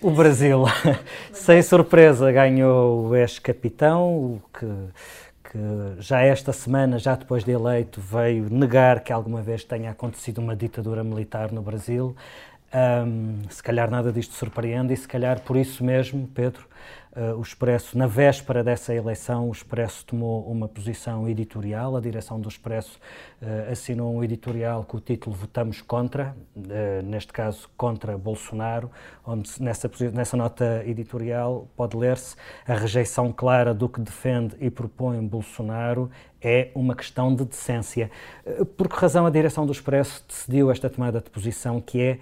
o 0.01 0.09
Brasil, 0.09 0.63
sem 1.33 1.61
surpresa, 1.61 2.31
ganhou 2.31 3.07
o 3.07 3.15
ex-capitão, 3.15 4.15
o 4.15 4.41
que, 4.57 4.65
que 5.53 6.01
já 6.01 6.21
esta 6.21 6.51
semana, 6.51 6.97
já 6.97 7.13
depois 7.15 7.43
de 7.43 7.51
eleito, 7.51 8.01
veio 8.01 8.49
negar 8.49 9.01
que 9.01 9.13
alguma 9.13 9.39
vez 9.39 9.63
tenha 9.63 9.91
acontecido 9.91 10.39
uma 10.39 10.55
ditadura 10.55 11.03
militar 11.03 11.51
no 11.51 11.61
Brasil. 11.61 12.15
Um, 12.73 13.39
se 13.51 13.61
calhar 13.61 13.87
nada 13.87 14.11
disto 14.11 14.33
surpreende 14.33 14.95
e 14.95 14.97
se 14.97 15.07
calhar 15.07 15.39
por 15.41 15.55
isso 15.55 15.83
mesmo, 15.83 16.27
Pedro, 16.33 16.65
uh, 17.15 17.37
o 17.37 17.41
Expresso, 17.41 17.97
na 17.97 18.07
véspera 18.07 18.63
dessa 18.63 18.93
eleição, 18.93 19.49
o 19.49 19.51
Expresso 19.51 20.05
tomou 20.05 20.45
uma 20.49 20.67
posição 20.67 21.27
editorial, 21.27 21.95
a 21.95 22.01
direção 22.01 22.39
do 22.39 22.49
Expresso 22.49 22.99
uh, 23.41 23.71
assinou 23.71 24.15
um 24.15 24.23
editorial 24.23 24.83
com 24.83 24.97
o 24.97 24.99
título 24.99 25.35
Votamos 25.35 25.81
Contra, 25.81 26.35
uh, 26.55 27.05
neste 27.05 27.31
caso 27.31 27.69
contra 27.77 28.17
Bolsonaro, 28.17 28.89
onde 29.25 29.49
nessa, 29.61 29.89
nessa 30.13 30.37
nota 30.37 30.83
editorial 30.85 31.67
pode 31.75 31.95
ler-se 31.95 32.35
a 32.67 32.73
rejeição 32.73 33.31
clara 33.31 33.73
do 33.73 33.87
que 33.87 34.01
defende 34.01 34.55
e 34.59 34.69
propõe 34.69 35.25
Bolsonaro 35.25 36.09
é 36.41 36.71
uma 36.75 36.93
questão 36.93 37.33
de 37.33 37.45
decência. 37.45 38.11
Por 38.75 38.89
que 38.89 38.97
razão 38.97 39.25
a 39.25 39.29
direção 39.29 39.65
do 39.65 39.71
Expresso 39.71 40.25
decidiu 40.27 40.69
esta 40.69 40.89
tomada 40.89 41.21
de 41.21 41.29
posição 41.29 41.79
que 41.79 42.01
é 42.01 42.19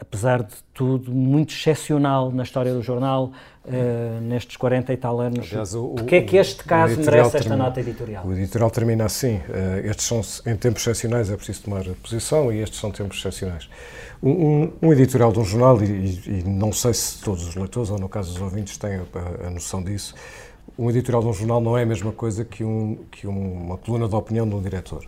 apesar 0.00 0.42
de 0.42 0.54
tudo, 0.72 1.10
muito 1.10 1.52
excepcional 1.52 2.30
na 2.30 2.44
história 2.44 2.72
do 2.72 2.80
jornal 2.82 3.32
uh, 3.64 4.20
nestes 4.22 4.56
40 4.56 4.92
e 4.92 4.96
tal 4.96 5.20
anos. 5.20 5.48
Aliás, 5.50 5.74
o, 5.74 5.88
Porquê 5.88 6.16
é 6.16 6.22
que 6.22 6.36
este 6.36 6.62
caso 6.62 6.96
merece 6.98 7.36
esta 7.36 7.38
termina, 7.40 7.56
nota 7.56 7.80
editorial? 7.80 8.26
O 8.26 8.32
editorial 8.32 8.70
termina 8.70 9.04
assim: 9.04 9.36
uh, 9.36 9.84
estes 9.84 10.06
são, 10.06 10.20
em 10.46 10.56
tempos 10.56 10.82
excepcionais 10.82 11.30
é 11.30 11.36
preciso 11.36 11.62
tomar 11.62 11.84
posição 12.02 12.52
e 12.52 12.60
estes 12.60 12.78
são 12.78 12.92
tempos 12.92 13.18
excepcionais. 13.18 13.68
Um, 14.22 14.30
um, 14.30 14.72
um 14.82 14.92
editorial 14.92 15.32
de 15.32 15.40
um 15.40 15.44
jornal, 15.44 15.82
e, 15.82 15.86
e, 16.26 16.44
não 16.44 16.72
sei 16.72 16.94
se 16.94 17.20
todos 17.20 17.46
os 17.46 17.54
leitores, 17.54 17.90
ou 17.90 17.98
no 17.98 18.08
caso 18.08 18.32
dos 18.32 18.42
ouvintes, 18.42 18.76
têm 18.76 18.96
a, 18.96 19.46
a, 19.46 19.50
noção 19.50 19.82
disso, 19.82 20.14
um 20.76 20.90
editorial 20.90 21.22
de 21.22 21.28
um 21.28 21.32
jornal 21.32 21.60
não 21.60 21.76
é 21.76 21.82
a 21.82 21.86
mesma 21.86 22.12
coisa 22.12 22.44
que, 22.44 22.62
um, 22.64 22.98
que 23.10 23.26
uma 23.26 23.76
coluna 23.78 24.08
de 24.08 24.14
opinião 24.14 24.48
de 24.48 24.54
um 24.54 24.62
diretor. 24.62 25.04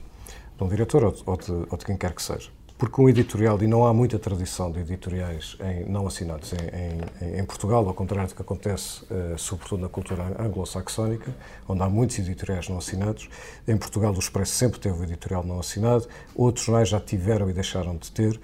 De 0.56 0.64
um 0.64 0.68
diretor 0.68 1.04
ou 1.04 1.12
de, 1.12 1.22
ou 1.26 1.36
de, 1.36 1.52
ou 1.70 1.78
de 1.78 1.84
quem 1.84 1.96
quer 1.96 2.12
que 2.12 2.22
seja 2.22 2.50
porque 2.80 2.98
um 2.98 3.10
editorial, 3.10 3.62
e 3.62 3.66
não 3.66 3.86
há 3.86 3.92
muita 3.92 4.18
tradição 4.18 4.72
de 4.72 4.80
editoriais 4.80 5.54
em, 5.60 5.84
não 5.84 6.06
assinados 6.06 6.50
em, 6.54 7.26
em, 7.26 7.38
em, 7.40 7.44
Portugal, 7.44 7.86
ao 7.86 7.92
contrário 7.92 8.30
do 8.30 8.34
que 8.34 8.40
acontece 8.40 9.02
uh, 9.04 9.36
sobretudo 9.36 9.82
na 9.82 9.88
cultura 9.90 10.34
anglo-saxónica, 10.38 11.30
onde 11.68 11.82
há 11.82 11.90
muitos 11.90 12.18
editoriais 12.18 12.70
não 12.70 12.78
assinados. 12.78 13.28
Em 13.68 13.76
Portugal, 13.76 14.14
o 14.14 14.18
Expresso 14.18 14.52
sempre 14.52 14.80
teve 14.80 14.98
o 14.98 15.04
editorial 15.04 15.44
não 15.44 15.60
assinado, 15.60 16.08
outros 16.34 16.64
jornais 16.64 16.88
já 16.88 16.98
tiveram 16.98 17.50
e 17.50 17.52
deixaram 17.52 17.98
de 17.98 18.10
ter. 18.10 18.40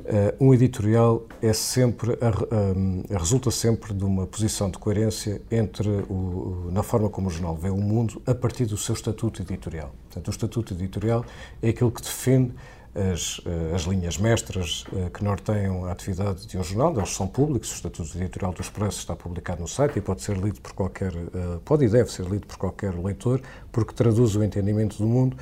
Uh, 0.00 0.44
um 0.44 0.52
editorial 0.52 1.22
é 1.40 1.52
sempre 1.52 2.18
a, 2.20 3.16
resulta 3.16 3.52
sempre 3.52 3.94
de 3.94 4.04
uma 4.04 4.26
posição 4.26 4.68
de 4.68 4.78
coerência 4.78 5.40
entre 5.48 5.88
o, 5.88 6.70
na 6.72 6.82
forma 6.82 7.08
como 7.08 7.28
o 7.28 7.30
jornal 7.30 7.54
vê 7.54 7.70
o 7.70 7.76
mundo 7.76 8.20
a 8.26 8.34
partir 8.34 8.66
do 8.66 8.76
seu 8.76 8.96
estatuto 8.96 9.42
editorial. 9.42 9.94
Portanto, 10.06 10.26
o 10.26 10.30
estatuto 10.30 10.74
editorial 10.74 11.24
é 11.62 11.68
aquilo 11.68 11.92
que 11.92 12.02
defende 12.02 12.52
as, 12.96 13.40
eh, 13.44 13.74
as 13.74 13.82
linhas 13.82 14.16
mestras 14.16 14.84
eh, 14.94 15.10
que 15.10 15.22
norteiam 15.22 15.84
a 15.84 15.92
atividade 15.92 16.46
de 16.46 16.56
um 16.56 16.64
jornal, 16.64 16.96
eles 16.96 17.14
são 17.14 17.26
públicos, 17.26 17.70
o 17.70 17.74
Estatuto 17.74 18.16
Editorial 18.16 18.52
do 18.52 18.62
Expresso 18.62 19.00
está 19.00 19.14
publicado 19.14 19.60
no 19.60 19.68
site 19.68 19.98
e 19.98 20.00
pode 20.00 20.22
ser 20.22 20.36
lido 20.38 20.60
por 20.62 20.72
qualquer, 20.72 21.14
eh, 21.14 21.58
pode 21.64 21.84
e 21.84 21.88
deve 21.88 22.10
ser 22.10 22.24
lido 22.24 22.46
por 22.46 22.56
qualquer 22.56 22.94
leitor, 22.94 23.40
porque 23.70 23.92
traduz 23.92 24.34
o 24.34 24.42
entendimento 24.42 24.96
do 24.96 25.06
mundo, 25.06 25.36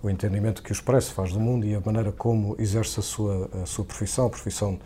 o 0.00 0.08
entendimento 0.08 0.62
que 0.62 0.70
o 0.70 0.74
Expresso 0.74 1.12
faz 1.12 1.32
do 1.32 1.40
mundo 1.40 1.66
e 1.66 1.74
a 1.74 1.80
maneira 1.80 2.12
como 2.12 2.54
exerce 2.58 3.00
a 3.00 3.02
sua, 3.02 3.50
a 3.62 3.66
sua 3.66 3.84
profissão, 3.84 4.26
a 4.26 4.30
profissão 4.30 4.78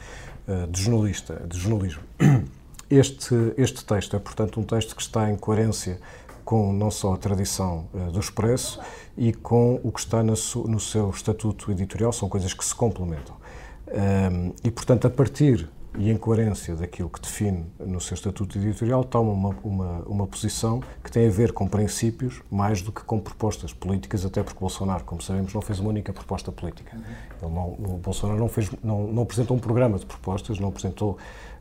de 0.70 0.80
jornalista, 0.80 1.42
de 1.46 1.58
jornalismo. 1.58 2.02
Este, 2.88 3.34
este 3.56 3.84
texto 3.84 4.14
é, 4.14 4.18
portanto, 4.20 4.60
um 4.60 4.62
texto 4.62 4.94
que 4.94 5.02
está 5.02 5.28
em 5.28 5.34
coerência 5.34 5.98
com 6.46 6.72
não 6.72 6.90
só 6.90 7.12
a 7.12 7.18
tradição 7.18 7.88
uh, 7.92 8.10
do 8.10 8.20
Expresso 8.20 8.80
e 9.18 9.34
com 9.34 9.78
o 9.84 9.92
que 9.92 10.00
está 10.00 10.22
no, 10.22 10.34
seu 10.36 11.10
estatuto 11.10 11.70
editorial, 11.70 12.12
são 12.12 12.28
coisas 12.28 12.54
que 12.54 12.64
se 12.64 12.74
complementam. 12.74 13.36
E, 14.64 14.70
portanto, 14.70 15.06
a 15.06 15.10
partir 15.10 15.68
e 15.98 16.10
em 16.10 16.16
coerência 16.16 16.74
daquilo 16.74 17.08
que 17.08 17.20
define 17.20 17.64
no 17.78 18.00
seu 18.00 18.14
estatuto 18.14 18.58
editorial, 18.58 19.02
toma 19.04 19.32
uma, 19.32 19.56
uma, 19.64 19.98
uma, 20.06 20.26
posição 20.26 20.82
que 21.02 21.10
tem 21.10 21.26
a 21.26 21.30
ver 21.30 21.52
com 21.52 21.66
princípios 21.66 22.42
mais 22.50 22.82
do 22.82 22.92
que 22.92 23.02
com 23.02 23.18
propostas 23.18 23.72
políticas, 23.72 24.24
até 24.24 24.42
porque 24.42 24.58
Bolsonaro, 24.60 25.04
como 25.04 25.22
sabemos, 25.22 25.54
não 25.54 25.62
fez 25.62 25.80
uma 25.80 25.88
única 25.88 26.12
proposta 26.12 26.52
política. 26.52 26.96
Ele 27.42 27.50
não, 27.52 27.68
o 27.68 28.00
Bolsonaro 28.02 28.38
não, 28.38 28.48
fez, 28.48 28.70
não, 28.82 29.06
não 29.06 29.22
apresentou 29.22 29.56
um 29.56 29.60
programa 29.60 29.98
de 29.98 30.06
propostas, 30.06 30.58
não 30.58 30.68
apresentou, 30.68 31.16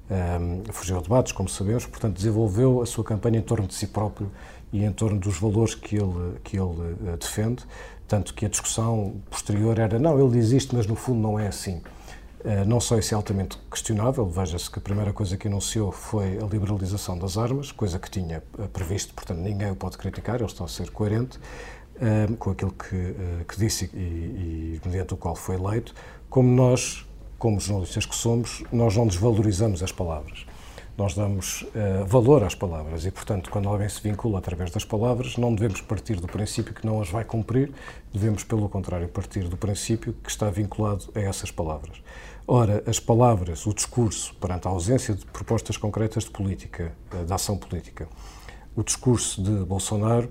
um, 0.10 0.64
fugiu 0.72 0.98
a 0.98 1.02
debates, 1.02 1.32
como 1.32 1.48
sabemos, 1.48 1.86
portanto, 1.86 2.16
desenvolveu 2.16 2.82
a 2.82 2.86
sua 2.86 3.04
campanha 3.04 3.40
em 3.40 3.44
torno 3.44 3.68
de 3.68 3.74
si 3.74 3.88
próprio 3.88 4.30
e 4.76 4.84
em 4.84 4.92
torno 4.92 5.18
dos 5.18 5.40
valores 5.40 5.74
que 5.74 5.96
ele, 5.96 6.38
que 6.44 6.58
ele 6.58 6.66
uh, 6.66 7.18
defende, 7.18 7.64
tanto 8.06 8.34
que 8.34 8.46
a 8.46 8.50
discussão 8.50 9.16
posterior 9.30 9.80
era 9.80 9.98
não, 9.98 10.20
ele 10.20 10.38
isto, 10.38 10.76
mas 10.76 10.86
no 10.86 10.96
fundo 10.96 11.22
não 11.22 11.40
é 11.40 11.48
assim. 11.48 11.78
Uh, 12.42 12.66
não 12.68 12.82
só 12.82 13.00
isso 13.00 13.14
é 13.14 13.16
altamente 13.16 13.58
questionável, 13.72 14.28
veja-se 14.28 14.70
que 14.70 14.78
a 14.78 14.82
primeira 14.82 15.14
coisa 15.14 15.38
que 15.38 15.48
anunciou 15.48 15.94
foi 15.94 16.38
a 16.40 16.46
liberalização 16.46 17.18
das 17.18 17.38
armas, 17.38 17.72
coisa 17.72 17.98
que 17.98 18.12
tinha 18.12 18.44
uh, 18.60 18.68
previsto, 18.68 19.14
portanto 19.14 19.38
ninguém 19.38 19.72
o 19.72 19.78
pode 19.78 19.98
criticar, 19.98 20.42
eles 20.42 20.52
estão 20.52 20.66
a 20.66 20.70
ser 20.70 20.92
coerente 20.92 21.40
com 22.40 22.52
aquilo 22.52 22.74
que, 22.74 23.16
que 23.48 23.58
disse 23.58 23.90
e, 23.94 23.98
e, 23.98 24.82
mediante 24.84 25.14
o 25.14 25.18
qual 25.18 25.34
foi 25.34 25.56
eleito, 25.56 25.96
como 26.30 26.50
nós, 26.50 27.08
como 27.40 27.58
jornalistas 27.58 28.06
que 28.06 28.14
somos, 28.14 28.66
nós 28.70 28.98
não 28.98 29.08
desvalorizamos 29.08 29.82
as 29.82 29.94
palavras 29.94 30.46
nós 30.98 31.14
damos 31.14 31.64
uh, 31.64 32.06
valor 32.06 32.44
às 32.44 32.56
palavras 32.56 33.06
e, 33.06 33.12
portanto, 33.12 33.50
quando 33.50 33.68
alguém 33.68 33.90
se 33.90 34.02
vincula 34.02 34.40
através 34.40 34.72
das 34.72 34.86
palavras, 34.86 35.36
não 35.38 35.54
devemos 35.54 35.82
partir 35.82 36.16
do 36.20 36.28
princípio 36.28 36.74
que 36.74 36.86
não 36.86 37.02
as 37.02 37.10
vai 37.10 37.26
cumprir, 37.26 37.72
devemos, 38.14 38.44
pelo 38.44 38.70
contrário, 38.70 39.08
partir 39.10 39.48
do 39.50 39.58
princípio 39.58 40.14
que 40.24 40.30
está 40.30 40.50
vinculado 40.50 41.06
a 41.14 41.20
essas 41.20 41.52
palavras. 41.52 42.02
Ora, 42.48 42.84
as 42.88 43.00
palavras, 43.00 43.66
o 43.66 43.74
discurso, 43.74 44.34
perante 44.36 44.68
a 44.68 44.72
ausência 44.72 45.14
de 45.14 45.26
propostas 45.26 45.76
concretas 45.76 46.24
de 46.24 46.30
política, 46.30 46.94
uh, 47.14 47.26
de 47.26 47.34
ação 47.34 47.58
política, 47.58 48.08
o 48.76 48.84
discurso 48.84 49.42
de 49.42 49.66
Bolsonaro 49.66 50.30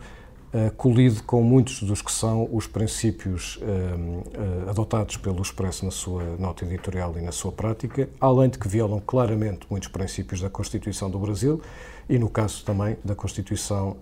colide 0.76 1.22
com 1.22 1.42
muitos 1.42 1.82
dos 1.82 2.00
que 2.00 2.12
são 2.12 2.48
os 2.52 2.66
princípios 2.66 3.56
uh, 3.56 4.70
adotados 4.70 5.16
pelo 5.16 5.42
Expresso 5.42 5.84
na 5.84 5.90
sua 5.90 6.22
nota 6.38 6.64
editorial 6.64 7.14
e 7.18 7.20
na 7.20 7.32
sua 7.32 7.50
prática, 7.50 8.08
além 8.20 8.48
de 8.48 8.58
que 8.58 8.68
violam 8.68 9.00
claramente 9.04 9.66
muitos 9.68 9.88
princípios 9.88 10.40
da 10.40 10.48
Constituição 10.48 11.10
do 11.10 11.18
Brasil 11.18 11.60
e, 12.08 12.18
no 12.18 12.28
caso 12.28 12.64
também, 12.64 12.96
da 13.04 13.14
Constituição 13.14 13.96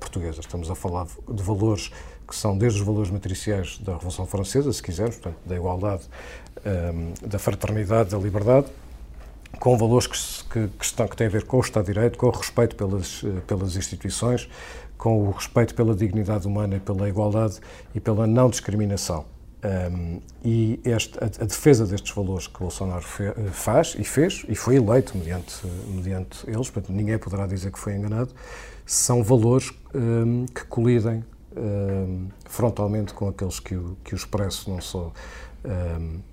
portuguesa. 0.00 0.40
Estamos 0.40 0.70
a 0.70 0.74
falar 0.74 1.06
de 1.28 1.42
valores 1.42 1.90
que 2.26 2.34
são 2.34 2.56
desde 2.56 2.80
os 2.80 2.86
valores 2.86 3.10
matriciais 3.10 3.78
da 3.78 3.92
Revolução 3.94 4.26
Francesa, 4.26 4.72
se 4.72 4.82
quisermos, 4.82 5.16
portanto, 5.16 5.40
da 5.44 5.56
igualdade, 5.56 6.02
da 7.26 7.38
fraternidade, 7.38 8.10
da 8.10 8.18
liberdade, 8.18 8.68
com 9.58 9.76
valores 9.76 10.06
que, 10.06 10.18
que, 10.52 10.68
que, 10.78 10.84
estão, 10.84 11.08
que 11.08 11.16
têm 11.16 11.26
a 11.26 11.30
ver 11.30 11.44
com 11.44 11.56
o 11.56 11.60
Estado 11.60 11.86
de 11.86 11.92
Direito, 11.94 12.18
com 12.18 12.26
o 12.26 12.30
respeito 12.30 12.76
pelas, 12.76 13.22
pelas 13.46 13.76
instituições, 13.76 14.48
com 14.98 15.22
o 15.22 15.30
respeito 15.30 15.74
pela 15.74 15.94
dignidade 15.94 16.46
humana 16.46 16.76
pela 16.80 17.08
igualdade 17.08 17.60
e 17.94 18.00
pela 18.00 18.26
não 18.26 18.50
discriminação. 18.50 19.24
Um, 19.64 20.20
e 20.44 20.80
este, 20.84 21.18
a, 21.18 21.24
a, 21.24 21.44
defesa 21.44 21.84
destes 21.84 22.14
valores 22.14 22.46
que 22.46 22.60
Bolsonaro 22.60 23.02
fe, 23.02 23.32
faz 23.50 23.96
e 23.98 24.04
fez, 24.04 24.44
e 24.48 24.54
foi 24.54 24.76
eleito 24.76 25.16
mediante, 25.18 25.66
mediante 25.88 26.48
eles, 26.48 26.70
portanto 26.70 26.92
ninguém 26.92 27.18
poderá 27.18 27.44
dizer 27.46 27.72
que 27.72 27.78
foi 27.78 27.94
enganado, 27.94 28.32
são 28.86 29.22
valores 29.22 29.72
um, 29.92 30.46
que 30.46 30.64
colidem 30.66 31.24
um, 31.56 32.28
frontalmente 32.44 33.12
com 33.14 33.28
aqueles 33.28 33.58
que 33.58 33.74
o, 33.74 33.96
que 34.04 34.14
o 34.14 34.16
Expresso 34.16 34.70
não 34.70 34.80
só 34.80 35.12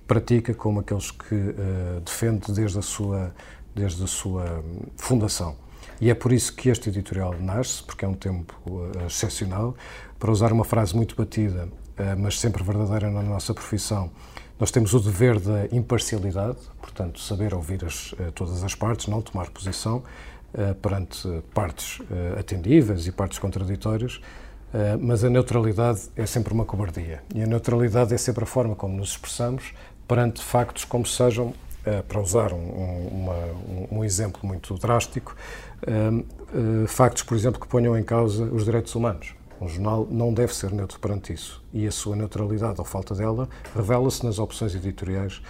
pratica, 0.06 0.54
como 0.54 0.80
aqueles 0.80 1.10
que 1.10 1.34
uh, 1.34 2.00
defende 2.04 2.52
desde 2.52 2.78
a 2.78 2.82
sua, 2.82 3.34
desde 3.74 4.04
a 4.04 4.06
sua 4.06 4.64
fundação. 4.96 5.56
E 6.00 6.10
é 6.10 6.14
por 6.14 6.32
isso 6.32 6.52
que 6.52 6.68
este 6.68 6.90
editorial 6.90 7.34
nasce, 7.40 7.82
porque 7.82 8.04
é 8.04 8.08
um 8.08 8.14
tempo 8.14 8.54
uh, 8.66 9.06
excepcional. 9.06 9.74
Para 10.18 10.30
usar 10.30 10.52
uma 10.52 10.64
frase 10.64 10.94
muito 10.94 11.16
batida, 11.16 11.64
uh, 11.64 12.18
mas 12.18 12.38
sempre 12.38 12.62
verdadeira 12.62 13.10
na 13.10 13.22
nossa 13.22 13.54
profissão, 13.54 14.10
nós 14.60 14.70
temos 14.70 14.92
o 14.94 15.00
dever 15.00 15.38
da 15.38 15.66
imparcialidade, 15.72 16.58
portanto, 16.80 17.20
saber 17.20 17.54
ouvir 17.54 17.84
as, 17.84 18.12
uh, 18.12 18.30
todas 18.34 18.62
as 18.62 18.74
partes, 18.74 19.06
não 19.06 19.22
tomar 19.22 19.50
posição 19.50 20.02
perante 20.80 21.28
partes 21.52 22.00
atendíveis 22.38 23.06
e 23.06 23.12
partes 23.12 23.38
contraditórias, 23.38 24.22
mas 24.98 25.22
a 25.22 25.28
neutralidade 25.28 26.08
é 26.16 26.24
sempre 26.24 26.54
uma 26.54 26.64
cobardia. 26.64 27.22
E 27.34 27.42
a 27.42 27.46
neutralidade 27.46 28.14
é 28.14 28.16
sempre 28.16 28.44
a 28.44 28.46
forma 28.46 28.74
como 28.74 28.96
nos 28.96 29.10
expressamos 29.10 29.74
perante 30.08 30.42
factos 30.42 30.86
como 30.86 31.04
sejam, 31.04 31.52
para 32.08 32.20
usar 32.20 32.54
um, 32.54 32.58
uma, 32.58 33.98
um 33.98 34.02
exemplo 34.02 34.40
muito 34.44 34.72
drástico, 34.78 35.36
uh, 35.82 36.86
factos, 36.86 37.22
por 37.22 37.36
exemplo, 37.36 37.60
que 37.60 37.66
ponham 37.66 37.96
em 37.96 38.02
causa 38.02 38.44
os 38.44 38.64
direitos 38.64 38.94
humanos. 38.94 39.34
Um 39.60 39.68
jornal 39.68 40.06
não 40.10 40.34
deve 40.34 40.54
ser 40.54 40.70
neutro 40.70 41.00
perante 41.00 41.32
isso. 41.32 41.64
E 41.72 41.86
a 41.86 41.90
sua 41.90 42.14
neutralidade 42.14 42.78
ou 42.78 42.84
falta 42.84 43.14
dela 43.14 43.48
revela-se 43.74 44.24
nas 44.24 44.38
opções 44.38 44.74
editoriais 44.74 45.40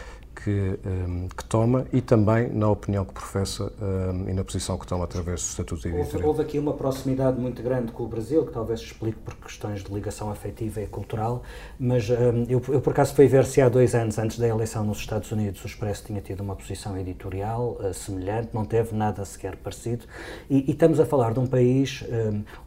que, 0.43 0.78
um, 0.84 1.28
que, 1.28 1.45
toma 1.45 1.87
e 1.93 2.01
também 2.01 2.49
na 2.51 2.68
opinião 2.68 3.05
que 3.05 3.12
professa 3.12 3.72
um, 3.80 4.28
e 4.28 4.34
na 4.34 4.45
posição 4.45 4.78
que 4.78 4.87
toma 4.87 5.05
através 5.05 5.41
do 5.41 5.47
Estatuto 5.47 5.89
Editorial. 5.89 6.14
Houve, 6.14 6.26
houve 6.26 6.43
aqui 6.43 6.59
uma 6.59 6.74
proximidade 6.74 7.41
muito 7.41 7.62
grande 7.62 7.93
com 7.93 8.05
o 8.05 8.07
Brasil, 8.07 8.45
que 8.45 8.53
talvez 8.53 8.80
explique 8.80 9.18
por 9.18 9.34
questões 9.37 9.82
de 9.82 9.93
ligação 9.93 10.30
afetiva 10.30 10.80
e 10.80 10.87
cultural, 10.87 11.43
mas 11.78 12.09
um, 12.11 12.45
eu, 12.49 12.62
eu, 12.68 12.80
por 12.80 12.91
acaso 12.91 13.14
fui 13.14 13.26
ver 13.26 13.45
se 13.47 13.61
há 13.61 13.68
dois 13.68 13.95
anos, 13.95 14.18
antes 14.18 14.39
da 14.39 14.47
eleição 14.47 14.84
nos 14.84 14.99
Estados 14.99 15.30
Unidos, 15.32 15.62
o 15.64 15.66
Expresso 15.66 16.05
tinha 16.05 16.20
tido 16.20 16.41
uma 16.41 16.55
posição 16.55 16.97
editorial 16.99 17.78
uh, 17.80 17.95
semelhante, 17.95 18.51
não 18.53 18.64
teve 18.64 18.95
nada 18.95 19.24
sequer 19.24 19.57
parecido, 19.57 20.05
e, 20.51 20.64
e 20.68 20.72
estamos 20.72 21.01
a 21.01 21.07
falar 21.07 21.32
de 21.32 21.41
um 21.41 21.47
país 21.47 22.05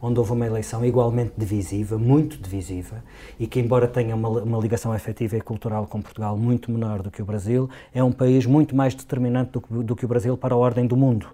onde 0.00 0.18
houve 0.18 0.32
uma 0.32 0.46
eleição 0.46 0.84
igualmente 0.84 1.32
divisiva, 1.36 1.98
muito 1.98 2.36
divisiva, 2.36 3.02
e 3.38 3.46
que 3.46 3.60
embora 3.60 3.86
tenha 3.86 4.14
uma, 4.14 4.28
uma 4.28 4.58
ligação 4.58 4.92
afetiva 4.92 5.36
e 5.36 5.40
cultural 5.40 5.86
com 5.86 6.00
Portugal 6.00 6.36
muito 6.36 6.70
menor 6.70 7.02
do 7.02 7.10
que 7.10 7.22
o 7.22 7.24
Brasil, 7.24 7.59
Brasil 7.60 7.70
é 7.92 8.02
um 8.02 8.12
país 8.12 8.46
muito 8.46 8.74
mais 8.74 8.94
determinante 8.94 9.52
do 9.52 9.60
que, 9.60 9.72
do 9.72 9.96
que 9.96 10.04
o 10.04 10.08
Brasil 10.08 10.36
para 10.36 10.54
a 10.54 10.56
ordem 10.56 10.86
do 10.86 10.96
mundo. 10.96 11.26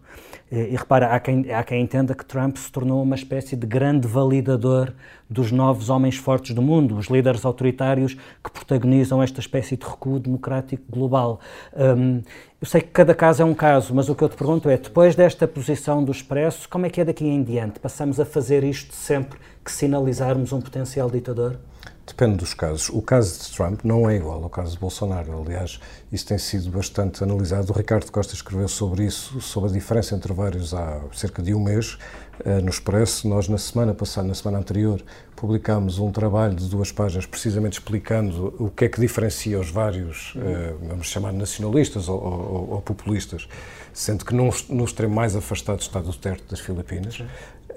E, 0.51 0.57
e 0.57 0.77
repara, 0.77 1.15
há 1.15 1.21
quem, 1.21 1.53
há 1.53 1.63
quem 1.63 1.83
entenda 1.83 2.15
que 2.15 2.25
Trump 2.25 2.57
se 2.57 2.71
tornou 2.73 3.03
uma 3.03 3.15
espécie 3.15 3.55
de 3.55 3.67
grande 3.67 4.09
validador 4.09 4.93
dos 5.29 5.53
novos 5.53 5.91
homens 5.91 6.17
fortes 6.17 6.55
do 6.55 6.63
mundo, 6.63 6.97
os 6.97 7.07
líderes 7.07 7.45
autoritários 7.45 8.15
que 8.15 8.51
protagonizam 8.51 9.23
esta 9.23 9.41
espécie 9.41 9.77
de 9.77 9.85
recuo 9.85 10.19
democrático 10.19 10.85
global. 10.89 11.41
Um, 11.75 12.23
eu 12.61 12.67
sei 12.67 12.81
que 12.81 12.89
cada 12.89 13.15
caso 13.15 13.43
é 13.43 13.45
um 13.45 13.55
caso, 13.55 13.95
mas 13.95 14.09
o 14.09 14.15
que 14.15 14.23
eu 14.23 14.29
te 14.29 14.37
pergunto 14.37 14.69
é, 14.71 14.77
depois 14.77 15.15
desta 15.15 15.47
posição 15.47 16.03
do 16.03 16.11
Expresso, 16.11 16.69
como 16.69 16.87
é 16.87 16.91
que 16.91 17.01
é 17.01 17.05
daqui 17.05 17.27
em 17.27 17.43
diante? 17.43 17.79
Passamos 17.79 18.19
a 18.19 18.25
fazer 18.25 18.65
isto 18.65 18.95
sempre 18.95 19.39
que 19.65 19.71
sinalizarmos 19.71 20.53
um 20.53 20.61
potencial 20.61 21.11
ditador? 21.11 21.59
Depende 22.07 22.37
dos 22.37 22.55
casos. 22.55 22.89
O 22.89 23.03
caso 23.03 23.43
de 23.43 23.57
Trump 23.57 23.81
não 23.83 24.09
é 24.09 24.15
igual 24.15 24.41
ao 24.41 24.49
caso 24.49 24.73
de 24.73 24.79
Bolsonaro. 24.79 25.43
Aliás, 25.43 25.81
isso 26.13 26.25
tem 26.25 26.39
sido 26.39 26.71
bastante 26.71 27.23
analisado. 27.25 27.73
O 27.73 27.77
Ricardo 27.77 28.11
Costa 28.13 28.33
escreveu 28.33 28.69
sobre 28.69 29.05
isso, 29.05 29.41
sobre 29.41 29.71
a 29.71 29.73
diferença 29.73 30.15
entre 30.15 30.33
vários 30.33 30.73
há 30.73 31.01
cerca 31.13 31.43
de 31.43 31.53
um 31.53 31.61
mês, 31.61 31.99
eh, 32.45 32.61
no 32.61 32.71
Expresso. 32.71 33.29
Nós, 33.29 33.49
na 33.49 33.59
semana 33.59 33.93
passada, 33.93 34.29
na 34.29 34.35
semana 34.35 34.59
anterior, 34.59 35.03
publicámos 35.35 35.99
um 35.99 36.13
trabalho 36.13 36.55
de 36.55 36.69
duas 36.69 36.93
páginas, 36.93 37.27
precisamente 37.27 37.81
explicando 37.81 38.55
o 38.57 38.71
que 38.71 38.85
é 38.85 38.89
que 38.89 39.01
diferencia 39.01 39.59
os 39.59 39.69
vários, 39.69 40.35
eh, 40.37 40.75
vamos 40.89 41.09
chamar 41.09 41.33
nacionalistas 41.33 42.09
ou, 42.09 42.23
ou, 42.23 42.71
ou 42.71 42.81
populistas, 42.83 43.49
sendo 43.93 44.25
que 44.25 44.33
num, 44.33 44.51
no 44.69 44.85
extremo 44.85 45.13
mais 45.13 45.35
afastado 45.35 45.81
está 45.81 46.01
Duterte 46.01 46.45
das 46.49 46.61
Filipinas. 46.61 47.21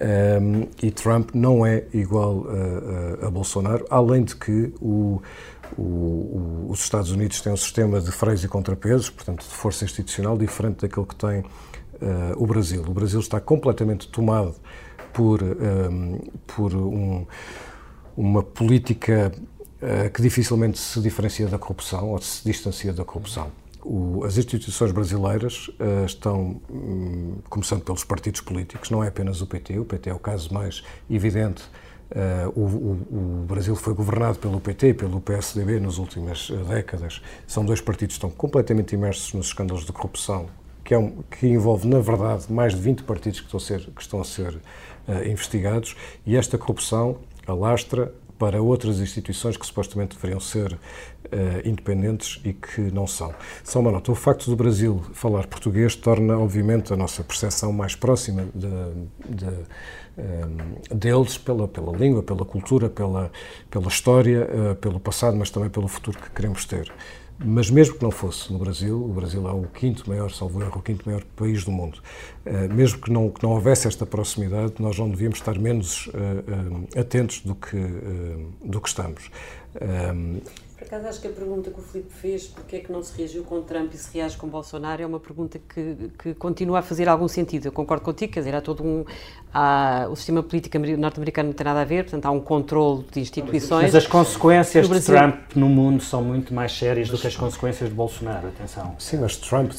Um, 0.02 0.68
e 0.82 0.91
Trump 0.91 1.32
não 1.34 1.66
é 1.66 1.84
igual 1.93 2.45
a, 2.47 3.26
a, 3.26 3.28
a 3.28 3.32
Bolsonaro, 3.32 3.86
além 3.89 4.24
de 4.24 4.34
que 4.36 4.74
o, 4.80 5.22
o, 5.78 6.68
os 6.70 6.80
Estados 6.80 7.12
Unidos 7.12 7.41
têm 7.41 7.52
um 7.52 7.58
sistema 7.58 8.00
de 8.00 8.10
freios 8.10 8.41
e 8.43 8.47
contrapesos, 8.47 9.10
portanto, 9.10 9.41
de 9.43 9.54
força 9.54 9.84
institucional, 9.84 10.38
diferente 10.38 10.82
daquele 10.82 11.06
que 11.06 11.16
tem 11.16 11.39
uh, 11.39 11.45
o 12.38 12.47
Brasil. 12.47 12.82
O 12.88 12.93
Brasil 12.93 13.20
está 13.20 13.41
completamente 13.41 14.08
tomado 14.08 14.56
por, 15.12 15.43
um, 15.43 16.20
por 16.47 16.74
um, 16.74 17.26
uma 18.16 18.41
política 18.41 19.34
uh, 19.82 20.10
que 20.12 20.22
dificilmente 20.22 20.80
se 20.80 21.02
diferencia 21.02 21.47
da 21.47 21.60
corrupção 21.60 22.12
ou 22.12 22.22
se 22.22 22.43
distancia 22.45 22.93
da 22.93 23.04
corrupção. 23.04 23.52
O, 23.84 24.23
as 24.25 24.38
instituições 24.38 24.91
brasileiras 24.91 25.69
uh, 25.69 26.05
estão, 26.05 26.61
um, 26.69 27.38
começando 27.49 27.82
pelos 27.82 28.03
partidos 28.03 28.41
políticos, 28.41 28.89
não 28.89 29.03
é 29.03 29.07
apenas 29.07 29.41
o 29.41 29.47
PT, 29.47 29.80
o 29.80 29.86
PT 29.86 30.09
é 30.09 30.13
o 30.13 30.19
caso 30.19 30.53
mais 30.53 30.84
evidente. 31.09 31.63
Uh, 32.11 32.59
o, 32.59 32.63
o, 32.63 33.41
o, 33.41 33.45
Brasil 33.45 33.75
foi 33.75 33.93
governado 33.93 34.39
pelo 34.39 34.59
PT, 34.59 34.95
pelo 34.95 35.21
PSDB 35.21 35.80
nas 35.80 35.97
últimas 35.97 36.49
uh, 36.49 36.57
décadas. 36.65 37.21
São 37.47 37.63
dois 37.63 37.80
partidos 37.80 38.15
que 38.15 38.17
estão 38.17 38.32
completamente 38.32 38.93
imersos 38.93 39.34
nos 39.34 39.47
escândalos 39.47 39.86
de 39.86 39.91
corrupção, 39.93 40.47
que, 40.84 40.93
é 40.93 40.97
um, 40.97 41.21
que 41.30 41.47
envolve, 41.47 41.88
na 41.88 41.99
verdade, 41.99 42.51
mais 42.51 42.73
de 42.73 42.82
20 42.82 43.03
partidos 43.03 43.39
que 43.39 43.45
estão 43.45 43.59
a 43.59 43.61
ser, 43.61 43.89
estão 43.99 44.21
a 44.21 44.25
ser 44.25 44.59
investigados, 45.25 45.95
e 46.23 46.36
esta 46.36 46.55
corrupção 46.55 47.17
alastra 47.47 48.13
para 48.39 48.61
outras 48.61 49.01
instituições 49.01 49.57
que 49.57 49.65
supostamente 49.65 50.15
deveriam 50.15 50.39
ser 50.39 50.71
uh, 50.73 50.77
independentes 51.65 52.41
e 52.43 52.53
que 52.53 52.82
não 52.82 53.07
são. 53.07 53.34
Só 53.63 53.80
uma 53.80 53.91
nota: 53.91 54.11
o 54.11 54.15
facto 54.15 54.49
do 54.49 54.55
Brasil 54.55 55.01
falar 55.13 55.47
português 55.47 55.95
torna, 55.95 56.38
obviamente, 56.38 56.93
a 56.93 56.97
nossa 56.97 57.23
percepção 57.23 57.71
mais 57.71 57.95
próxima 57.95 58.45
de, 58.53 58.67
de, 59.36 59.47
eh, 60.19 60.93
deles 60.93 61.38
pela, 61.38 61.67
pela 61.67 61.95
língua, 61.95 62.21
pela 62.21 62.43
cultura, 62.43 62.89
pela, 62.89 63.32
pela 63.69 63.88
história, 63.88 64.49
uh, 64.51 64.75
pelo 64.75 64.99
passado, 64.99 65.38
mas 65.38 65.49
também 65.49 65.69
pelo 65.69 65.88
futuro 65.88 66.17
que 66.17 66.30
queremos 66.32 66.65
ter. 66.65 66.91
Mas 67.41 67.69
mesmo 67.69 67.95
que 67.95 68.03
não 68.03 68.11
fosse 68.11 68.51
no 68.51 68.59
Brasil, 68.59 69.01
o 69.01 69.13
Brasil 69.13 69.47
é 69.47 69.51
o 69.53 69.63
quinto 69.63 70.09
maior, 70.09 70.30
salvo 70.30 70.61
erro, 70.61 70.80
o 70.80 70.82
quinto 70.82 71.05
maior 71.05 71.23
país 71.38 71.63
do 71.63 71.71
mundo, 71.71 71.99
mesmo 72.75 72.99
que 72.99 73.09
não, 73.09 73.30
que 73.30 73.41
não 73.41 73.51
houvesse 73.51 73.88
esta 73.88 74.05
proximidade, 74.05 74.73
nós 74.80 74.99
não 74.99 75.09
devíamos 75.09 75.39
estar 75.39 75.57
menos 75.57 76.09
atentos 76.97 77.39
do 77.39 77.55
que, 77.55 77.77
do 78.61 78.82
que 78.82 78.89
estamos. 78.89 79.32
Por 80.80 80.86
acaso 80.86 81.07
acho 81.09 81.19
que 81.19 81.27
a 81.27 81.32
pergunta 81.32 81.69
que 81.69 81.77
o 81.77 81.84
Filipe 81.84 82.13
fez, 82.13 82.47
porque 82.47 82.77
é 82.77 82.80
que 82.80 82.89
não 82.89 83.03
se 83.03 83.13
reagiu 83.17 83.43
com 83.43 83.61
Trump 83.61 83.93
e 83.93 83.97
se 83.97 84.17
reage 84.17 84.38
com 84.38 84.47
Bolsonaro, 84.47 85.01
é 85.01 85.05
uma 85.05 85.19
pergunta 85.19 85.59
que, 85.59 86.09
que 86.17 86.34
continua 86.34 86.80
a 86.80 86.82
fazer 86.82 87.09
algum 87.09 87.27
sentido. 87.27 87.65
Eu 87.65 87.73
concordo 87.73 88.05
contigo, 88.05 88.32
quer 88.32 88.39
dizer, 88.39 88.55
há 88.55 88.61
todo 88.61 88.82
um. 88.82 89.03
Há, 89.52 90.08
o 90.10 90.16
sistema 90.16 90.43
político 90.43 90.78
norte-americano 90.78 91.50
não 91.50 91.54
tem 91.54 91.66
nada 91.66 91.82
a 91.82 91.86
ver, 91.86 92.04
portanto 92.04 92.26
há 92.26 92.32
um 92.32 92.39
controle 92.39 93.04
de 93.12 93.20
instituições. 93.20 93.84
Mas 93.84 93.95
as 93.95 94.06
consequências 94.06 94.88
de 94.88 95.02
Trump 95.02 95.36
no 95.56 95.68
mundo 95.68 96.04
são 96.04 96.22
muito 96.22 96.54
mais 96.54 96.72
sérias 96.72 97.10
do 97.10 97.18
que 97.18 97.26
as 97.26 97.36
consequências 97.36 97.89
de 97.89 97.95
Bolsonaro, 97.95 98.47
atenção. 98.47 98.95
Sim, 99.00 99.18
mas 99.22 99.38
Trump, 99.38 99.72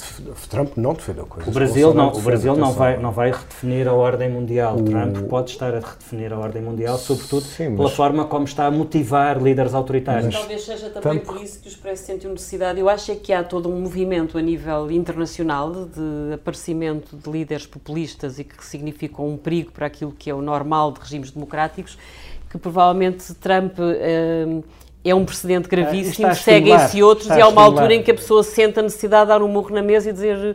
Trump 0.48 0.76
não 0.76 0.92
defendeu 0.92 1.24
coisas. 1.26 1.48
O 1.48 1.52
Brasil, 1.52 1.94
não, 1.94 2.08
o 2.12 2.20
Brasil 2.20 2.56
não, 2.56 2.72
vai, 2.72 2.96
não 2.96 3.12
vai 3.12 3.30
redefinir 3.30 3.86
a 3.86 3.92
ordem 3.92 4.28
mundial. 4.28 4.76
O... 4.76 4.82
Trump 4.82 5.18
pode 5.28 5.50
estar 5.50 5.72
a 5.72 5.78
redefinir 5.78 6.32
a 6.32 6.38
ordem 6.38 6.62
mundial, 6.62 6.98
sobretudo 6.98 7.42
Sim, 7.42 7.68
mas... 7.68 7.76
pela 7.76 7.90
forma 7.90 8.24
como 8.24 8.44
está 8.46 8.66
a 8.66 8.70
motivar 8.70 9.40
líderes 9.40 9.72
autoritários. 9.72 10.26
Mas... 10.26 10.34
Talvez 10.34 10.64
seja 10.64 10.90
também 10.90 11.20
por 11.20 11.40
isso 11.40 11.60
que 11.60 11.68
o 11.68 11.70
Expresso 11.70 12.04
sentiu 12.04 12.30
necessidade. 12.30 12.80
Eu 12.80 12.88
acho 12.88 13.12
é 13.12 13.14
que 13.14 13.32
há 13.32 13.44
todo 13.44 13.68
um 13.68 13.80
movimento 13.80 14.36
a 14.36 14.42
nível 14.42 14.90
internacional 14.90 15.86
de 15.86 16.34
aparecimento 16.34 17.16
de 17.16 17.30
líderes 17.30 17.66
populistas 17.66 18.38
e 18.38 18.44
que 18.44 18.64
significam 18.64 19.28
um 19.28 19.36
perigo 19.36 19.59
para 19.64 19.86
aquilo 19.86 20.12
que 20.12 20.30
é 20.30 20.34
o 20.34 20.40
normal 20.40 20.92
de 20.92 21.00
regimes 21.00 21.30
democráticos, 21.30 21.98
que 22.48 22.58
provavelmente 22.58 23.34
Trump. 23.34 23.78
Uh, 23.78 24.64
é 25.02 25.14
um 25.14 25.24
precedente 25.24 25.66
gravíssimo, 25.68 26.34
seguem-se 26.34 27.02
outros 27.02 27.28
e 27.28 27.40
há 27.40 27.48
uma 27.48 27.62
altura 27.62 27.94
em 27.94 28.02
que 28.02 28.10
a 28.10 28.14
pessoa 28.14 28.42
sente 28.42 28.78
a 28.78 28.82
necessidade 28.82 29.22
de 29.22 29.28
dar 29.28 29.42
um 29.42 29.48
murro 29.48 29.74
na 29.74 29.82
mesa 29.82 30.10
e 30.10 30.12
dizer 30.12 30.36
eh, 30.36 30.54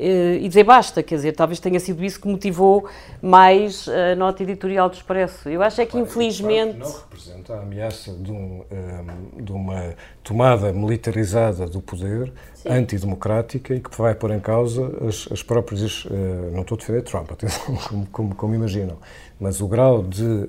e 0.00 0.48
dizer 0.48 0.64
basta, 0.64 1.02
quer 1.02 1.16
dizer, 1.16 1.32
talvez 1.32 1.60
tenha 1.60 1.78
sido 1.78 2.02
isso 2.02 2.18
que 2.18 2.26
motivou 2.26 2.88
mais 3.20 3.86
a 3.88 4.16
nota 4.16 4.42
editorial 4.42 4.88
do 4.88 4.94
Expresso. 4.94 5.48
Eu 5.48 5.62
acho 5.62 5.80
é 5.80 5.86
que, 5.86 5.98
infelizmente... 5.98 6.78
Não 6.78 6.90
representa 6.90 7.54
a 7.54 7.60
ameaça 7.60 8.12
de, 8.14 8.32
um, 8.32 8.64
eh, 8.70 9.42
de 9.42 9.52
uma 9.52 9.94
tomada 10.24 10.72
militarizada 10.72 11.66
do 11.66 11.82
poder, 11.82 12.32
Sim. 12.54 12.70
antidemocrática, 12.70 13.74
e 13.74 13.80
que 13.80 13.96
vai 13.96 14.14
pôr 14.14 14.30
em 14.30 14.40
causa 14.40 14.90
as, 15.06 15.28
as 15.30 15.42
próprias... 15.42 16.06
Eh, 16.10 16.50
não 16.52 16.62
estou 16.62 16.76
a 16.76 16.78
defender 16.78 17.02
Trump, 17.02 17.30
atenção, 17.30 17.76
como, 17.88 18.06
como, 18.06 18.34
como 18.34 18.54
imaginam, 18.54 18.96
mas 19.38 19.60
o 19.60 19.68
grau 19.68 20.02
de 20.02 20.48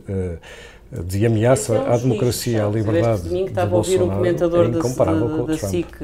de 0.92 1.26
ameaça 1.26 1.76
é 1.76 1.80
um 1.80 1.94
à 1.94 1.98
democracia, 1.98 2.66
à 2.66 2.70
liberdade. 2.70 3.16
Este 3.16 3.30
domingo 3.30 3.48
estava 3.48 3.76
a 3.76 3.78
ouvir 3.78 4.02
um 4.02 4.10
comentador 4.10 4.66
é 4.66 4.70
da, 4.70 5.44
da 5.44 5.58
SIC, 5.58 5.96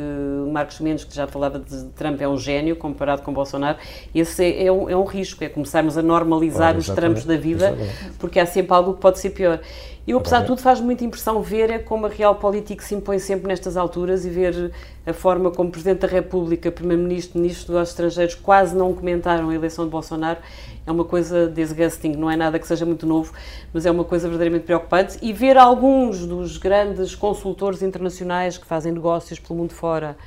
Marcos 0.49 0.79
Mendes, 0.79 1.03
que 1.03 1.13
já 1.13 1.27
falava 1.27 1.59
de 1.59 1.83
Trump 1.95 2.21
é 2.21 2.27
um 2.27 2.37
gênio 2.37 2.75
comparado 2.77 3.21
com 3.21 3.33
Bolsonaro. 3.33 3.77
Esse 4.15 4.45
é, 4.45 4.65
é, 4.67 4.71
um, 4.71 4.89
é 4.89 4.95
um, 4.95 5.03
risco, 5.03 5.43
é 5.43 5.49
começarmos 5.49 5.97
a 5.97 6.01
normalizar 6.01 6.73
claro, 6.73 6.77
os 6.77 6.87
trampos 6.87 7.25
da 7.25 7.35
vida, 7.35 7.67
exatamente. 7.67 8.13
porque 8.17 8.39
há 8.39 8.45
sempre 8.45 8.73
algo 8.73 8.93
que 8.93 9.01
pode 9.01 9.19
ser 9.19 9.31
pior. 9.31 9.59
E, 10.07 10.13
apesar 10.13 10.39
de 10.39 10.47
tudo, 10.47 10.61
faz 10.61 10.79
muita 10.79 11.03
impressão 11.03 11.41
ver 11.41 11.69
é 11.69 11.79
como 11.79 12.05
a 12.05 12.09
real 12.09 12.35
política 12.35 12.81
se 12.81 12.95
impõe 12.95 13.19
sempre 13.19 13.45
nestas 13.45 13.75
alturas 13.75 14.25
e 14.25 14.29
ver 14.29 14.71
a 15.05 15.11
forma 15.11 15.51
como 15.51 15.67
o 15.67 15.71
Presidente 15.71 15.99
da 15.99 16.07
República, 16.07 16.71
Primeiro-Ministro, 16.71 17.37
Ministro 17.37 17.65
dos 17.65 17.69
Negócios 17.69 17.89
Estrangeiros 17.89 18.35
quase 18.35 18.73
não 18.73 18.93
comentaram 18.93 19.49
a 19.49 19.53
eleição 19.53 19.83
de 19.83 19.91
Bolsonaro 19.91 20.39
é 20.87 20.91
uma 20.91 21.03
coisa 21.03 21.49
disgusting, 21.49 22.13
não 22.15 22.31
é 22.31 22.37
nada 22.37 22.57
que 22.57 22.65
seja 22.65 22.85
muito 22.85 23.05
novo, 23.05 23.33
mas 23.73 23.85
é 23.85 23.91
uma 23.91 24.05
coisa 24.05 24.29
verdadeiramente 24.29 24.63
preocupante. 24.63 25.17
E 25.21 25.33
ver 25.33 25.57
alguns 25.57 26.25
dos 26.25 26.57
grandes 26.57 27.13
consultores 27.13 27.81
internacionais 27.81 28.57
que 28.57 28.65
fazem 28.65 28.93
negócios 28.93 29.37
pelo 29.37 29.59
mundo 29.59 29.73
fora 29.73 30.17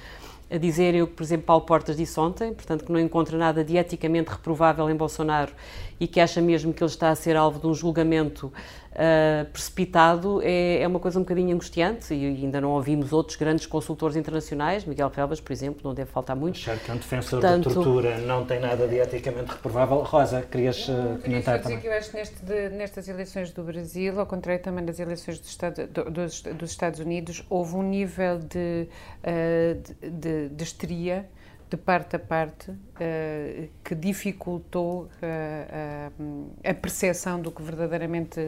a 0.51 0.59
dizer 0.59 1.01
o 1.03 1.07
que, 1.07 1.15
por 1.15 1.23
exemplo, 1.23 1.47
Paulo 1.47 1.65
Portas 1.65 1.97
disse 1.97 2.21
ontem, 2.21 2.53
portanto, 2.53 2.85
que 2.85 2.93
não 2.93 3.01
encontra 3.01 3.39
nada 3.39 3.65
de 3.65 3.79
eticamente 3.79 4.31
reprovável 4.31 4.91
em 4.91 4.95
Bolsonaro 4.95 5.53
e 5.99 6.07
que 6.07 6.21
acha 6.21 6.43
mesmo 6.43 6.75
que 6.75 6.83
ele 6.83 6.91
está 6.91 7.09
a 7.09 7.15
ser 7.15 7.37
alvo 7.37 7.59
de 7.59 7.67
um 7.67 7.73
julgamento 7.73 8.53
uh, 8.93 9.45
precipitado 9.51 10.41
é, 10.43 10.83
é, 10.83 10.87
uma 10.87 10.99
coisa 10.99 11.19
um 11.19 11.23
bocadinho 11.23 11.55
angustiante 11.55 12.13
e 12.15 12.27
ainda 12.27 12.61
não 12.61 12.71
ouvimos 12.71 13.13
outros 13.13 13.37
grandes 13.37 13.67
consultores 13.67 14.17
internacionais, 14.17 14.85
Miguel 14.85 15.11
Felvas, 15.11 15.41
por 15.41 15.53
exemplo, 15.53 15.81
não 15.85 15.95
deve 15.95 16.11
faltar 16.11 16.37
muito. 16.37 16.57
Achar 16.57 16.79
que 16.79 16.91
é 16.91 16.95
um 16.95 16.97
defensor 16.97 17.41
Portanto, 17.41 17.69
da 17.69 17.75
tortura 17.75 18.19
não 18.19 18.45
tem 18.45 18.61
nada 18.61 18.87
de 18.87 18.97
eticamente 18.97 19.51
reprovável. 19.51 20.03
Rosa, 20.03 20.43
querias 20.43 20.89
uh, 20.89 21.19
comentar 21.23 21.61
também? 21.61 21.81
Que 21.81 21.87
eu 21.87 21.93
acho 21.93 22.11
que 22.11 22.17
neste, 22.17 22.45
de, 22.45 22.69
nestas 22.71 23.09
eleições 23.09 23.53
do 23.53 23.63
Brasil, 23.63 24.19
ao 24.19 24.27
contrário 24.27 24.63
também 24.63 24.85
das 24.85 24.99
eleições 24.99 25.39
do 25.39 25.45
Estado, 25.45 25.87
do, 25.87 26.11
dos, 26.11 26.43
dos, 26.43 26.71
Estados 26.71 27.01
Unidos, 27.01 27.45
houve 27.49 27.77
um 27.77 27.83
nível 27.83 28.39
de, 28.39 28.89
uh, 29.25 29.81
de, 30.01 30.11
de, 30.11 30.49
de 30.49 30.65
histeria 30.65 31.29
de 31.71 31.77
parte 31.77 32.17
a 32.17 32.19
parte, 32.19 32.73
uh, 32.73 33.69
que 33.85 33.95
dificultou 33.95 35.05
uh, 35.05 36.51
a 36.65 36.75
percepção 36.75 37.41
do 37.41 37.53
que 37.53 37.63
verdadeiramente 37.63 38.41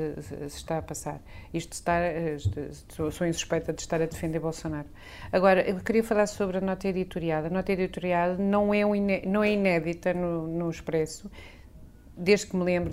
se 0.49 0.57
está 0.57 0.79
a 0.79 0.83
passar. 0.83 1.21
Isto 1.55 1.73
está, 1.75 2.01
sou 3.13 3.27
insuspeita 3.27 3.73
de 3.73 3.81
estar 3.81 4.03
a 4.03 4.07
defender 4.07 4.41
Bolsonaro. 4.41 4.89
Agora, 5.31 5.63
eu 5.63 5.77
queria 5.77 6.03
falar 6.03 6.27
sobre 6.27 6.59
a 6.59 6.61
nota 6.61 6.89
editorial. 6.89 7.45
A 7.45 7.51
nota 7.51 7.71
editorial 7.71 8.37
não 8.37 8.75
é, 8.75 8.83
não 9.25 9.45
é 9.45 9.53
inédita 9.53 10.13
no, 10.13 10.49
no 10.49 10.69
Expresso, 10.69 11.31
desde 12.17 12.49
que 12.49 12.57
me 12.57 12.65
lembro, 12.65 12.93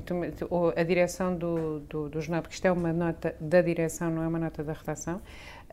a 0.75 0.84
direção 0.84 1.36
do, 1.36 1.80
do, 1.82 2.07
do, 2.07 2.21
jornal, 2.21 2.43
porque 2.43 2.53
isto 2.53 2.65
é 2.65 2.71
uma 2.71 2.93
nota 2.93 3.36
da 3.39 3.61
direção, 3.61 4.11
não 4.11 4.21
é 4.21 4.27
uma 4.27 4.39
nota 4.39 4.63
da 4.63 4.73
redação, 4.73 5.19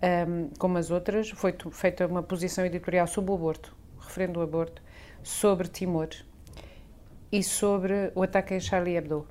ehm, 0.00 0.48
como 0.58 0.78
as 0.78 0.90
outras, 0.90 1.30
foi 1.30 1.54
feita 1.70 2.06
uma 2.06 2.22
posição 2.22 2.64
editorial 2.64 3.06
sobre 3.06 3.30
o 3.30 3.34
aborto 3.34 3.76
referendo 4.16 4.40
o 4.40 4.42
aborto, 4.42 4.80
sobre 5.22 5.68
Timor 5.68 6.08
e 7.30 7.42
sobre 7.42 8.10
o 8.14 8.22
ataque 8.22 8.54
em 8.54 8.60
Charlie 8.60 8.96
Hebdo. 8.96 9.26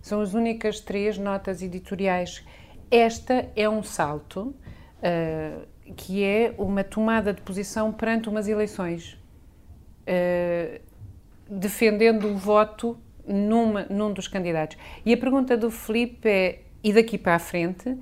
São 0.00 0.22
as 0.22 0.32
únicas 0.32 0.80
três 0.80 1.18
notas 1.18 1.60
editoriais. 1.60 2.42
Esta 2.90 3.50
é 3.54 3.68
um 3.68 3.82
salto 3.82 4.54
uh, 5.02 5.66
que 5.94 6.24
é 6.24 6.54
uma 6.56 6.82
tomada 6.82 7.34
de 7.34 7.42
posição 7.42 7.92
perante 7.92 8.28
umas 8.28 8.48
eleições, 8.48 9.18
uh, 10.02 10.80
defendendo 11.50 12.28
o 12.28 12.36
voto 12.36 12.96
numa, 13.26 13.84
num 13.90 14.12
dos 14.12 14.28
candidatos. 14.28 14.78
E 15.04 15.12
a 15.12 15.16
pergunta 15.16 15.56
do 15.56 15.70
Felipe 15.70 16.28
é, 16.28 16.62
e 16.82 16.92
daqui 16.92 17.18
para 17.18 17.34
a 17.34 17.38
frente, 17.38 17.98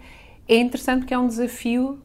é 0.46 0.56
interessante 0.56 1.00
porque 1.00 1.14
é 1.14 1.18
um 1.18 1.26
desafio 1.26 2.03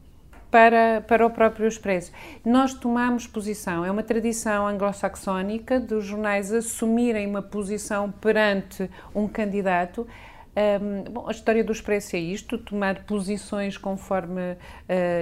para, 0.50 1.02
para 1.06 1.24
o 1.26 1.30
próprio 1.30 1.66
Expresso. 1.66 2.12
Nós 2.44 2.74
tomamos 2.74 3.26
posição, 3.26 3.84
é 3.84 3.90
uma 3.90 4.02
tradição 4.02 4.66
anglo-saxónica 4.66 5.78
dos 5.78 6.04
jornais 6.04 6.52
assumirem 6.52 7.26
uma 7.26 7.42
posição 7.42 8.10
perante 8.10 8.90
um 9.14 9.28
candidato. 9.28 10.06
Um, 10.50 11.12
bom, 11.12 11.28
a 11.28 11.30
história 11.30 11.62
do 11.62 11.70
Expresso 11.70 12.16
é 12.16 12.18
isto, 12.18 12.58
tomar 12.58 13.04
posições 13.04 13.78
conforme 13.78 14.52
uh, 14.52 14.56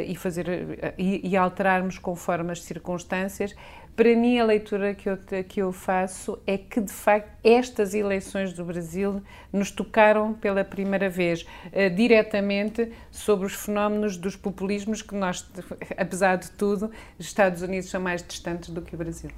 e 0.07 0.17
fazer 0.17 0.49
uh, 0.49 0.95
e, 0.97 1.29
e, 1.29 1.37
alterarmos 1.37 1.99
conforme 1.99 2.51
as 2.51 2.63
circunstâncias. 2.63 3.55
Para 3.99 4.15
mim, 4.15 4.39
a 4.39 4.45
leitura 4.45 4.95
que 4.95 5.09
eu, 5.09 5.19
que 5.49 5.61
eu 5.61 5.73
faço 5.73 6.39
é 6.47 6.57
que, 6.57 6.81
de 6.81 6.93
facto, 6.93 7.33
estas 7.43 7.95
eleições 7.95 8.53
do 8.53 8.65
Brasil 8.65 9.21
nos 9.53 9.73
tocaram 9.73 10.33
pela 10.35 10.63
primeira 10.63 11.11
vez 11.11 11.43
uh, 11.43 11.93
diretamente 11.93 12.93
sobre 13.11 13.45
os 13.45 13.55
fenómenos 13.55 14.17
dos 14.17 14.37
populismos 14.37 15.03
que 15.03 15.17
nós, 15.17 15.45
apesar 15.99 16.37
de 16.37 16.49
tudo, 16.53 16.93
os 17.19 17.27
Estados 17.27 17.61
Unidos 17.61 17.91
são 17.91 18.01
mais 18.01 18.23
distantes 18.23 18.71
do 18.71 18.83
que 18.83 18.95
o 18.95 18.99
Brasil. 18.99 19.33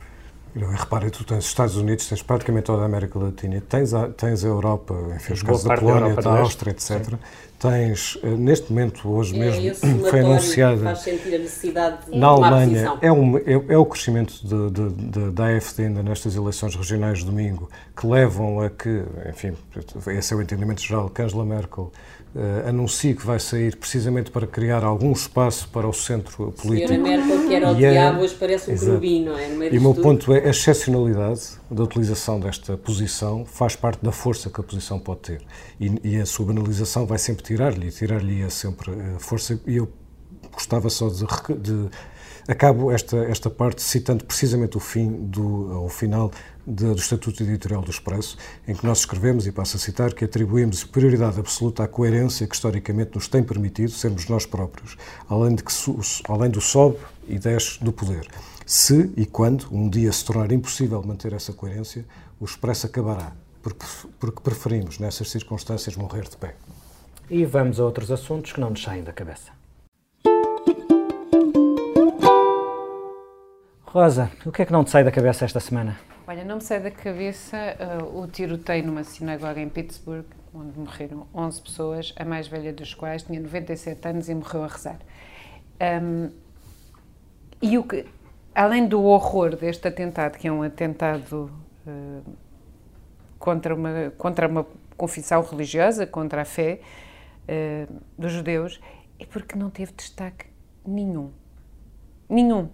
Repara, 0.55 1.09
tu 1.11 1.23
tens 1.23 1.39
os 1.39 1.47
Estados 1.47 1.77
Unidos, 1.77 2.09
tens 2.09 2.23
praticamente 2.23 2.65
toda 2.65 2.83
a 2.83 2.87
América 2.87 3.19
Latina, 3.19 3.63
tens 3.69 3.95
a, 3.95 4.09
tens 4.09 4.45
a 4.45 4.49
Europa, 4.49 4.95
enfim, 5.15 5.35
os 5.35 5.43
casos 5.43 5.65
da 5.65 5.77
Polónia, 5.77 6.15
da, 6.15 6.23
da 6.23 6.39
Áustria, 6.41 6.73
etc. 6.73 7.05
Sim. 7.05 7.19
Tens, 7.57 8.19
eh, 8.23 8.31
neste 8.31 8.73
momento, 8.73 9.09
hoje 9.09 9.37
é 9.37 9.39
mesmo, 9.39 9.75
foi 10.11 10.21
anunciada. 10.21 10.83
Faz 10.83 11.01
sentir 11.01 11.35
a 11.35 11.39
necessidade 11.39 12.07
de 12.07 12.19
na 12.19 12.27
Alemanha, 12.29 12.99
é, 13.01 13.13
um, 13.13 13.39
é, 13.39 13.53
é, 13.69 13.79
o 13.79 13.85
crescimento 13.85 14.33
de, 14.43 14.71
de, 14.71 14.91
de, 14.91 15.31
da 15.31 15.47
AFD 15.57 15.85
ainda 15.85 16.03
nestas 16.03 16.35
eleições 16.35 16.75
regionais 16.75 17.19
de 17.19 17.27
domingo 17.27 17.71
que 17.97 18.07
levam 18.07 18.61
a 18.61 18.71
que, 18.71 19.05
enfim, 19.29 19.53
esse 20.09 20.33
é 20.33 20.37
o 20.37 20.43
entendimento 20.43 20.81
geral, 20.81 21.11
que 21.11 21.23
Angela 21.23 21.45
Merkel 21.45 21.93
uh, 22.35 22.69
anuncia 22.69 23.15
que 23.15 23.25
vai 23.25 23.39
sair 23.39 23.77
precisamente 23.77 24.31
para 24.31 24.47
criar 24.47 24.85
algum 24.85 25.13
espaço 25.13 25.69
para 25.69 25.89
o 25.89 25.93
centro 25.93 26.53
político. 26.53 26.89
Senhora 26.89 26.99
Merkel, 26.99 27.49
que 27.49 27.55
era 27.55 27.73
o 27.73 27.77
é, 27.77 27.91
diabo, 27.91 28.21
hoje 28.21 28.37
parece 28.39 28.71
um 28.71 28.79
querubim, 28.79 29.25
não 29.25 29.39
é? 29.39 29.49
e 29.73 29.79
o 29.79 29.83
meu 29.83 29.93
tudo. 29.93 30.03
ponto 30.03 30.35
é 30.35 30.47
a 30.47 30.51
excepcionalidade 30.51 31.43
da 31.71 31.83
utilização 31.83 32.41
desta 32.41 32.77
posição 32.77 33.45
faz 33.45 33.77
parte 33.77 34.03
da 34.05 34.13
força 34.13 34.51
que 34.51 34.61
a 34.61 34.65
posição 34.65 34.99
pode 34.99 35.21
ter. 35.21 35.43
E, 35.81 35.93
e 36.05 36.17
a 36.21 36.27
sua 36.27 36.47
banalização 36.47 37.07
vai 37.07 37.19
sempre 37.19 37.43
tirar-lhe, 37.45 37.91
tirar-lhe 37.91 38.49
sempre 38.51 38.91
uh, 38.91 39.19
força. 39.19 39.61
E 39.67 39.77
eu 39.77 39.89
gostava 40.53 40.91
só 40.91 41.09
de, 41.09 41.25
de 41.59 41.89
acabo 42.49 42.91
esta, 42.91 43.17
esta 43.25 43.49
parte 43.49 43.83
citando 43.83 44.25
precisamente 44.25 44.77
o 44.77 44.81
fim 44.81 45.09
do, 45.27 45.85
o 45.85 45.89
final 45.89 46.31
do 46.71 46.95
Estatuto 46.95 47.43
Editorial 47.43 47.83
do 47.83 47.91
Expresso, 47.91 48.37
em 48.67 48.75
que 48.75 48.87
nós 48.87 49.01
escrevemos, 49.01 49.47
e 49.47 49.53
passo 49.53 49.77
a 49.77 49.81
citar, 49.81 50.15
que 50.15 50.25
atribuímos 50.25 50.85
prioridade 50.85 51.41
absoluta 51.41 51.83
à 51.83 51.89
coerência 51.89 52.47
que 52.47 52.55
historicamente 52.55 53.15
nos 53.15 53.27
tem 53.27 53.43
permitido 53.43 53.91
sermos 53.91 54.29
nós 54.29 54.47
próprios, 54.47 54.97
além, 55.29 55.57
de 55.57 55.65
que, 55.65 55.73
além 56.29 56.51
do 56.51 56.61
sobe 56.61 56.99
e 57.27 57.39
desce 57.39 57.83
do 57.83 57.93
poder. 57.93 58.29
Se 58.65 59.13
e 59.17 59.27
quando 59.27 59.67
um 59.73 59.89
dia 59.89 60.13
se 60.13 60.25
tornar 60.25 60.53
impossível 60.53 61.03
manter 61.03 61.33
essa 61.33 61.53
coerência, 61.53 62.07
o 62.39 62.45
Expresso 62.45 62.87
acabará, 62.87 63.33
porque 63.63 64.41
preferimos, 64.41 64.99
nessas 65.01 65.29
circunstâncias, 65.29 65.97
morrer 65.97 66.29
de 66.29 66.37
pé. 66.37 66.55
E 67.29 67.45
vamos 67.45 67.81
a 67.81 67.85
outros 67.85 68.11
assuntos 68.13 68.53
que 68.53 68.61
não 68.61 68.71
nos 68.71 68.83
saem 68.83 69.03
da 69.03 69.13
cabeça. 69.13 69.51
Rosa, 73.85 74.31
o 74.47 74.53
que 74.53 74.63
é 74.63 74.67
que 74.67 74.73
não 74.73 74.85
te 74.85 74.91
sai 74.91 75.03
da 75.03 75.11
cabeça 75.11 75.45
esta 75.45 75.59
semana? 75.59 75.99
Olha, 76.31 76.45
não 76.45 76.55
me 76.59 76.63
sai 76.63 76.79
da 76.79 76.93
cabeça 76.93 77.57
uh, 78.05 78.21
o 78.21 78.25
tiroteio 78.29 78.87
numa 78.87 79.03
sinagoga 79.03 79.61
em 79.61 79.69
Pittsburgh, 79.69 80.27
onde 80.55 80.79
morreram 80.79 81.27
11 81.35 81.61
pessoas, 81.61 82.15
a 82.15 82.25
mais 82.25 82.47
velha 82.47 82.73
dos 82.73 82.95
quais 82.95 83.25
tinha 83.25 83.41
97 83.41 84.07
anos 84.07 84.29
e 84.29 84.35
morreu 84.37 84.63
a 84.63 84.69
rezar. 84.69 85.01
Um, 86.01 86.31
e 87.61 87.77
o 87.77 87.83
que, 87.83 88.07
além 88.55 88.87
do 88.87 89.03
horror 89.03 89.57
deste 89.57 89.89
atentado, 89.89 90.39
que 90.39 90.47
é 90.47 90.53
um 90.53 90.63
atentado 90.63 91.51
uh, 91.85 92.33
contra, 93.37 93.75
uma, 93.75 94.13
contra 94.17 94.47
uma 94.47 94.65
confissão 94.97 95.43
religiosa, 95.43 96.07
contra 96.07 96.43
a 96.43 96.45
fé 96.45 96.79
uh, 97.49 97.93
dos 98.17 98.31
judeus, 98.31 98.81
é 99.19 99.27
porque 99.27 99.59
não 99.59 99.69
teve 99.69 99.91
destaque 99.95 100.47
nenhum. 100.87 101.33
Nenhum. 102.29 102.69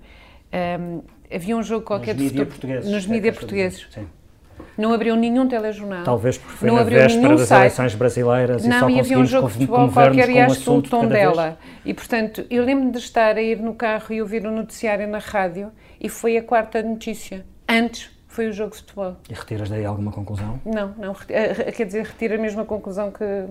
Um, 0.52 1.02
havia 1.32 1.56
um 1.56 1.62
jogo 1.62 1.84
qualquer 1.84 2.14
nos 2.14 2.32
de 2.32 2.44
futebol 2.44 2.90
nos 2.90 3.06
mídias 3.06 3.36
é 3.36 3.38
portugueses. 3.38 3.86
Sim. 3.90 4.06
Não 4.76 4.92
abriu 4.92 5.16
nenhum 5.16 5.48
telejornal. 5.48 6.04
Talvez 6.04 6.36
porque 6.36 6.56
foi 6.58 6.68
não 6.68 6.76
na 6.76 6.82
véspera 6.82 7.36
das 7.36 7.48
site. 7.48 7.60
eleições 7.60 7.94
brasileiras 7.94 8.64
não, 8.64 8.76
e 8.76 8.80
só 8.80 8.90
e 8.90 9.00
havia 9.00 9.18
um 9.18 9.26
jogo 9.26 9.48
de 9.48 9.52
futebol 9.54 9.90
qualquer 9.90 10.28
e 10.28 10.38
acho 10.38 10.72
um 10.72 10.82
tom 10.82 11.06
dela. 11.06 11.44
Vez. 11.44 11.56
E, 11.84 11.94
portanto, 11.94 12.44
eu 12.50 12.64
lembro 12.64 12.90
de 12.90 12.98
estar 12.98 13.36
a 13.36 13.42
ir 13.42 13.58
no 13.58 13.74
carro 13.74 14.12
e 14.12 14.20
ouvir 14.20 14.44
o 14.44 14.50
um 14.50 14.54
noticiário 14.54 15.08
na 15.08 15.18
rádio 15.18 15.70
e 16.00 16.08
foi 16.08 16.36
a 16.36 16.42
quarta 16.42 16.82
notícia. 16.82 17.44
Antes 17.68 18.10
foi 18.28 18.48
o 18.48 18.52
jogo 18.52 18.72
de 18.72 18.78
futebol. 18.78 19.16
E 19.30 19.34
retiras 19.34 19.70
daí 19.70 19.84
alguma 19.84 20.12
conclusão? 20.12 20.60
Não, 20.64 20.94
não. 20.98 21.16
Eh, 21.28 21.72
quer 21.72 21.86
dizer, 21.86 22.04
retiro 22.04 22.34
a 22.34 22.38
mesma 22.38 22.66
conclusão 22.66 23.10
que 23.10 23.46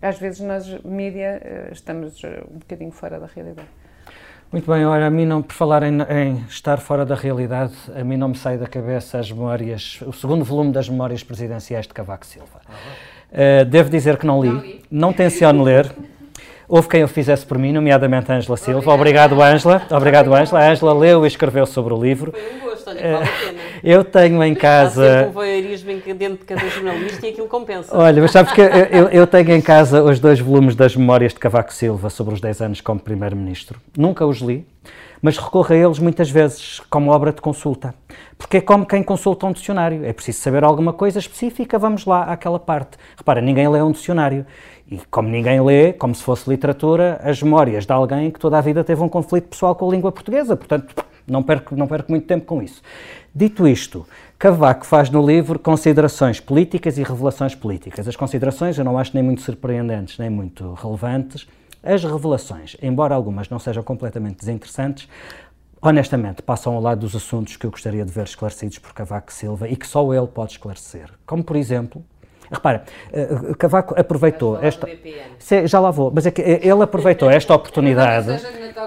às 0.00 0.18
vezes 0.18 0.40
nós, 0.40 0.66
mídia, 0.82 1.40
eh, 1.42 1.68
estamos 1.72 2.22
eh, 2.24 2.42
um 2.50 2.58
bocadinho 2.58 2.90
fora 2.90 3.20
da 3.20 3.26
realidade. 3.26 3.68
Muito 4.54 4.70
bem, 4.70 4.86
olha, 4.86 5.06
a 5.06 5.10
mim 5.10 5.26
não, 5.26 5.42
por 5.42 5.52
falar 5.52 5.82
em, 5.82 6.00
em, 6.02 6.44
estar 6.48 6.78
fora 6.78 7.04
da 7.04 7.16
realidade, 7.16 7.72
a 7.92 8.04
mim 8.04 8.16
não 8.16 8.28
me 8.28 8.36
sai 8.36 8.56
da 8.56 8.68
cabeça 8.68 9.18
as 9.18 9.28
memórias, 9.28 9.98
o 10.06 10.12
segundo 10.12 10.44
volume 10.44 10.70
das 10.70 10.88
memórias 10.88 11.24
presidenciais 11.24 11.88
de 11.88 11.92
Cavaco 11.92 12.24
Silva. 12.24 12.60
Uh, 13.32 13.64
devo 13.64 13.90
dizer 13.90 14.16
que 14.16 14.24
não 14.24 14.40
li, 14.40 14.48
não, 14.48 14.60
li. 14.60 14.84
não 14.88 15.12
tenciono 15.12 15.64
ler. 15.64 15.92
Houve 16.68 16.88
quem 16.88 17.02
o 17.02 17.08
fizesse 17.08 17.44
por 17.44 17.58
mim, 17.58 17.72
nomeadamente 17.72 18.30
a 18.30 18.36
Ângela 18.36 18.56
Silva. 18.56 18.94
Obrigado, 18.94 19.42
Ângela. 19.42 19.82
Obrigado, 19.90 20.32
Ângela. 20.32 20.60
A 20.60 20.70
Ângela 20.70 20.94
leu 20.94 21.24
e 21.24 21.26
escreveu 21.26 21.66
sobre 21.66 21.92
o 21.92 22.00
livro. 22.00 22.30
Foi 22.30 22.54
um 22.54 22.60
gosto, 22.60 22.90
olha, 22.90 23.00
vale 23.00 23.24
a 23.24 23.46
pena. 23.46 23.60
Eu 23.84 24.02
tenho 24.02 24.42
em 24.42 24.54
casa. 24.54 25.24
Há 25.24 25.28
um 25.28 25.32
voyeurismo 25.32 25.92
dentro 26.16 26.38
de 26.38 26.44
cada 26.44 26.66
jornalista 26.70 27.26
e 27.26 27.30
aquilo 27.30 27.46
compensa. 27.46 27.94
Olha, 27.94 28.22
mas 28.22 28.30
sabes 28.30 28.50
que 28.54 28.62
eu, 28.62 28.66
eu, 28.66 29.08
eu, 29.08 29.26
tenho 29.26 29.52
em 29.52 29.60
casa 29.62 30.02
os 30.02 30.18
dois 30.18 30.40
volumes 30.40 30.74
das 30.74 30.96
Memórias 30.96 31.34
de 31.34 31.38
Cavaco 31.38 31.70
Silva 31.70 32.08
sobre 32.08 32.32
os 32.32 32.40
10 32.40 32.62
anos 32.62 32.80
como 32.80 32.98
Primeiro-Ministro. 32.98 33.78
Nunca 33.94 34.24
os 34.24 34.38
li, 34.38 34.66
mas 35.20 35.36
recorro 35.36 35.74
a 35.74 35.76
eles 35.76 35.98
muitas 35.98 36.30
vezes 36.30 36.80
como 36.88 37.10
obra 37.10 37.30
de 37.30 37.42
consulta. 37.42 37.94
Porque 38.38 38.56
é 38.56 38.60
como 38.62 38.86
quem 38.86 39.02
consulta 39.02 39.44
um 39.44 39.52
dicionário. 39.52 40.02
É 40.02 40.14
preciso 40.14 40.38
saber 40.38 40.64
alguma 40.64 40.94
coisa 40.94 41.18
específica, 41.18 41.78
vamos 41.78 42.06
lá 42.06 42.22
àquela 42.24 42.58
parte. 42.58 42.96
Repara, 43.18 43.42
ninguém 43.42 43.68
lê 43.68 43.82
um 43.82 43.92
dicionário. 43.92 44.46
E 44.90 44.98
como 45.10 45.28
ninguém 45.28 45.62
lê, 45.62 45.92
como 45.92 46.14
se 46.14 46.22
fosse 46.22 46.48
literatura, 46.48 47.20
as 47.22 47.42
memórias 47.42 47.84
de 47.84 47.92
alguém 47.92 48.30
que 48.30 48.40
toda 48.40 48.56
a 48.56 48.62
vida 48.62 48.82
teve 48.82 49.02
um 49.02 49.10
conflito 49.10 49.48
pessoal 49.48 49.74
com 49.74 49.86
a 49.86 49.92
língua 49.92 50.10
portuguesa. 50.10 50.56
Portanto, 50.56 50.94
não 51.26 51.42
perco, 51.42 51.76
não 51.76 51.86
perco 51.86 52.10
muito 52.10 52.26
tempo 52.26 52.44
com 52.46 52.62
isso. 52.62 52.82
Dito 53.36 53.66
isto, 53.66 54.06
Cavaco 54.38 54.86
faz 54.86 55.10
no 55.10 55.26
livro 55.26 55.58
considerações 55.58 56.38
políticas 56.38 56.98
e 56.98 57.02
revelações 57.02 57.52
políticas. 57.52 58.06
As 58.06 58.14
considerações 58.14 58.78
eu 58.78 58.84
não 58.84 58.96
acho 58.96 59.10
nem 59.12 59.24
muito 59.24 59.42
surpreendentes, 59.42 60.18
nem 60.18 60.30
muito 60.30 60.72
relevantes. 60.74 61.44
As 61.82 62.04
revelações, 62.04 62.76
embora 62.80 63.12
algumas 63.12 63.48
não 63.48 63.58
sejam 63.58 63.82
completamente 63.82 64.38
desinteressantes, 64.38 65.08
honestamente, 65.82 66.42
passam 66.42 66.74
ao 66.74 66.80
lado 66.80 67.00
dos 67.00 67.16
assuntos 67.16 67.56
que 67.56 67.66
eu 67.66 67.72
gostaria 67.72 68.04
de 68.04 68.12
ver 68.12 68.22
esclarecidos 68.22 68.78
por 68.78 68.94
Cavaco 68.94 69.32
Silva 69.32 69.68
e 69.68 69.74
que 69.74 69.86
só 69.88 70.14
ele 70.14 70.28
pode 70.28 70.52
esclarecer. 70.52 71.10
Como, 71.26 71.42
por 71.42 71.56
exemplo, 71.56 72.04
Repara, 72.54 72.84
uh, 73.12 73.54
Cavaco 73.56 73.98
aproveitou 73.98 74.58
esta. 74.60 74.88
já 75.66 75.80
lá 75.80 75.90
vou, 75.90 76.10
mas 76.14 76.26
é 76.26 76.30
que 76.30 76.40
eh, 76.40 76.60
ele 76.62 76.82
aproveitou 76.82 77.30
esta 77.30 77.54
oportunidade. 77.54 78.30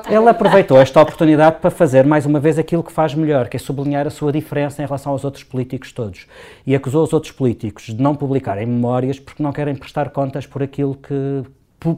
ele 0.10 0.30
aproveitou 0.30 0.80
esta 0.80 1.02
oportunidade 1.02 1.60
para 1.60 1.70
fazer 1.70 2.06
mais 2.06 2.26
uma 2.26 2.40
vez 2.40 2.58
aquilo 2.58 2.84
que 2.84 2.92
faz 2.92 3.14
melhor, 3.14 3.48
que 3.48 3.58
é 3.58 3.60
sublinhar 3.60 4.08
a 4.08 4.10
sua 4.10 4.32
diferença 4.32 4.82
em 4.82 4.86
relação 4.86 5.12
aos 5.12 5.24
outros 5.24 5.44
políticos 5.44 5.92
todos. 5.92 6.28
E 6.66 6.76
acusou 6.76 7.04
os 7.04 7.14
outros 7.14 7.32
políticos 7.32 7.86
de 7.86 8.02
não 8.02 8.16
publicarem 8.16 8.66
memórias 8.66 9.20
porque 9.20 9.44
não 9.44 9.52
querem 9.52 9.76
prestar 9.76 10.10
contas 10.10 10.46
por 10.46 10.64
aquilo 10.64 10.96
que, 10.96 11.44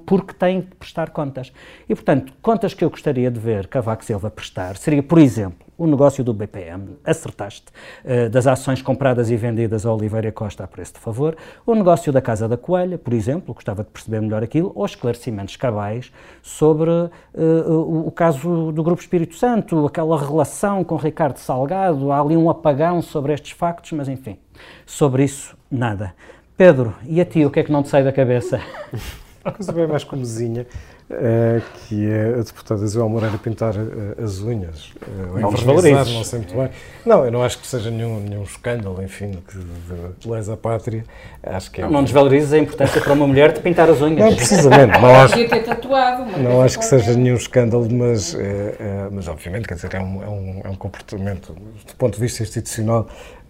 porque 0.06 0.34
têm 0.34 0.62
de 0.62 0.76
prestar 0.76 1.10
contas. 1.12 1.52
E, 1.88 1.96
portanto, 1.96 2.34
contas 2.42 2.74
que 2.74 2.84
eu 2.84 2.90
gostaria 2.90 3.30
de 3.30 3.40
ver 3.40 3.68
Cavaco 3.68 4.04
Silva 4.04 4.30
prestar 4.30 4.76
seria, 4.78 5.04
por 5.04 5.20
exemplo, 5.20 5.69
o 5.80 5.88
negócio 5.88 6.24
do 6.24 6.34
BPM, 6.34 6.98
acertaste, 7.06 7.68
uh, 8.04 8.30
das 8.30 8.46
ações 8.46 8.82
compradas 8.82 9.32
e 9.32 9.38
vendidas 9.38 9.86
a 9.86 9.94
Oliveira 9.94 10.32
Costa 10.32 10.66
a 10.66 10.68
preço 10.68 10.94
de 10.96 11.00
favor, 11.00 11.38
o 11.66 11.74
negócio 11.74 12.12
da 12.12 12.22
Casa 12.22 12.48
da 12.48 12.58
Coelha, 12.58 12.98
por 12.98 13.14
exemplo, 13.14 13.54
gostava 13.54 13.84
de 13.84 13.90
perceber 13.90 14.20
melhor 14.20 14.44
aquilo, 14.44 14.74
ou 14.76 14.86
esclarecimentos 14.86 15.56
cabais 15.56 16.12
sobre 16.44 16.90
uh, 16.92 17.10
o, 17.68 18.08
o, 18.08 18.12
caso 18.12 18.72
do 18.74 18.84
Grupo 18.84 19.02
Espírito 19.02 19.36
Santo, 19.36 19.86
aquela 19.86 20.20
relação 20.20 20.84
com 20.84 20.98
Ricardo 20.98 21.38
Salgado, 21.38 22.12
há 22.12 22.20
ali 22.20 22.36
um 22.36 22.50
apagão 22.50 23.02
sobre 23.02 23.34
estes 23.34 23.52
factos, 23.52 23.94
mas 23.94 24.10
enfim, 24.10 24.38
sobre 24.86 25.24
isso, 25.24 25.58
nada. 25.72 26.14
Pedro, 26.58 26.94
e 27.06 27.22
a 27.22 27.26
ti, 27.26 27.46
o 27.46 27.50
que 27.50 27.62
é 27.62 27.64
que 27.64 27.72
não 27.72 27.82
te 27.82 27.88
sai 27.88 28.04
da 28.04 28.12
cabeça? 28.12 28.60
A 29.42 29.52
coisa 29.52 29.72
bem 29.72 29.88
mais 29.88 30.04
comezinha, 30.04 30.68
que 31.88 32.08
é 32.08 32.36
a 32.36 32.44
deputada 32.44 32.84
Isabel 32.84 33.10
Moreira 33.10 33.38
pintar 33.40 33.74
uh, 33.76 34.24
as 34.24 34.40
unhas. 34.42 34.94
Uh, 35.02 35.40
não 35.40 35.52
desvalorizes. 35.52 36.14
Não 36.14 36.24
sei 36.24 36.40
muito 36.40 36.56
bem. 36.56 36.70
Não, 37.04 37.26
eu 37.26 37.32
não 37.32 37.44
acho 37.44 37.58
que 37.58 37.66
seja 37.66 37.90
nenhum, 37.90 38.20
nenhum 38.20 38.44
escândalo, 38.44 39.02
enfim, 39.02 39.42
que 39.48 39.58
de, 39.58 40.20
de 40.20 40.30
lesa 40.30 40.56
pátria. 40.56 41.04
Acho 41.42 41.72
que 41.72 41.82
é 41.82 41.86
não, 41.86 41.92
não 41.92 42.04
desvalorizes 42.04 42.54
a 42.54 42.60
importância 42.60 43.02
para 43.02 43.14
uma 43.14 43.26
mulher 43.26 43.52
de 43.54 43.60
pintar 43.60 43.90
as 43.90 44.00
unhas. 44.02 44.20
Não, 44.20 44.36
precisamente. 44.36 45.00
Não 45.00 45.16
acho, 45.16 45.34
ter 45.34 45.64
tatuado, 45.64 46.26
não 46.38 46.62
acho 46.62 46.78
que 46.78 46.86
seja 46.86 47.14
nenhum 47.16 47.36
escândalo, 47.36 47.88
mas, 47.92 48.38
mas 49.12 49.28
obviamente, 49.28 49.68
quer 49.68 49.76
dizer, 49.76 49.96
é 49.96 50.00
um, 50.00 50.24
é 50.24 50.30
um, 50.30 50.62
é 50.66 50.70
um 50.70 50.76
comportamento, 50.76 51.54
do 51.54 51.96
ponto 51.98 52.16
de 52.16 52.22
vista 52.22 52.44
institucional, 52.44 53.08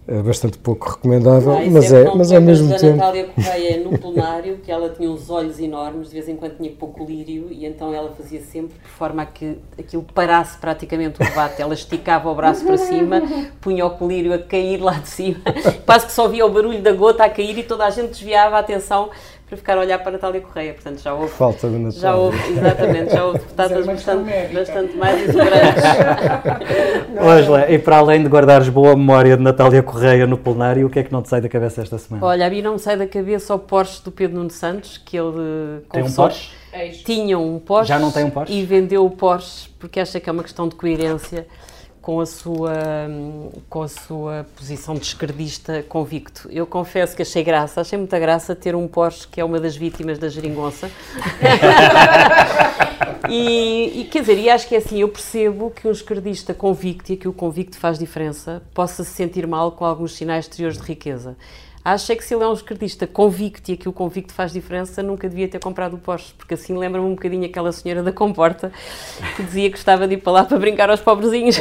é 0.08 0.22
bastante 0.22 0.58
pouco 0.58 0.90
recomendável, 0.90 1.52
ah, 1.52 1.70
mas 1.70 1.92
é, 1.92 2.04
mas 2.14 2.32
ao 2.32 2.40
mesmo 2.40 2.76
tempo. 2.76 2.94
A 2.94 2.96
Natália 2.96 3.24
Correia 3.26 3.84
no 3.84 3.98
plenário, 3.98 4.58
que 4.58 4.72
ela 4.72 4.88
tinha 4.88 5.08
uns 5.08 5.30
olhos 5.30 5.60
enormes, 5.60 6.08
de 6.08 6.14
vez 6.14 6.28
em 6.28 6.36
quando 6.36 6.56
tinha 6.56 6.70
pouco 6.72 7.04
lírio, 7.04 7.48
e 7.50 7.64
então 7.64 7.94
ela 7.94 8.10
fazia 8.10 8.40
sempre 8.40 8.76
de 8.82 8.88
forma 8.88 9.22
a 9.22 9.26
que 9.26 9.58
aquilo 9.78 10.02
parasse 10.02 10.58
praticamente 10.58 11.22
o 11.22 11.24
debate. 11.24 11.62
Ela 11.62 11.74
esticava 11.74 12.28
o 12.28 12.34
braço 12.34 12.64
para 12.64 12.76
cima, 12.76 13.22
punha 13.60 13.86
o 13.86 13.90
colírio 13.90 14.32
a 14.32 14.38
cair 14.38 14.78
lá 14.78 14.94
de 14.94 15.08
cima, 15.08 15.40
quase 15.86 16.06
que 16.06 16.12
só 16.12 16.26
via 16.26 16.44
o 16.44 16.50
barulho 16.50 16.82
da 16.82 16.92
gota 16.92 17.24
a 17.24 17.30
cair 17.30 17.56
e 17.58 17.62
toda 17.62 17.84
a 17.84 17.90
gente 17.90 18.08
desviava 18.08 18.56
a 18.56 18.60
atenção 18.60 19.10
para 19.50 19.56
ficar 19.56 19.78
a 19.78 19.80
olhar 19.80 19.98
para 19.98 20.10
a 20.10 20.12
Natália 20.12 20.40
Correia. 20.40 20.72
Portanto, 20.72 21.02
já 21.02 21.12
houve. 21.12 21.32
Falta 21.32 21.68
de 21.68 21.76
Natália. 21.76 22.00
Já 22.00 22.14
houve, 22.14 22.52
exatamente, 22.52 23.12
já 23.12 23.24
houve 23.24 23.38
deputadas 23.40 23.86
bastante, 23.86 24.54
bastante 24.54 24.96
mais 24.96 25.22
exuberantes. 25.22 25.82
Ângela, 27.20 27.70
e 27.70 27.78
para 27.78 27.96
além 27.96 28.22
de 28.22 28.28
guardares 28.28 28.68
boa 28.68 28.94
memória 28.94 29.36
de 29.36 29.42
Natália 29.42 29.82
Correia 29.82 30.24
no 30.24 30.38
plenário, 30.38 30.86
o 30.86 30.90
que 30.90 31.00
é 31.00 31.02
que 31.02 31.12
não 31.12 31.20
te 31.20 31.28
sai 31.28 31.40
da 31.40 31.48
cabeça 31.48 31.82
esta 31.82 31.98
semana? 31.98 32.24
Olha, 32.24 32.46
a 32.46 32.50
mim 32.50 32.62
não 32.62 32.74
me 32.74 32.78
sai 32.78 32.96
da 32.96 33.08
cabeça 33.08 33.52
o 33.52 33.58
Porsche 33.58 34.04
do 34.04 34.12
Pedro 34.12 34.36
Nuno 34.36 34.50
Santos, 34.50 34.96
que 34.98 35.18
ele 35.18 35.80
tem 35.92 36.04
um 36.04 36.12
Porsche? 36.12 36.52
Tinha 37.04 37.36
um 37.36 37.58
Porsche. 37.58 37.88
Já 37.88 37.98
não 37.98 38.12
tem 38.12 38.24
um 38.24 38.30
Porsche? 38.30 38.52
E 38.52 38.64
vendeu 38.64 39.04
o 39.04 39.10
Porsche 39.10 39.68
porque 39.80 39.98
acha 39.98 40.20
que 40.20 40.30
é 40.30 40.32
uma 40.32 40.44
questão 40.44 40.68
de 40.68 40.76
coerência 40.76 41.44
com 42.10 42.18
a 42.18 42.26
sua 42.26 42.72
com 43.68 43.82
a 43.82 43.88
sua 43.88 44.44
posição 44.56 44.96
de 44.96 45.06
esquerdista 45.06 45.84
convicto. 45.84 46.48
Eu 46.50 46.66
confesso 46.66 47.14
que 47.14 47.22
achei 47.22 47.44
graça, 47.44 47.82
achei 47.82 47.96
muita 47.96 48.18
graça 48.18 48.56
ter 48.56 48.74
um 48.74 48.88
Porsche 48.88 49.28
que 49.28 49.40
é 49.40 49.44
uma 49.44 49.60
das 49.60 49.76
vítimas 49.76 50.18
da 50.18 50.28
geringonça. 50.28 50.90
e, 53.30 54.00
e, 54.00 54.04
quer 54.10 54.22
dizer, 54.22 54.38
e 54.38 54.50
acho 54.50 54.66
que 54.66 54.74
é 54.74 54.78
assim, 54.78 55.00
eu 55.00 55.08
percebo 55.08 55.70
que 55.70 55.86
um 55.86 55.92
esquerdista 55.92 56.52
convicto 56.52 57.12
e 57.12 57.16
que 57.16 57.28
o 57.28 57.32
convicto 57.32 57.78
faz 57.78 57.96
diferença, 57.96 58.60
possa 58.74 59.04
se 59.04 59.10
sentir 59.10 59.46
mal 59.46 59.70
com 59.70 59.84
alguns 59.84 60.16
sinais 60.16 60.46
exteriores 60.46 60.78
de 60.78 60.84
riqueza. 60.84 61.36
Acho 61.82 62.12
é 62.12 62.16
que 62.16 62.22
se 62.22 62.34
ele 62.34 62.44
é 62.44 62.46
um 62.46 62.52
esquerdista 62.52 63.06
convicto 63.06 63.70
e 63.70 63.74
aqui 63.74 63.88
o 63.88 63.92
convicto 63.92 64.34
faz 64.34 64.52
diferença, 64.52 65.02
nunca 65.02 65.26
devia 65.26 65.48
ter 65.48 65.58
comprado 65.58 65.94
o 65.94 65.98
Porsche, 65.98 66.34
porque 66.36 66.52
assim 66.52 66.76
lembra-me 66.76 67.06
um 67.06 67.14
bocadinho 67.14 67.46
aquela 67.46 67.72
senhora 67.72 68.02
da 68.02 68.12
comporta 68.12 68.70
que 69.34 69.42
dizia 69.42 69.64
que 69.64 69.76
gostava 69.76 70.06
de 70.06 70.14
ir 70.14 70.18
para 70.18 70.32
lá 70.32 70.44
para 70.44 70.58
brincar 70.58 70.90
aos 70.90 71.00
pobrezinhos. 71.00 71.56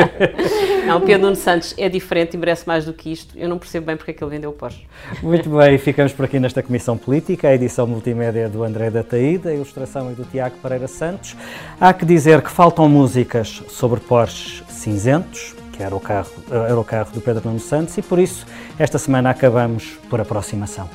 não, 0.88 0.98
Pedro 1.02 1.24
Nuno 1.24 1.36
Santos 1.36 1.74
é 1.76 1.90
diferente 1.90 2.34
e 2.34 2.38
merece 2.38 2.66
mais 2.66 2.86
do 2.86 2.94
que 2.94 3.12
isto. 3.12 3.38
Eu 3.38 3.46
não 3.46 3.58
percebo 3.58 3.84
bem 3.86 3.98
porque 3.98 4.12
é 4.12 4.14
que 4.14 4.24
ele 4.24 4.30
vendeu 4.30 4.48
o 4.48 4.54
Porsche. 4.54 4.86
Muito 5.22 5.50
bem, 5.50 5.76
ficamos 5.76 6.14
por 6.14 6.24
aqui 6.24 6.40
nesta 6.40 6.62
Comissão 6.62 6.96
Política. 6.96 7.48
A 7.48 7.54
edição 7.54 7.86
multimédia 7.86 8.48
do 8.48 8.64
André 8.64 8.90
da 8.90 9.02
Taída, 9.02 9.50
a 9.50 9.54
ilustração 9.54 10.08
é 10.08 10.14
do 10.14 10.24
Tiago 10.24 10.56
Pereira 10.62 10.88
Santos. 10.88 11.36
Há 11.78 11.92
que 11.92 12.06
dizer 12.06 12.40
que 12.40 12.50
faltam 12.50 12.88
músicas 12.88 13.62
sobre 13.68 14.00
Porsches 14.00 14.62
cinzentos, 14.70 15.54
que 15.72 15.82
era 15.82 15.94
o 15.94 16.00
carro, 16.00 16.30
era 16.50 16.80
o 16.80 16.84
carro 16.84 17.12
do 17.12 17.20
Pedro 17.20 17.42
Nuno 17.44 17.60
Santos, 17.60 17.98
e 17.98 18.02
por 18.02 18.18
isso 18.18 18.46
esta 18.78 18.98
semana 18.98 19.30
acabamos 19.30 19.84
por 20.10 20.20
aproximação. 20.20 20.88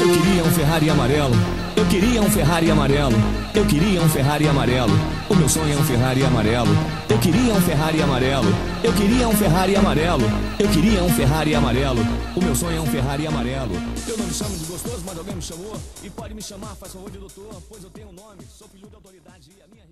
Eu 0.00 0.12
queria 0.12 0.42
um 0.44 0.50
Ferrari 0.52 0.90
amarelo, 0.90 1.34
eu 1.76 1.86
queria 1.86 2.22
um 2.22 2.30
Ferrari 2.30 2.70
amarelo, 2.70 3.16
eu 3.54 3.66
queria 3.66 4.00
um 4.00 4.08
Ferrari 4.08 4.48
amarelo, 4.48 4.92
o 5.28 5.34
meu 5.34 5.48
sonho 5.48 5.72
é 5.72 5.76
um 5.76 5.84
Ferrari 5.84 6.24
amarelo, 6.24 6.70
eu 7.08 7.18
queria 7.18 7.54
um 7.54 7.60
Ferrari 7.60 8.02
amarelo, 8.02 8.48
eu 8.82 8.92
queria 8.92 9.28
um 9.28 9.36
Ferrari 9.36 9.76
amarelo, 9.76 10.24
eu 10.58 10.68
queria 10.68 11.02
um 11.02 11.08
Ferrari 11.10 11.54
amarelo, 11.54 12.02
o 12.36 12.44
meu 12.44 12.54
sonho 12.54 12.78
é 12.78 12.80
um 12.80 12.86
Ferrari 12.86 13.26
amarelo. 13.26 13.74
Eu 14.06 14.18
não 14.18 14.26
me 14.26 14.34
chamo 14.34 14.56
de 14.56 14.64
gostoso, 14.66 15.02
mas 15.06 15.18
alguém 15.18 15.34
me 15.36 15.42
chamou, 15.42 15.76
e 16.02 16.10
pode 16.10 16.34
me 16.34 16.42
chamar, 16.42 16.74
faz 16.76 16.92
favor 16.92 17.10
de 17.10 17.18
doutor, 17.18 17.62
pois 17.68 17.82
eu 17.82 17.90
tenho 17.90 18.08
um 18.08 18.12
nome, 18.12 18.42
sou 18.48 18.68
filho 18.68 18.88
de 18.88 18.94
autoridade 18.94 19.50
e 19.56 19.62
a 19.62 19.66
minha 19.72 19.85